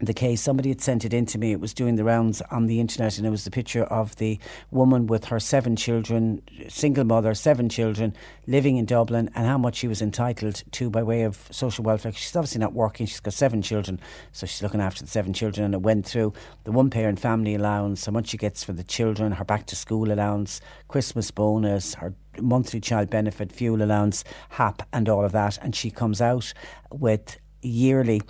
[0.03, 0.43] the case.
[0.43, 1.53] Somebody had sent it in to me.
[1.53, 4.39] It was doing the rounds on the internet, and it was the picture of the
[4.71, 8.15] woman with her seven children, single mother, seven children,
[8.47, 12.13] living in Dublin, and how much she was entitled to by way of social welfare.
[12.13, 13.07] She's obviously not working.
[13.07, 14.01] She's got seven children,
[14.33, 15.65] so she's looking after the seven children.
[15.65, 16.33] And it went through
[16.65, 19.77] the one parent family allowance, how much she gets for the children, her back to
[19.77, 25.59] school allowance, Christmas bonus, her monthly child benefit, fuel allowance, HAP, and all of that.
[25.63, 26.53] And she comes out
[26.91, 28.23] with yearly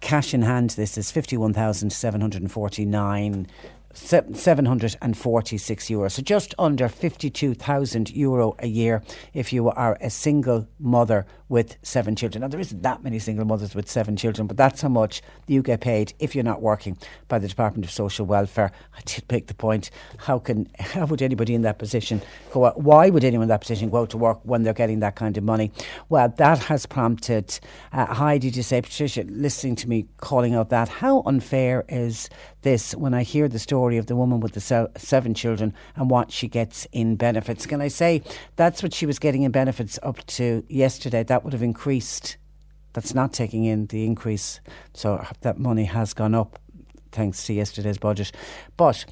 [0.00, 3.46] cash in hand, this is 51,749
[3.94, 6.08] 746 euro.
[6.08, 9.02] So just under 52,000 euro a year
[9.34, 12.42] if you are a single mother with seven children.
[12.42, 15.62] Now, there isn't that many single mothers with seven children, but that's how much you
[15.62, 16.98] get paid if you're not working
[17.28, 18.70] by the Department of Social Welfare.
[18.96, 22.22] I did make the point how can how would anybody in that position
[22.52, 22.80] go out?
[22.80, 25.36] Why would anyone in that position go out to work when they're getting that kind
[25.36, 25.72] of money?
[26.08, 27.58] Well, that has prompted
[27.92, 32.28] uh, Heidi to say, Patricia, listening to me calling out that, how unfair is
[32.62, 36.32] this when I hear the story of the woman with the seven children and what
[36.32, 37.66] she gets in benefits?
[37.66, 38.22] Can I say
[38.56, 41.22] that's what she was getting in benefits up to yesterday?
[41.22, 42.36] That that would have increased
[42.94, 44.58] that's not taking in the increase.
[44.92, 46.58] So that money has gone up
[47.12, 48.32] thanks to yesterday's budget.
[48.76, 49.04] But,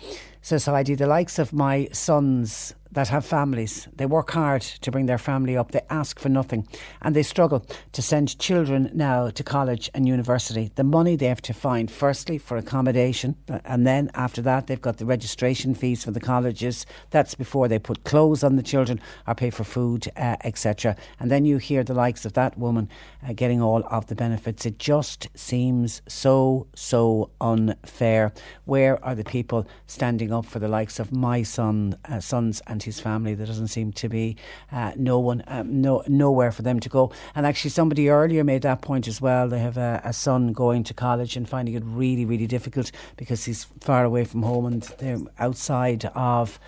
[0.72, 3.88] Heidi, the likes of my sons that have families.
[3.94, 5.72] They work hard to bring their family up.
[5.72, 6.66] They ask for nothing
[7.02, 10.70] and they struggle to send children now to college and university.
[10.74, 14.98] The money they have to find, firstly, for accommodation, and then after that, they've got
[14.98, 16.86] the registration fees for the colleges.
[17.10, 20.96] That's before they put clothes on the children or pay for food, uh, etc.
[21.20, 22.88] And then you hear the likes of that woman
[23.26, 24.66] uh, getting all of the benefits.
[24.66, 28.32] It just seems so, so unfair.
[28.64, 32.75] Where are the people standing up for the likes of my son, uh, sons and
[32.82, 33.34] his family.
[33.34, 34.36] There doesn't seem to be
[34.72, 37.12] uh, no one, um, no nowhere for them to go.
[37.34, 39.48] And actually, somebody earlier made that point as well.
[39.48, 43.44] They have a, a, son going to college and finding it really, really difficult because
[43.44, 46.58] he's far away from home and they're outside of,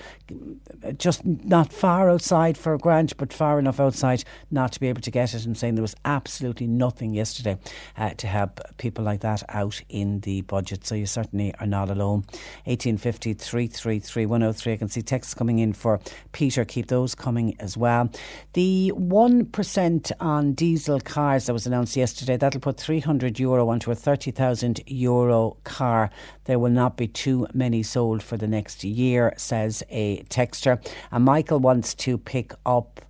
[0.96, 5.00] just not far outside for a grant, but far enough outside not to be able
[5.02, 5.44] to get it.
[5.46, 7.58] And saying there was absolutely nothing yesterday
[7.96, 10.86] uh, to help people like that out in the budget.
[10.86, 12.24] So you certainly are not alone.
[12.64, 14.72] 1850 333 103.
[14.72, 16.00] I can see texts coming in for
[16.32, 18.10] Peter, keep those coming as well.
[18.52, 23.94] The 1% on diesel cars that was announced yesterday, that'll put 300 euro onto a
[23.94, 26.10] 30,000 euro car.
[26.44, 30.84] There will not be too many sold for the next year, says a texter.
[31.10, 33.00] And Michael wants to pick up.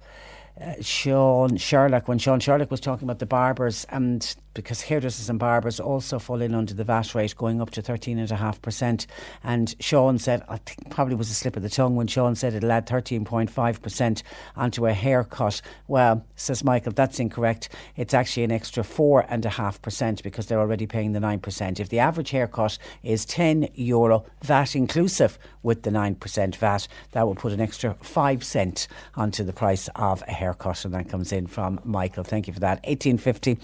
[0.60, 5.38] Uh, Sean Sherlock, when Sean Sherlock was talking about the barbers and because hairdressers and
[5.38, 9.06] barbers also fall in under the VAT rate going up to 13.5%.
[9.44, 12.54] And Sean said, I think probably was a slip of the tongue when Sean said
[12.54, 14.22] it'll add 13.5%
[14.56, 15.62] onto a haircut.
[15.86, 17.68] Well, says Michael, that's incorrect.
[17.94, 21.78] It's actually an extra 4.5% because they're already paying the 9%.
[21.78, 27.36] If the average haircut is 10 euro, VAT inclusive with the 9% VAT, that will
[27.36, 30.84] put an extra 5 cent onto the price of a haircut.
[30.84, 32.24] And that comes in from Michael.
[32.24, 32.82] Thank you for that.
[32.84, 33.58] 1850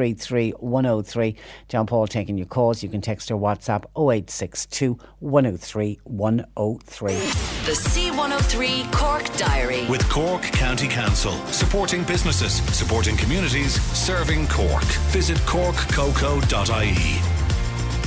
[0.00, 1.36] 333 103.
[1.68, 2.82] John Paul taking your calls.
[2.82, 7.12] You can text or WhatsApp 0862 103 103.
[7.12, 9.86] The C103 Cork Diary.
[9.90, 11.32] With Cork County Council.
[11.48, 14.84] Supporting businesses, supporting communities, serving Cork.
[15.12, 17.20] Visit corkcoco.ie.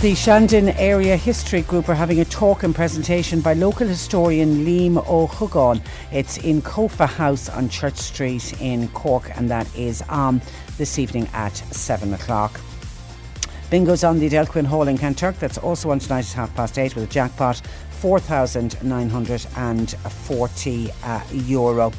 [0.04, 4.98] The Shandon Area History Group are having a talk and presentation by local historian Liam
[5.08, 5.82] O'Hugon.
[6.12, 10.42] It's in Kofa House on Church Street in Cork, and that is on
[10.78, 12.60] this evening at 7 o'clock.
[13.70, 15.40] Bingo's on the Delquin Hall in Kanturk.
[15.40, 21.94] That's also on tonight at half past eight with a jackpot, 4,940 uh, euro.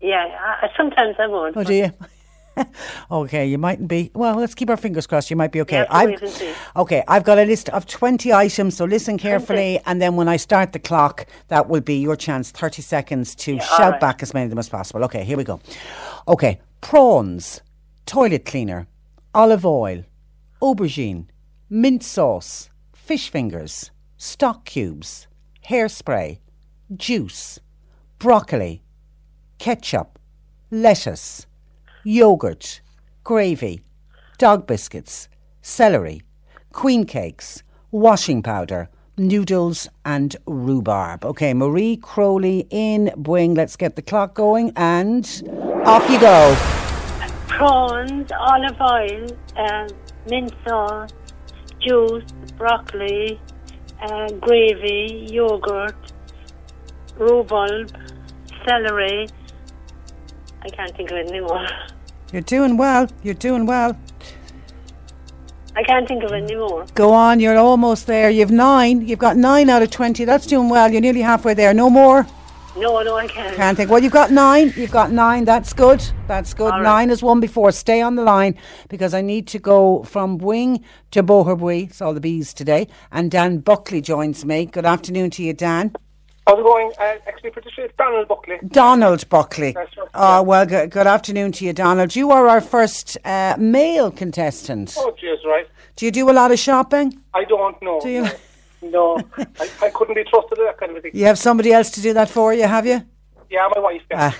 [0.01, 0.27] Yeah,
[0.61, 1.55] I, sometimes I would.
[1.55, 1.91] Oh, do you?
[3.11, 4.11] okay, you mightn't be.
[4.13, 5.29] Well, let's keep our fingers crossed.
[5.29, 5.85] You might be okay.
[5.89, 6.53] I've, wait and see.
[6.75, 9.79] okay, I've got a list of 20 items, so listen carefully.
[9.85, 13.53] And then when I start the clock, that will be your chance 30 seconds to
[13.53, 14.01] all shout right.
[14.01, 15.03] back as many of them as possible.
[15.05, 15.59] Okay, here we go.
[16.27, 17.61] Okay, prawns,
[18.05, 18.87] toilet cleaner,
[19.33, 20.03] olive oil,
[20.61, 21.25] aubergine,
[21.69, 25.27] mint sauce, fish fingers, stock cubes,
[25.67, 26.39] hairspray,
[26.95, 27.59] juice,
[28.19, 28.83] broccoli,
[29.57, 30.19] ketchup,
[30.71, 31.47] lettuce,
[32.05, 32.81] yogurt,
[33.23, 33.81] gravy,
[34.37, 35.27] dog biscuits,
[35.63, 36.21] celery,
[36.71, 38.87] queen cakes, washing powder,
[39.17, 41.25] noodles and rhubarb.
[41.25, 43.57] Okay, Marie Crowley in Bweeng.
[43.57, 45.25] Let's get the clock going and
[45.83, 46.55] off you go.
[47.47, 49.27] Prawns, olive oil,
[49.57, 49.89] uh,
[50.29, 51.09] mint sauce,
[51.79, 53.39] juice, broccoli,
[54.03, 55.95] uh, gravy, yogurt,
[57.17, 57.91] rhubarb,
[58.63, 59.27] celery.
[60.61, 61.65] I can't think of it anymore.
[62.35, 63.07] You're doing well.
[63.23, 63.97] You're doing well.
[65.73, 66.85] I can't think of it anymore.
[66.93, 68.29] Go on, you're almost there.
[68.29, 69.07] You've nine.
[69.07, 70.25] You've got nine out of 20.
[70.25, 70.91] That's doing well.
[70.91, 71.73] You're nearly halfway there.
[71.73, 72.27] No more?
[72.75, 73.55] No, no, I can't.
[73.55, 73.89] Can't think.
[73.89, 74.73] Well, you've got nine.
[74.75, 75.45] You've got nine.
[75.45, 76.05] That's good.
[76.27, 76.73] That's good.
[76.73, 76.83] All right.
[76.83, 77.71] Nine is one before.
[77.71, 78.57] Stay on the line
[78.89, 81.85] because I need to go from Bweeng to Boherbue.
[81.85, 82.89] It's all the bees today.
[83.13, 84.65] And Dan Buckley joins me.
[84.65, 85.95] Good afternoon to you, Dan.
[86.47, 86.91] How's it going?
[86.99, 88.57] Uh, actually, pretty sure it's Donald Buckley.
[88.67, 89.71] Donald Buckley.
[89.71, 90.07] That's right.
[90.13, 92.15] Oh, well, good, good afternoon to you, Donald.
[92.15, 94.93] You are our first uh, male contestant.
[94.97, 95.67] Oh, cheers, right.
[95.95, 97.19] Do you do a lot of shopping?
[97.33, 97.99] I don't know.
[98.01, 98.27] Do you?
[98.81, 99.17] No,
[99.59, 101.09] I, I couldn't be trusted with that kind of thing.
[101.15, 103.01] You have somebody else to do that for you, have you?
[103.49, 104.03] Yeah, my wife.
[104.11, 104.31] Yeah.
[104.31, 104.37] Ah,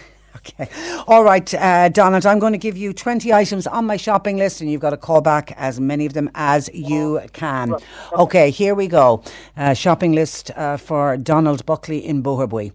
[0.48, 0.70] okay.
[1.08, 4.62] All right, uh, Donald, I'm going to give you 20 items on my shopping list,
[4.62, 7.76] and you've got to call back as many of them as you can.
[8.14, 9.24] Okay, here we go.
[9.58, 12.72] Uh, shopping list uh, for Donald Buckley in Boherbue.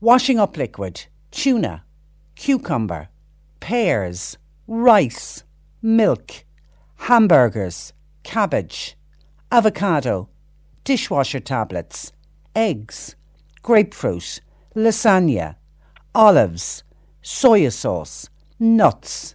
[0.00, 1.84] Washing up liquid, tuna,
[2.34, 3.08] cucumber,
[3.60, 4.36] pears,
[4.66, 5.44] rice,
[5.82, 6.44] milk,
[6.96, 7.92] hamburgers,
[8.22, 8.96] cabbage,
[9.50, 10.28] avocado,
[10.84, 12.12] dishwasher tablets,
[12.54, 13.16] eggs,
[13.62, 14.40] grapefruit,
[14.76, 15.56] lasagna,
[16.14, 16.83] olives,
[17.24, 18.28] soya sauce,
[18.60, 19.34] nuts,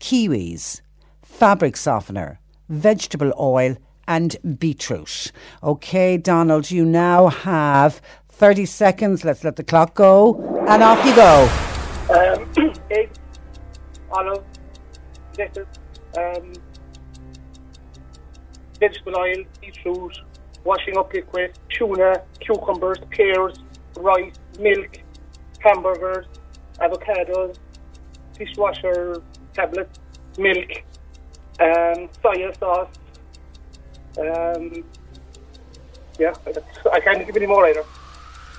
[0.00, 0.80] kiwis,
[1.22, 2.40] fabric softener,
[2.70, 3.76] vegetable oil,
[4.08, 5.32] and beetroot.
[5.62, 9.24] Okay, Donald, you now have 30 seconds.
[9.24, 10.34] Let's let the clock go.
[10.66, 11.48] And off you go.
[12.08, 12.72] Um,
[14.12, 14.44] olive,
[15.36, 15.66] lettuce,
[16.16, 16.52] um,
[18.80, 20.18] vegetable oil, beetroot,
[20.64, 23.58] washing up liquid, tuna, cucumbers, pears,
[23.96, 24.98] rice, milk,
[25.60, 26.26] hamburgers,
[26.80, 27.56] avocados,
[28.38, 29.22] dishwasher
[29.54, 29.98] tablets,
[30.38, 30.70] milk,
[31.60, 32.88] um, soya sauce.
[34.18, 34.84] Um,
[36.18, 36.32] yeah,
[36.92, 37.84] I can't give any more either.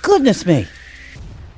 [0.03, 0.67] Goodness me.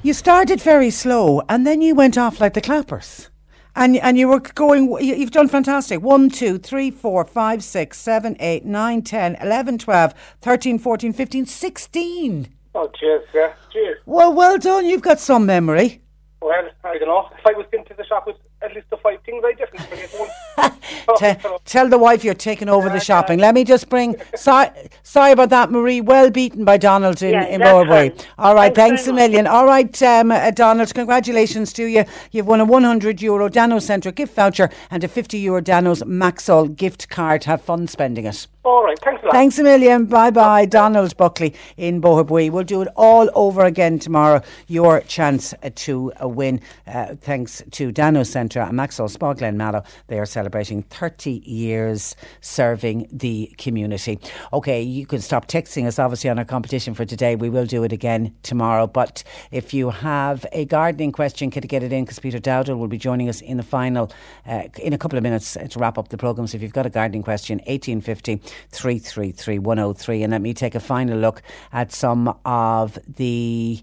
[0.02, 3.30] You started very slow and then you went off like the clappers.
[3.76, 6.02] And, and you were going, you- you've done fantastic.
[6.02, 11.46] 1, 2, 3, 4, 5, 6, 7, 8, 9, 10, 11, 12, 13, 14, 15,
[11.46, 12.48] 16.
[12.76, 13.98] Oh, cheers, yeah, cheers.
[14.06, 14.86] Well, well done.
[14.86, 16.02] You've got some memory.
[16.42, 16.54] Well,
[16.84, 17.30] I don't know.
[17.38, 20.20] If I was into the shop with at least the five things, I definitely forget
[20.20, 20.30] one.
[21.18, 23.40] Te- tell the wife you're taking over the shopping.
[23.40, 24.16] Let me just bring.
[24.36, 24.70] Sorry,
[25.04, 26.02] sorry about that, Marie.
[26.02, 28.14] Well beaten by Donald in, Yeah, in fine.
[28.38, 29.48] All right, Thanks thanks a million.
[29.48, 32.06] All right, um, uh, Donald, congratulations to you.
[32.32, 36.76] You've won a 100 euro Danos Centra gift voucher and a 50 euro Dano's Maxol
[36.76, 37.46] gift card.
[37.46, 38.48] Have fun spending it.
[38.64, 39.34] All right, thanks a lot.
[39.34, 40.06] Thanks a million.
[40.06, 40.66] Bye bye.
[40.66, 42.52] Donald Buckley in Boherbue.
[42.52, 44.42] We'll do it all over again tomorrow.
[44.68, 46.62] Your chance to win.
[46.86, 49.84] Uh, thanks to Danos Centra and Maxol Spa Glen Mallow.
[50.08, 54.20] They are celebrating 30 years serving the community.
[54.54, 57.36] Okay, you can stop texting us obviously on our competition for today.
[57.36, 58.88] We will do it again tomorrow.
[58.88, 62.06] But if you have a gardening question, can you get it in?
[62.06, 64.12] Because Peter Dowdall will be joining us in the final
[64.48, 66.48] uh, in a couple of minutes to wrap up the programme.
[66.48, 68.38] So if you've got a gardening question, 1850
[68.72, 70.24] 333 103.
[70.24, 73.82] And let me take a final look at some of the.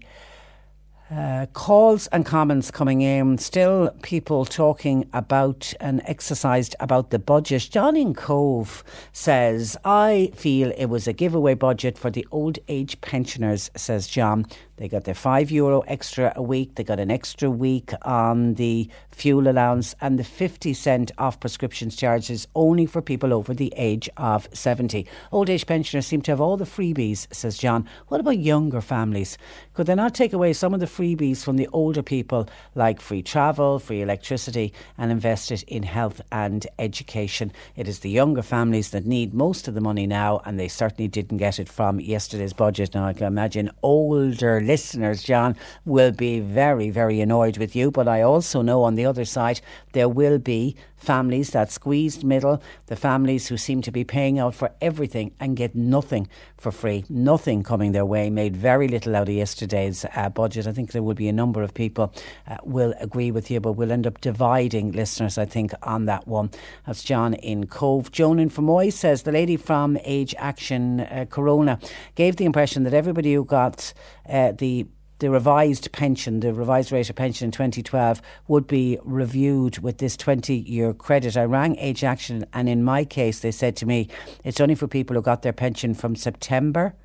[1.09, 3.37] Uh, calls and comments coming in.
[3.37, 7.69] Still, people talking about and exercised about the budget.
[7.71, 12.99] John in Cobh says, I feel it was a giveaway budget for the old age
[12.99, 14.47] pensioners, says John.
[14.77, 16.75] They got their five euro extra a week.
[16.75, 21.95] They got an extra week on the fuel allowance and the 50 cent off prescriptions
[21.95, 25.07] charges only for people over the age of 70.
[25.31, 27.89] Old age pensioners seem to have all the freebies, says John.
[28.09, 29.37] What about younger families?
[29.73, 33.23] Could they not take away some of the freebies from the older people, like free
[33.23, 37.51] travel, free electricity, and invest it in health and education?
[37.75, 41.07] It is the younger families that need most of the money now, and they certainly
[41.07, 42.93] didn't get it from yesterday's budget.
[42.93, 48.07] Now, I can imagine older listeners, John, will be very, very annoyed with you, but
[48.07, 49.61] I also know on the other side
[49.97, 54.53] there will be families that squeezed middle, the families who seem to be paying out
[54.53, 59.27] for everything and get nothing for free, nothing coming their way, made very little out
[59.27, 60.67] of yesterday's uh, budget.
[60.67, 62.13] I think there will be a number of people
[62.47, 66.27] uh, will agree with you, but we'll end up dividing listeners, I think, on that
[66.27, 66.51] one.
[66.85, 68.11] That's John in Cobh.
[68.11, 71.79] Joan in Fermoy says the lady from Age Action uh, Corona
[72.13, 73.93] gave the impression that everybody who got
[74.29, 74.85] uh, the
[75.19, 80.15] the revised pension, the revised rate of pension in 2012 would be reviewed with this
[80.15, 81.35] 20 year credit.
[81.35, 84.09] I rang Age Action, and in my case, they said to me
[84.43, 86.95] it's only for people who got their pension from September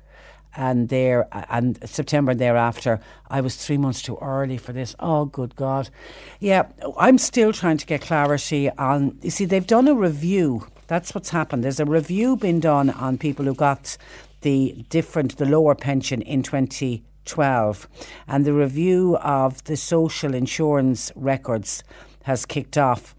[0.55, 2.99] and there and September and thereafter,
[3.29, 4.95] I was three months too early for this.
[4.99, 5.89] Oh, good God!
[6.39, 6.67] Yeah,
[6.97, 9.17] I'm still trying to get clarity on.
[9.21, 10.67] You see, they've done a review.
[10.87, 11.63] That's what's happened.
[11.63, 13.97] There's a review been done on people who got
[14.41, 16.43] the different, the lower pension in
[17.25, 17.87] 2012,
[18.27, 21.83] and the review of the social insurance records
[22.23, 23.15] has kicked off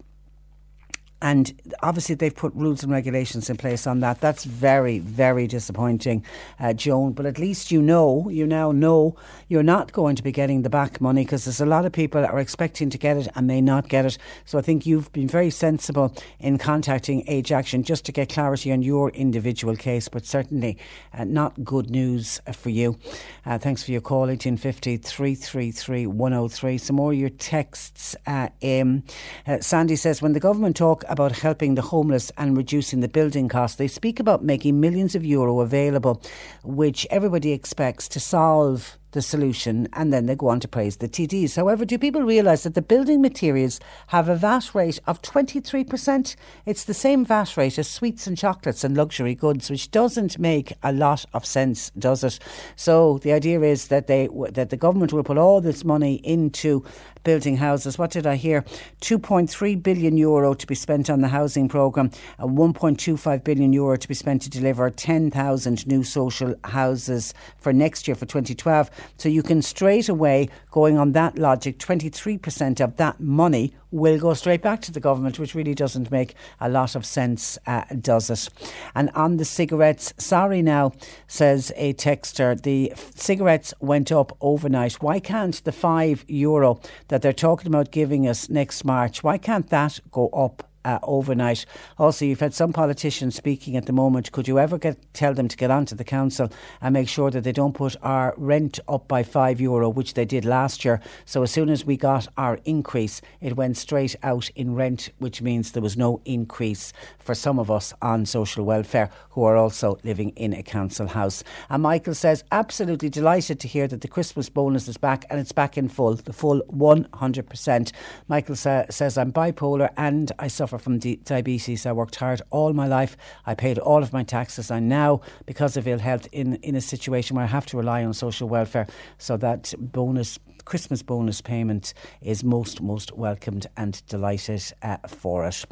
[1.21, 4.19] and obviously they've put rules and regulations in place on that.
[4.19, 6.25] That's very, very disappointing,
[6.59, 7.13] uh, Joan.
[7.13, 9.15] But at least you know, you now know
[9.47, 12.21] you're not going to be getting the back money because there's a lot of people
[12.21, 14.17] that are expecting to get it and may not get it.
[14.43, 18.71] So I think you've been very sensible in contacting Age Action just to get clarity
[18.71, 20.77] on your individual case, but certainly
[21.13, 22.97] uh, not good news uh, for you.
[23.45, 26.77] Uh, thanks for your call, 1850 333 103.
[26.77, 28.15] Some more of your texts.
[28.27, 29.03] Uh, um,
[29.47, 33.47] uh, Sandy says, when the government talk about helping the homeless and reducing the building
[33.47, 33.77] costs.
[33.77, 36.21] They speak about making millions of euro available,
[36.63, 41.09] which everybody expects to solve the solution and then they go on to praise the
[41.09, 41.55] TDs.
[41.55, 46.35] However, do people realise that the building materials have a VAT rate of 23%?
[46.67, 50.73] It's the same VAT rate as sweets and chocolates and luxury goods, which doesn't make
[50.83, 52.37] a lot of sense, does it?
[52.75, 56.83] So the idea is that they that the government will put all this money into
[57.25, 57.97] building houses.
[57.97, 58.61] What did I hear?
[59.01, 64.07] 2.3 billion euro to be spent on the housing programme and 1.25 billion euro to
[64.07, 68.89] be spent to deliver 10,000 new social houses for next year for 2012.
[69.17, 74.33] So you can straight away, going on that logic, 23% of that money will go
[74.33, 78.29] straight back to the government, which really doesn't make a lot of sense, uh, does
[78.29, 78.49] it?
[78.93, 80.91] And on the cigarettes, sorry now,
[81.27, 85.01] says a texter, the cigarettes went up overnight.
[85.01, 89.69] Why can't the five euro that they're talking about giving us next March, why can't
[89.69, 91.65] that go up uh, overnight.
[91.97, 94.31] Also, you've had some politicians speaking at the moment.
[94.31, 96.49] Could you ever get tell them to get onto the council
[96.81, 100.25] and make sure that they don't put our rent up by five euro, which they
[100.25, 101.01] did last year?
[101.25, 105.41] So as soon as we got our increase, it went straight out in rent, which
[105.41, 109.97] means there was no increase for some of us on social welfare who are also
[110.03, 111.43] living in a council house.
[111.69, 115.51] And Michael says, absolutely delighted to hear that the Christmas bonus is back and it's
[115.51, 117.91] back in full, the full 100%.
[118.27, 121.85] Michael sa- says, I'm bipolar and I suffer suffer from di- diabetes.
[121.85, 123.17] I worked hard all my life.
[123.45, 124.71] I paid all of my taxes.
[124.71, 128.03] I'm now, because of ill health, in, in a situation where I have to rely
[128.03, 128.87] on social welfare.
[129.17, 135.63] So that bonus Christmas bonus payment is most, most welcomed and delighted uh, for it.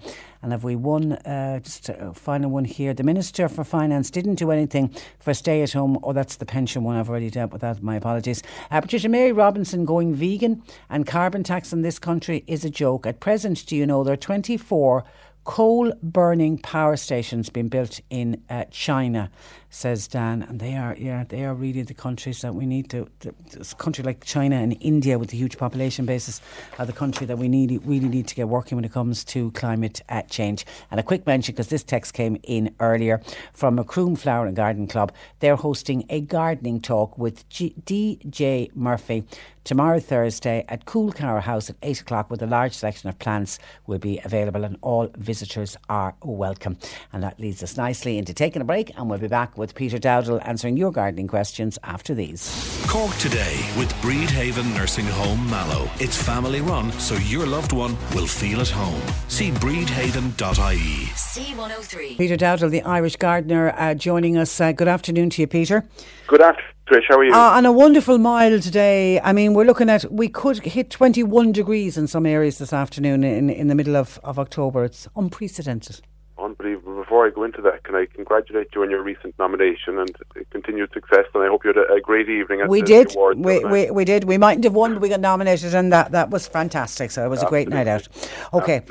[0.44, 2.94] And have we one, uh, just a final one here?
[2.94, 5.98] The Minister for Finance didn't do anything for stay at home.
[6.04, 6.98] Oh, that's the pension one.
[6.98, 7.82] I've already dealt with that.
[7.82, 8.44] My apologies.
[8.70, 13.08] Uh, Patricia Mary Robinson going vegan and carbon tax in this country is a joke.
[13.08, 15.06] At present, do you know there are 24
[15.46, 19.32] coal burning power stations being built in uh, China
[19.74, 23.10] says Dan, and they are yeah they are really the countries that we need to.
[23.52, 26.42] This country like China and India with a huge population basis
[26.78, 29.52] are the country that we need really need to get working when it comes to
[29.52, 30.66] climate uh, change.
[30.92, 33.22] And a quick mention because this text came in earlier
[33.54, 35.12] from Macroom Flower and Garden Club.
[35.40, 39.26] They're hosting a gardening talk with G- DJ Murphy
[39.64, 44.00] tomorrow Thursday at Coolcower House at 8 o'clock with a large selection of plants will
[44.00, 46.78] be available and all visitors are welcome.
[47.14, 49.98] And that leads us nicely into taking a break and we'll be back with Peter
[49.98, 52.86] Dowdall answering your gardening questions after these.
[52.90, 55.90] Cork today with Bridhaven Nursing Home Mallow.
[56.00, 59.02] It's family run, so your loved one will feel at home.
[59.28, 61.06] See bridhaven.ie.
[61.14, 62.18] C103.
[62.18, 64.60] Peter Dowdall, the Irish gardener, uh, joining us.
[64.60, 65.88] Uh, good afternoon to you, Peter.
[66.28, 66.70] Good afternoon.
[66.88, 67.34] Trish, how are you?
[67.34, 69.20] Uh, on a wonderful mile today.
[69.22, 73.24] I mean, we're looking at, we could hit 21 degrees in some areas this afternoon
[73.24, 74.84] in, in the middle of, of October.
[74.84, 76.02] It's unprecedented.
[76.38, 76.93] Unbelievable.
[77.14, 80.16] Before I go into that, can I congratulate you on your recent nomination and
[80.50, 81.26] continued success?
[81.36, 83.16] And I hope you had a, a great evening at we the did.
[83.16, 84.24] awards We, we, we did.
[84.24, 87.12] We mightn't have won, but we got nominated, and that, that was fantastic.
[87.12, 88.08] So it was a great night out.
[88.52, 88.82] Okay.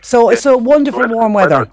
[0.00, 1.70] So so wonderful warm weather.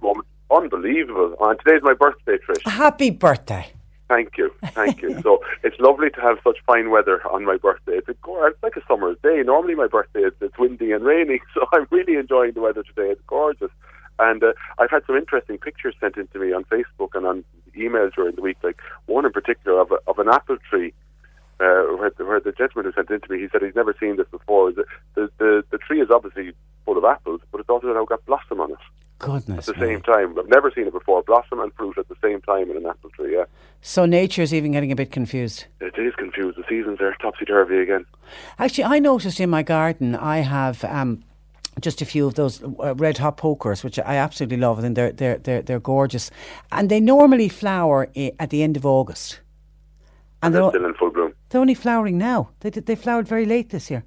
[0.52, 1.36] Unbelievable.
[1.42, 2.70] And today's my birthday, Trish.
[2.70, 3.66] Happy birthday.
[4.08, 5.20] Thank you, thank you.
[5.24, 7.94] so it's lovely to have such fine weather on my birthday.
[7.94, 8.16] It's, a,
[8.46, 9.42] it's like a summer's day.
[9.44, 13.10] Normally my birthday is it's windy and rainy, so I'm really enjoying the weather today.
[13.10, 13.72] It's gorgeous,
[14.20, 17.44] and uh, I've had some interesting pictures sent in to me on Facebook and on
[17.76, 18.58] emails during the week.
[18.64, 18.78] Like
[19.08, 20.94] one in particular of a, of an apple tree.
[21.58, 23.76] Uh, where, the, where the gentleman who sent it in to me, he said he's
[23.76, 24.74] never seen this before.
[24.74, 24.84] The,
[25.14, 26.52] the, the, the tree is obviously
[26.84, 28.78] full of apples, but it's also now got blossom on it
[29.20, 29.70] Goodness.
[29.70, 30.38] at the same time.
[30.38, 31.24] I've never seen it before.
[31.24, 33.36] Blossom and fruit at the same time in an apple tree.
[33.38, 33.46] Yeah,
[33.82, 35.68] So nature's even getting a bit confused.
[35.80, 36.58] it is confused.
[36.58, 38.06] The seasons are topsy turvy again.
[38.60, 40.84] Actually, I noticed in my garden I have.
[40.84, 41.24] Um,
[41.82, 45.12] just a few of those uh, red hot pokers, which I absolutely love, and they're
[45.12, 46.32] they're they're, they're gorgeous.
[46.72, 49.42] And they normally flower I- at the end of August.
[50.42, 51.34] And they're, they're still in full bloom.
[51.50, 52.50] they're only flowering now.
[52.60, 54.04] They they flowered very late this year.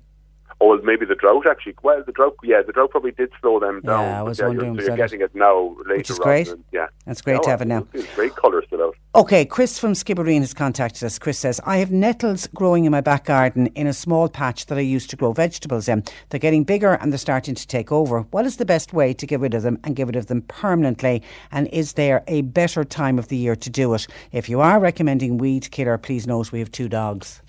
[0.60, 1.76] Oh, well, maybe the drought actually.
[1.82, 4.04] Well, the drought, yeah, the drought probably did slow them down.
[4.04, 5.96] Yeah, I was yeah, wondering, You're, so you're getting it now later.
[5.98, 6.48] Which is great.
[6.48, 7.86] than- yeah, That's great to have it now.
[8.16, 8.96] Great colours still out.
[9.14, 11.18] Okay, Chris from Skibbereen has contacted us.
[11.18, 14.78] Chris says, I have nettles growing in my back garden in a small patch that
[14.78, 16.02] I used to grow vegetables in.
[16.28, 18.20] They're getting bigger and they're starting to take over.
[18.30, 20.42] What is the best way to get rid of them and get rid of them
[20.42, 21.22] permanently?
[21.52, 24.06] And is there a better time of the year to do it?
[24.32, 27.42] If you are recommending weed killer, please note we have two dogs.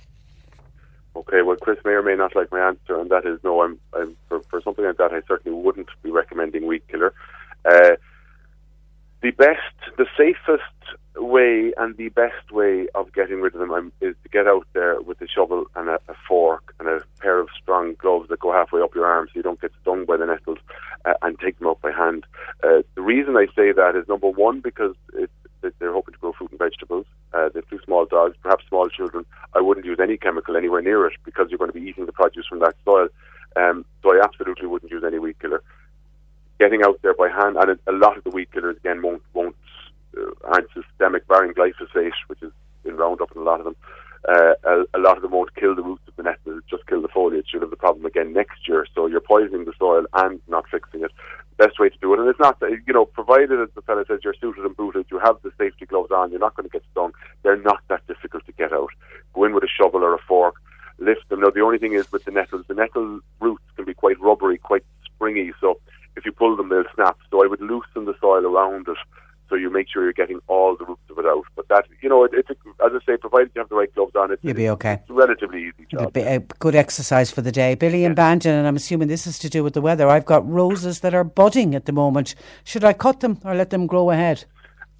[1.19, 3.61] Okay, well, Chris may or may not like my answer, and that is no.
[3.61, 5.11] I'm, I'm for, for something like that.
[5.11, 7.13] I certainly wouldn't be recommending weed killer.
[7.65, 7.97] Uh,
[9.21, 10.63] the best, the safest
[11.17, 14.65] way, and the best way of getting rid of them um, is to get out
[14.71, 18.39] there with a shovel and a, a fork and a pair of strong gloves that
[18.39, 20.59] go halfway up your arm, so you don't get stung by the nettles,
[21.03, 22.25] uh, and take them out by hand.
[22.63, 26.19] Uh, the reason I say that is number one because it, that they're hoping to
[26.19, 27.05] grow fruit and vegetables.
[27.33, 29.25] Uh, they're two small dogs, perhaps small children.
[29.53, 32.11] I wouldn't use any chemical anywhere near it because you're going to be eating the
[32.11, 33.09] produce from that soil.
[33.55, 35.61] Um, so I absolutely wouldn't use any weed killer.
[36.59, 39.55] Getting out there by hand, and a, lot of the weed killers again won't won't
[40.17, 42.51] uh, aren't systemic, barring glyphosate, which is
[42.83, 43.75] in Roundup in a lot of them.
[44.27, 47.01] Uh, a, a lot of them won't kill the roots of the nettle, just kill
[47.01, 47.47] the foliage.
[47.53, 48.85] You'll have the problem again next year.
[48.93, 51.11] So you're poisoning the soil and not fixing it.
[51.59, 54.21] Best way to do it, and it's not, you know, provided as the fella says
[54.23, 56.83] you're suited and booted, you have the safety gloves on, you're not going to get
[56.91, 57.11] stung.
[57.43, 58.91] They're not that difficult to get out.
[59.33, 60.55] Go in with a shovel or a fork,
[60.99, 61.41] lift them.
[61.41, 64.57] Now the only thing is with the nettles, the nettle roots can be quite rubbery,
[64.57, 65.51] quite springy.
[65.59, 65.81] So
[66.15, 67.17] if you pull them, they'll snap.
[67.29, 68.97] So I would loosen the soil around it.
[69.49, 71.43] So you make sure you're getting all the roots of it out.
[71.55, 72.53] But that, you know, it, it's a,
[72.85, 74.93] as I say, provided you have the right gloves on, it, You'll be okay.
[75.01, 76.15] it's relatively easy job.
[76.15, 77.73] a good exercise for the day.
[77.75, 80.07] Billy and Bandon, and I'm assuming this is to do with the weather.
[80.07, 82.35] I've got roses that are budding at the moment.
[82.63, 84.45] Should I cut them or let them grow ahead?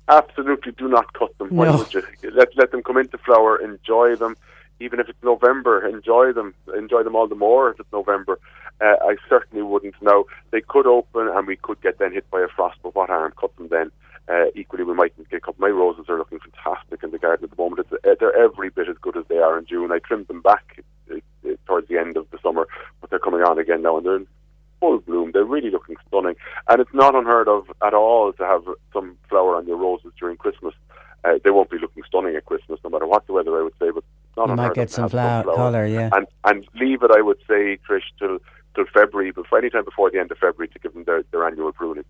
[0.07, 1.49] Absolutely, do not cut them.
[1.55, 1.77] Why No.
[1.77, 2.01] would you?
[2.33, 3.57] Let let them come into flower.
[3.61, 4.35] Enjoy them,
[4.79, 5.85] even if it's November.
[5.87, 6.55] Enjoy them.
[6.75, 8.39] Enjoy them all the more if it's November.
[8.81, 9.93] Uh, I certainly wouldn't.
[10.01, 12.79] Now they could open, and we could get then hit by a frost.
[12.81, 13.33] But what harm?
[13.39, 13.91] Cut them then.
[14.29, 15.57] Uh, equally, we might get cut.
[15.59, 17.79] My roses are looking fantastic in the garden at the moment.
[17.91, 19.91] It's, uh, they're every bit as good as they are in June.
[19.91, 21.15] I trimmed them back uh,
[21.47, 22.67] uh, towards the end of the summer,
[23.01, 24.27] but they're coming on again now, and they're in
[24.79, 25.31] full bloom.
[25.33, 26.35] They're really looking stunning,
[26.67, 30.37] and it's not unheard of at all to have some flower on your roses during
[30.37, 30.75] Christmas.
[31.23, 33.59] Uh, they won't be looking stunning at Christmas, no matter what the weather.
[33.59, 34.03] I would say, but
[34.37, 35.55] not You might get some flower- flower.
[35.55, 36.09] colour, yeah.
[36.13, 37.11] and and leave it.
[37.11, 38.37] I would say, Trish, till
[38.75, 41.45] till February, before any time before the end of February, to give them their, their
[41.45, 42.05] annual pruning.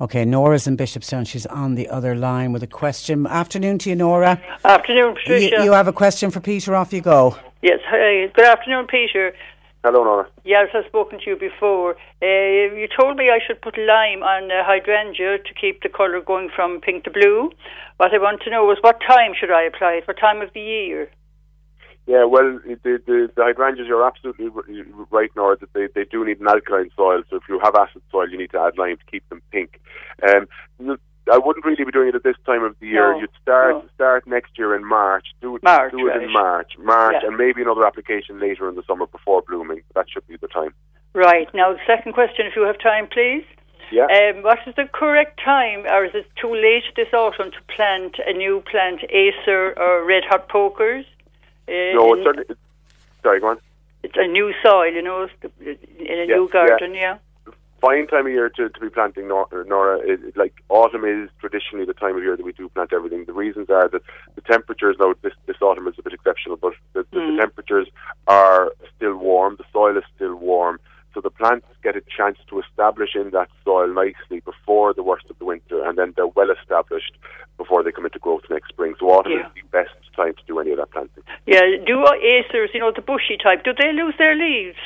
[0.00, 1.26] Okay, Nora's in Bishopstown.
[1.26, 3.26] She's on the other line with a question.
[3.26, 4.40] Afternoon to you, Nora.
[4.64, 5.64] Afternoon, You, Patricia.
[5.64, 6.74] you have a question for Peter.
[6.74, 7.36] Off you go.
[7.62, 8.30] Yes, hi.
[8.34, 9.32] Good afternoon, Peter.
[9.82, 10.26] Hello, Nora.
[10.44, 11.90] Yes, I've spoken to you before.
[12.22, 12.26] Uh,
[12.80, 16.48] you told me I should put lime on uh, hydrangea to keep the colour going
[16.54, 17.50] from pink to blue.
[17.98, 20.08] What I want to know is what time should I apply it?
[20.08, 21.10] What time of the year?
[22.06, 22.76] Yeah, well, the,
[23.06, 24.48] the, the hydrangeas, you're absolutely
[25.10, 27.22] right, Nora, that they, they do need an alkaline soil.
[27.30, 29.80] So if you have acid soil, you need to add lime to keep them pink.
[30.22, 30.46] Um,
[31.32, 33.14] I wouldn't really be doing it at this time of the year.
[33.14, 33.88] No, You'd start no.
[33.94, 35.28] start next year in March.
[35.40, 36.22] Do it, March, do it right.
[36.22, 37.28] in March, March, Yeah.
[37.28, 39.80] and maybe another application later in the summer before blooming.
[39.94, 40.74] That should be the time.
[41.14, 41.48] Right.
[41.54, 43.44] Now, the second question, if you have time, please.
[43.90, 44.06] Yeah.
[44.06, 48.16] Um, what is the correct time, or is it too late this autumn to plant
[48.26, 51.06] a new plant, Acer or Red Hot Pokers?
[51.68, 52.46] Uh, no, it's certainly.
[52.48, 52.60] It's,
[53.22, 53.58] sorry, go on.
[54.02, 55.28] it's a new soil, you know,
[55.60, 55.76] in
[56.18, 57.18] a Yeah, new garden, yeah.
[57.80, 59.98] fine time of year to, to be planting Nor- Nora.
[59.98, 63.24] It, like autumn is traditionally the time of year that we do plant everything.
[63.26, 64.02] The reasons are that
[64.34, 67.88] the temperatures now this, this autumn is a bit exceptional, but the, the, the temperatures
[68.26, 69.56] are still warm.
[69.58, 70.80] The soil is still warm,
[71.14, 75.26] so the plants get a chance to establish in that soil nicely before the worst
[75.30, 77.12] of the winter, and then they're well established
[77.56, 78.94] before they come into growth next spring.
[78.98, 79.46] So autumn Yeah.
[79.46, 81.22] is the best time to do any of that planting.
[81.46, 84.78] Yeah, do acers, you know, the bushy type, do they lose their leaves?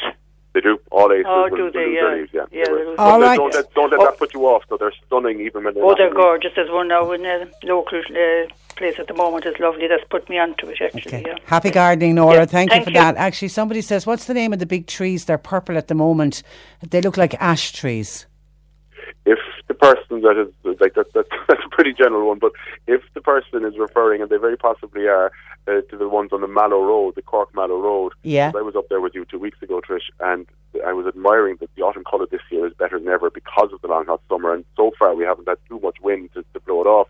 [0.58, 0.80] They do.
[0.90, 1.86] All aces Oh, will, do they?
[1.86, 2.00] lose Yeah.
[2.02, 2.44] their leaves, yeah.
[2.50, 2.78] Yeah, They will.
[2.78, 3.36] they lose But All they- right.
[3.38, 4.76] Don't let, don't let that put you off, though.
[4.76, 6.20] They're stunning even when they're Oh, they're in leaf.
[6.20, 6.52] gorgeous.
[6.56, 9.44] There's one now in a local uh, place at the moment.
[9.46, 9.86] It's lovely.
[9.86, 11.22] That's put me onto it, actually.
[11.26, 11.36] Yeah.
[11.46, 12.38] Happy gardening, Nora.
[12.38, 12.94] Yeah, Thank, you for you.
[12.94, 13.16] that.
[13.16, 15.26] Actually, somebody says, "What's the name of the big trees?
[15.26, 16.42] They're purple at the moment.
[16.90, 18.26] They look like ash trees."
[19.26, 22.50] if the person that is like that, that that's a pretty general one, but
[22.86, 25.30] if the person is referring, and they very possibly are,
[25.68, 28.12] uh, to the ones on the Mallow Road, the Cork Mallow Road.
[28.22, 28.52] Yeah.
[28.56, 30.46] I was up there with you two weeks ago, Trish, and
[30.86, 33.80] I was admiring that the autumn colour this year is better than ever because of
[33.80, 36.60] the long hot summer, and so far we haven't had too much wind to, to
[36.60, 37.08] blow it off.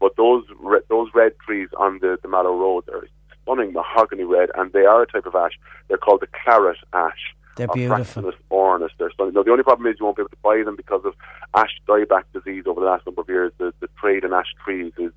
[0.00, 3.06] But those re- those red trees on the, the Mallow Road are
[3.42, 5.58] stunning mahogany red, and they are a type of ash.
[5.88, 7.34] They're called the claret ash.
[7.56, 8.32] They're beautiful.
[8.52, 8.90] Ornis.
[8.98, 9.34] They're stunning.
[9.34, 11.14] Now, the only problem is you won't be able to buy them because of
[11.54, 13.52] ash dieback disease over the last number of years.
[13.58, 15.10] The, the trade in ash trees is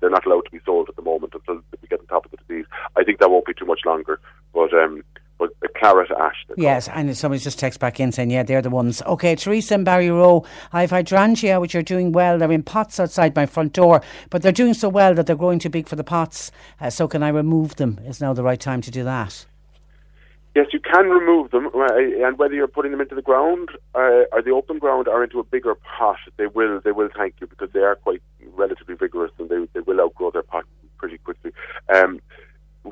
[0.00, 2.30] they're not allowed to be sold at the moment until we get on top of
[2.30, 2.66] the disease.
[2.96, 4.20] I think that won't be too much longer.
[4.52, 5.02] But um,
[5.42, 6.46] but the claret ash.
[6.56, 9.02] Yes, and somebody's just text back in saying, yeah, they're the ones.
[9.02, 12.38] Okay, Teresa and Barryroe, I have hydrangea, which are doing well.
[12.38, 15.58] They're in pots outside my front door, but they're doing so well that they're growing
[15.58, 16.52] too big for the pots.
[16.80, 17.98] Uh, so can I remove them?
[18.06, 19.46] Is now the right time to do that?
[20.54, 24.24] Yes, you can remove them, uh, and whether you're putting them into the ground uh,
[24.32, 27.46] or the open ground or into a bigger pot, they will they will thank you
[27.46, 28.20] because they are quite
[28.54, 30.64] relatively vigorous and they they will outgrow their pot
[30.98, 31.52] pretty quickly.
[31.88, 32.20] Um,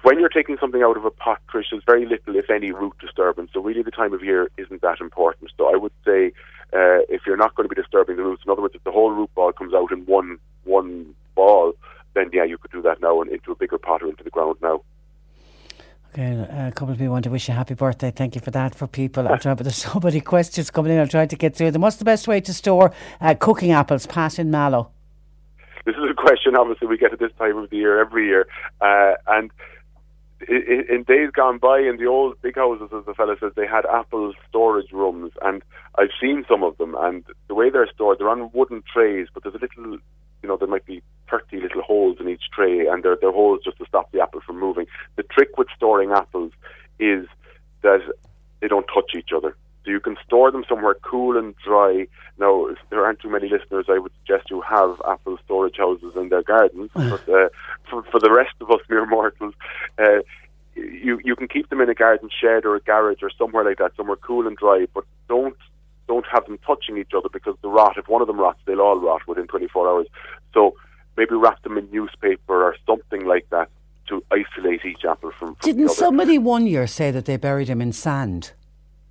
[0.03, 2.95] when you're taking something out of a pot, Trish, there's very little, if any, root
[3.01, 3.51] disturbance.
[3.53, 5.51] So really, the time of year isn't that important.
[5.59, 6.33] So I would say
[6.73, 8.93] uh, if you're not going to be disturbing the roots, in other words, if the
[8.93, 11.75] whole root ball comes out in one one ball,
[12.15, 14.31] then yeah, you could do that now and into a bigger pot or into the
[14.31, 14.81] ground now.
[16.13, 18.11] Okay, uh, a couple of people want to wish you a happy birthday.
[18.11, 18.75] Thank you for that.
[18.75, 20.99] For people, I'm trying, but there's so many questions coming in.
[20.99, 21.83] I'm trying to get through them.
[21.83, 24.07] What's the best way to store uh, cooking apples?
[24.07, 24.91] Pat in Mallow.
[25.87, 28.47] This is a question, obviously, we get at this time of the year every year,
[28.81, 29.51] uh, and
[30.49, 33.67] in, in days gone by, in the old big houses, as the fella says, they
[33.67, 35.63] had apple storage rooms, and
[35.99, 36.95] I've seen some of them.
[36.99, 39.99] And the way they're stored, they're on wooden trays, but there's a little,
[40.43, 43.61] you know, there might be 30 little holes in each tray, and they're, they're holes
[43.65, 44.87] just to stop the apple from moving.
[45.17, 46.53] The trick with storing apples
[46.99, 47.27] is
[47.83, 48.01] that
[48.61, 49.57] they don't touch each other.
[49.85, 52.07] So you can store them somewhere cool and dry.
[52.39, 56.13] Now, if there aren't too many listeners, I would suggest you have apple storage houses
[56.17, 56.91] in their gardens.
[56.95, 57.49] but uh,
[57.89, 59.55] for, for the rest of us mere mortals,
[59.99, 60.21] uh,
[60.75, 63.79] you you can keep them in a garden shed or a garage or somewhere like
[63.79, 64.87] that, somewhere cool and dry.
[64.95, 65.57] But don't
[66.11, 67.97] don't have them touching each other because the rot.
[67.97, 70.07] If one of them rots, they'll all rot within 24 hours.
[70.53, 70.75] So
[71.17, 73.69] maybe wrap them in newspaper or something like that
[74.09, 75.55] to isolate each apple from.
[75.55, 78.51] from Didn't somebody one year say that they buried him in sand?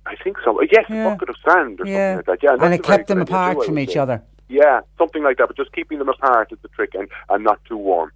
[0.04, 0.60] I think so.
[0.60, 2.16] Uh, yes, a bucket of sand or Yeah.
[2.16, 2.38] something like that.
[2.42, 3.98] Yeah, And that's it kept them apart too, from each say.
[4.00, 4.22] other.
[4.50, 5.46] Yeah, something like that.
[5.46, 8.12] But just keeping them apart is the trick, and, and not too warm.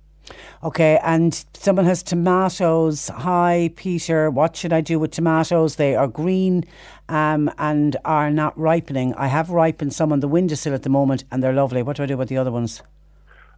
[0.62, 3.08] Okay, and someone has tomatoes.
[3.08, 4.30] Hi, Peter.
[4.30, 5.76] What should I do with tomatoes?
[5.76, 6.64] They are green
[7.08, 9.14] um, and are not ripening.
[9.14, 11.82] I have ripened some on the windowsill at the moment, and they're lovely.
[11.82, 12.82] What do I do with the other ones?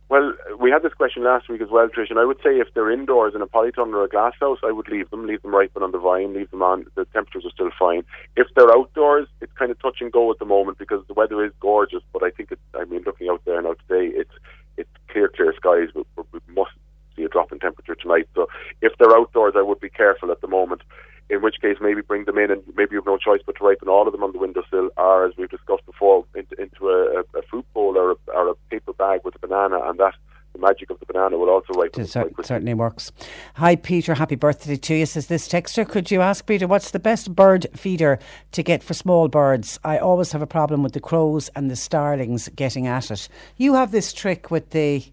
[0.09, 2.69] Well, we had this question last week as well, Trish, and I would say if
[2.75, 5.53] they're indoors in a polytunnel or a glass house, I would leave them, leave them
[5.53, 6.87] ripen on the vine, leave them on.
[6.95, 8.05] The temperatures are still fine.
[8.37, 11.45] If they're outdoors, it's kind of touch and go at the moment because the weather
[11.45, 12.03] is gorgeous.
[12.13, 12.61] But I think it's.
[12.75, 14.31] I mean, looking out there now today, it's
[14.77, 15.89] it's clear, clear skies.
[15.95, 16.73] We, we must
[17.17, 18.29] see a drop in temperature tonight.
[18.35, 18.49] So
[18.83, 20.83] if they're outdoors, I would be careful at the moment.
[21.29, 23.65] In which case, maybe bring them in, and maybe you have no choice but to
[23.65, 27.25] ripen all of them on the windowsill, or as we've discussed before, into, into a,
[27.37, 30.15] a, fruit bowl or a, or a paper bag with a banana, and that
[30.57, 32.03] the magic of the banana will also ripen.
[32.03, 33.13] It cer- certainly works.
[33.55, 34.15] Hi, Peter.
[34.15, 35.07] Happy birthday to you.
[35.07, 35.89] Says this texter.
[35.89, 38.19] Could you ask Peter what's the best bird feeder
[38.53, 39.79] to get for small birds?
[39.85, 43.29] I always have a problem with the crows and the starlings getting at it.
[43.57, 45.05] You have this trick with the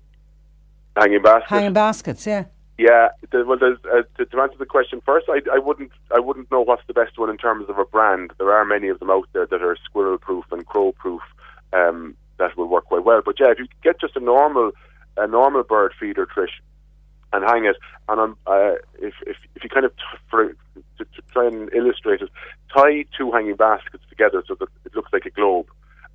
[0.95, 1.47] Hanging basket.
[1.49, 2.45] hanging baskets, yeah.
[2.77, 6.51] Yeah, well, there's, uh, to, to answer the question first, I, I wouldn't, I wouldn't
[6.51, 8.33] know what's the best one in terms of a brand.
[8.39, 11.21] There are many of them out there that are squirrel-proof and crow-proof
[11.71, 13.21] um, that will work quite well.
[13.23, 14.71] But yeah, if you get just a normal,
[15.17, 16.59] a normal bird feeder, Trish,
[17.31, 17.77] and hang it,
[18.07, 20.49] and uh, if, if if you kind of t- for,
[20.97, 22.29] to, to try and illustrate it,
[22.75, 25.67] tie two hanging baskets together so that it looks like a globe,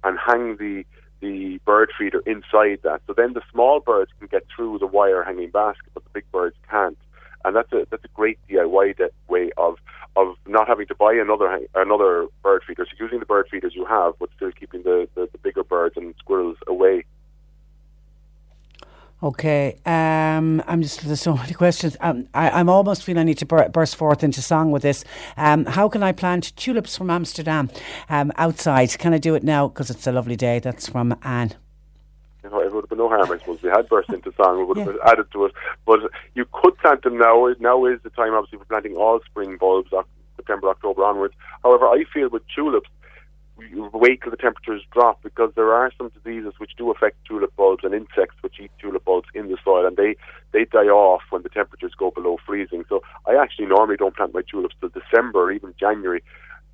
[0.04, 0.84] and hang the
[1.20, 3.00] the bird feeder inside that.
[3.06, 6.30] So then the small birds can get through the wire hanging basket, but the big
[6.30, 6.98] birds can't.
[7.44, 9.76] And that's a that's a great DIY de- way of
[10.16, 12.84] of not having to buy another hang- another bird feeder.
[12.86, 15.96] So using the bird feeders you have, but still keeping the, the, the bigger birds
[15.96, 17.04] and squirrels away.
[19.20, 21.96] Okay, um, I'm just there's so many questions.
[22.00, 25.04] Um, I, I'm almost feel I need to bur- burst forth into song with this.
[25.36, 27.68] Um, how can I plant tulips from Amsterdam
[28.08, 28.96] um, outside?
[28.98, 30.60] Can I do it now because it's a lovely day?
[30.60, 31.54] That's from Anne.
[32.44, 33.60] You know, it would have been no harm, I suppose.
[33.60, 35.52] We had burst into song, we would have added to it.
[35.84, 35.98] But
[36.34, 37.52] you could plant them now.
[37.58, 39.90] Now is the time, obviously, for planting all spring bulbs,
[40.36, 41.34] September, October onwards.
[41.64, 42.88] However, I feel with tulips,
[43.74, 47.84] wait till the temperatures drop because there are some diseases which do affect tulip bulbs
[47.84, 50.16] and insects which eat tulip bulbs in the soil and they,
[50.52, 52.84] they die off when the temperatures go below freezing.
[52.88, 56.22] So I actually normally don't plant my tulips till December or even January.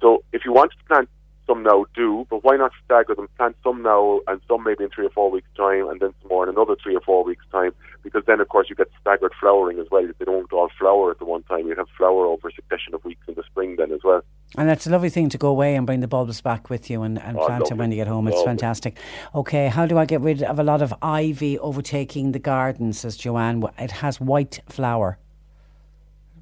[0.00, 1.08] So if you want to plant
[1.46, 3.28] some now, do, but why not stagger them?
[3.36, 6.28] Plant some now and some maybe in three or four weeks' time and then some
[6.30, 7.72] more in another three or four weeks' time
[8.02, 10.04] because then, of course, you get staggered flowering as well.
[10.04, 11.66] If They don't all flower at the one time.
[11.66, 14.22] You have flower over a succession of weeks in the spring then as well.
[14.56, 17.02] And that's a lovely thing to go away and bring the bulbs back with you
[17.02, 18.28] and, and Oh, plant them when you get home.
[18.28, 18.50] It's Lovely.
[18.50, 18.98] fantastic.
[19.34, 22.92] Okay, how do I get rid of a lot of ivy overtaking the garden?
[22.92, 23.64] Says Joanne.
[23.78, 25.18] It has white flower.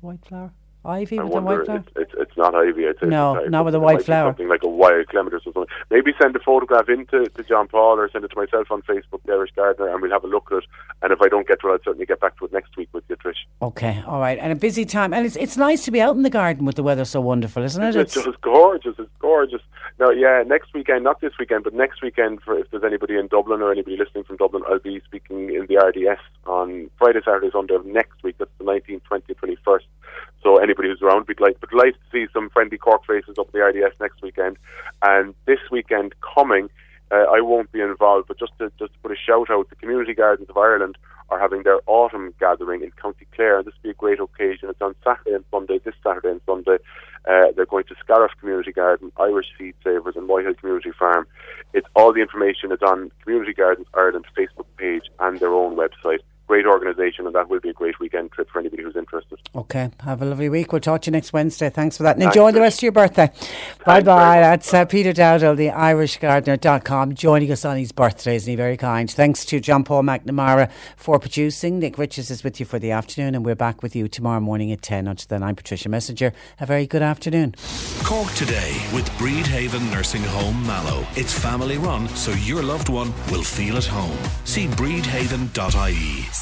[0.00, 0.52] White flower?
[0.84, 1.78] Ivy I with the wonder, white flower?
[1.78, 2.84] It's, it's, it's not ivy.
[2.84, 4.30] It's, No, it's, not with a white flower.
[4.30, 5.74] Something like a wild clematis or something.
[5.90, 8.82] Maybe send a photograph in to, to John Paul or send it to myself on
[8.82, 10.64] Facebook, the Irish Gardener, and we'll have a look at it.
[11.02, 12.88] And if I don't get to it, I'll certainly get back to it next week
[12.92, 13.36] with you, Trish.
[13.60, 14.38] Okay, all right.
[14.38, 15.14] And a busy time.
[15.14, 17.62] And it's it's nice to be out in the garden with the weather so wonderful,
[17.62, 17.96] isn't it?
[17.96, 18.96] It's just gorgeous.
[18.98, 19.62] It's gorgeous.
[19.98, 23.28] No, yeah, next weekend, not this weekend, but next weekend, for if there's anybody in
[23.28, 27.50] Dublin or anybody listening from Dublin, I'll be speaking in the RDS on Friday, Saturday,
[27.52, 28.36] Sunday of next week.
[28.38, 29.84] That's the 19th, 20th, 21st.
[30.42, 33.48] So anybody who's around, we'd like, but delighted to see some friendly Cork faces up
[33.48, 34.56] at the RDS next weekend.
[35.02, 36.68] And this weekend coming,
[37.12, 39.76] uh, I won't be involved, but just to just to put a shout out, the
[39.76, 40.96] Community Gardens of Ireland
[41.28, 44.68] are having their autumn gathering in County Clare, and this will be a great occasion.
[44.68, 46.78] It's on Saturday and Sunday, this Saturday and Sunday.
[47.28, 51.26] Uh, they're going to Scariff Community Garden, Irish Seed Savers, and Whitehill Community Farm.
[51.72, 56.20] It's all the information is on Community Gardens Ireland Facebook page and their own website.
[56.52, 59.38] Great organisation, and that will be a great weekend trip for anybody who's interested.
[59.56, 60.70] Okay, have a lovely week.
[60.70, 61.70] We'll talk to you next Wednesday.
[61.70, 62.16] Thanks for that.
[62.16, 63.32] And Thanks, enjoy the rest of your birthday.
[63.86, 64.38] Bye bye.
[64.38, 68.36] That's uh, Peter Dowdall, the IrishGardener.com, joining us on his birthday.
[68.36, 69.10] Isn't he very kind?
[69.10, 71.78] Thanks to John Paul McNamara for producing.
[71.78, 74.72] Nick Richards is with you for the afternoon, and we're back with you tomorrow morning
[74.72, 75.08] at 10.
[75.08, 76.34] Until then, I'm Patricia Messinger.
[76.60, 77.54] A very good afternoon.
[78.04, 81.06] Cork today with Bridhaven Nursing Home Mallow.
[81.16, 84.18] It's family run, so your loved one will feel at home.
[84.44, 86.41] See bridhaven.ie.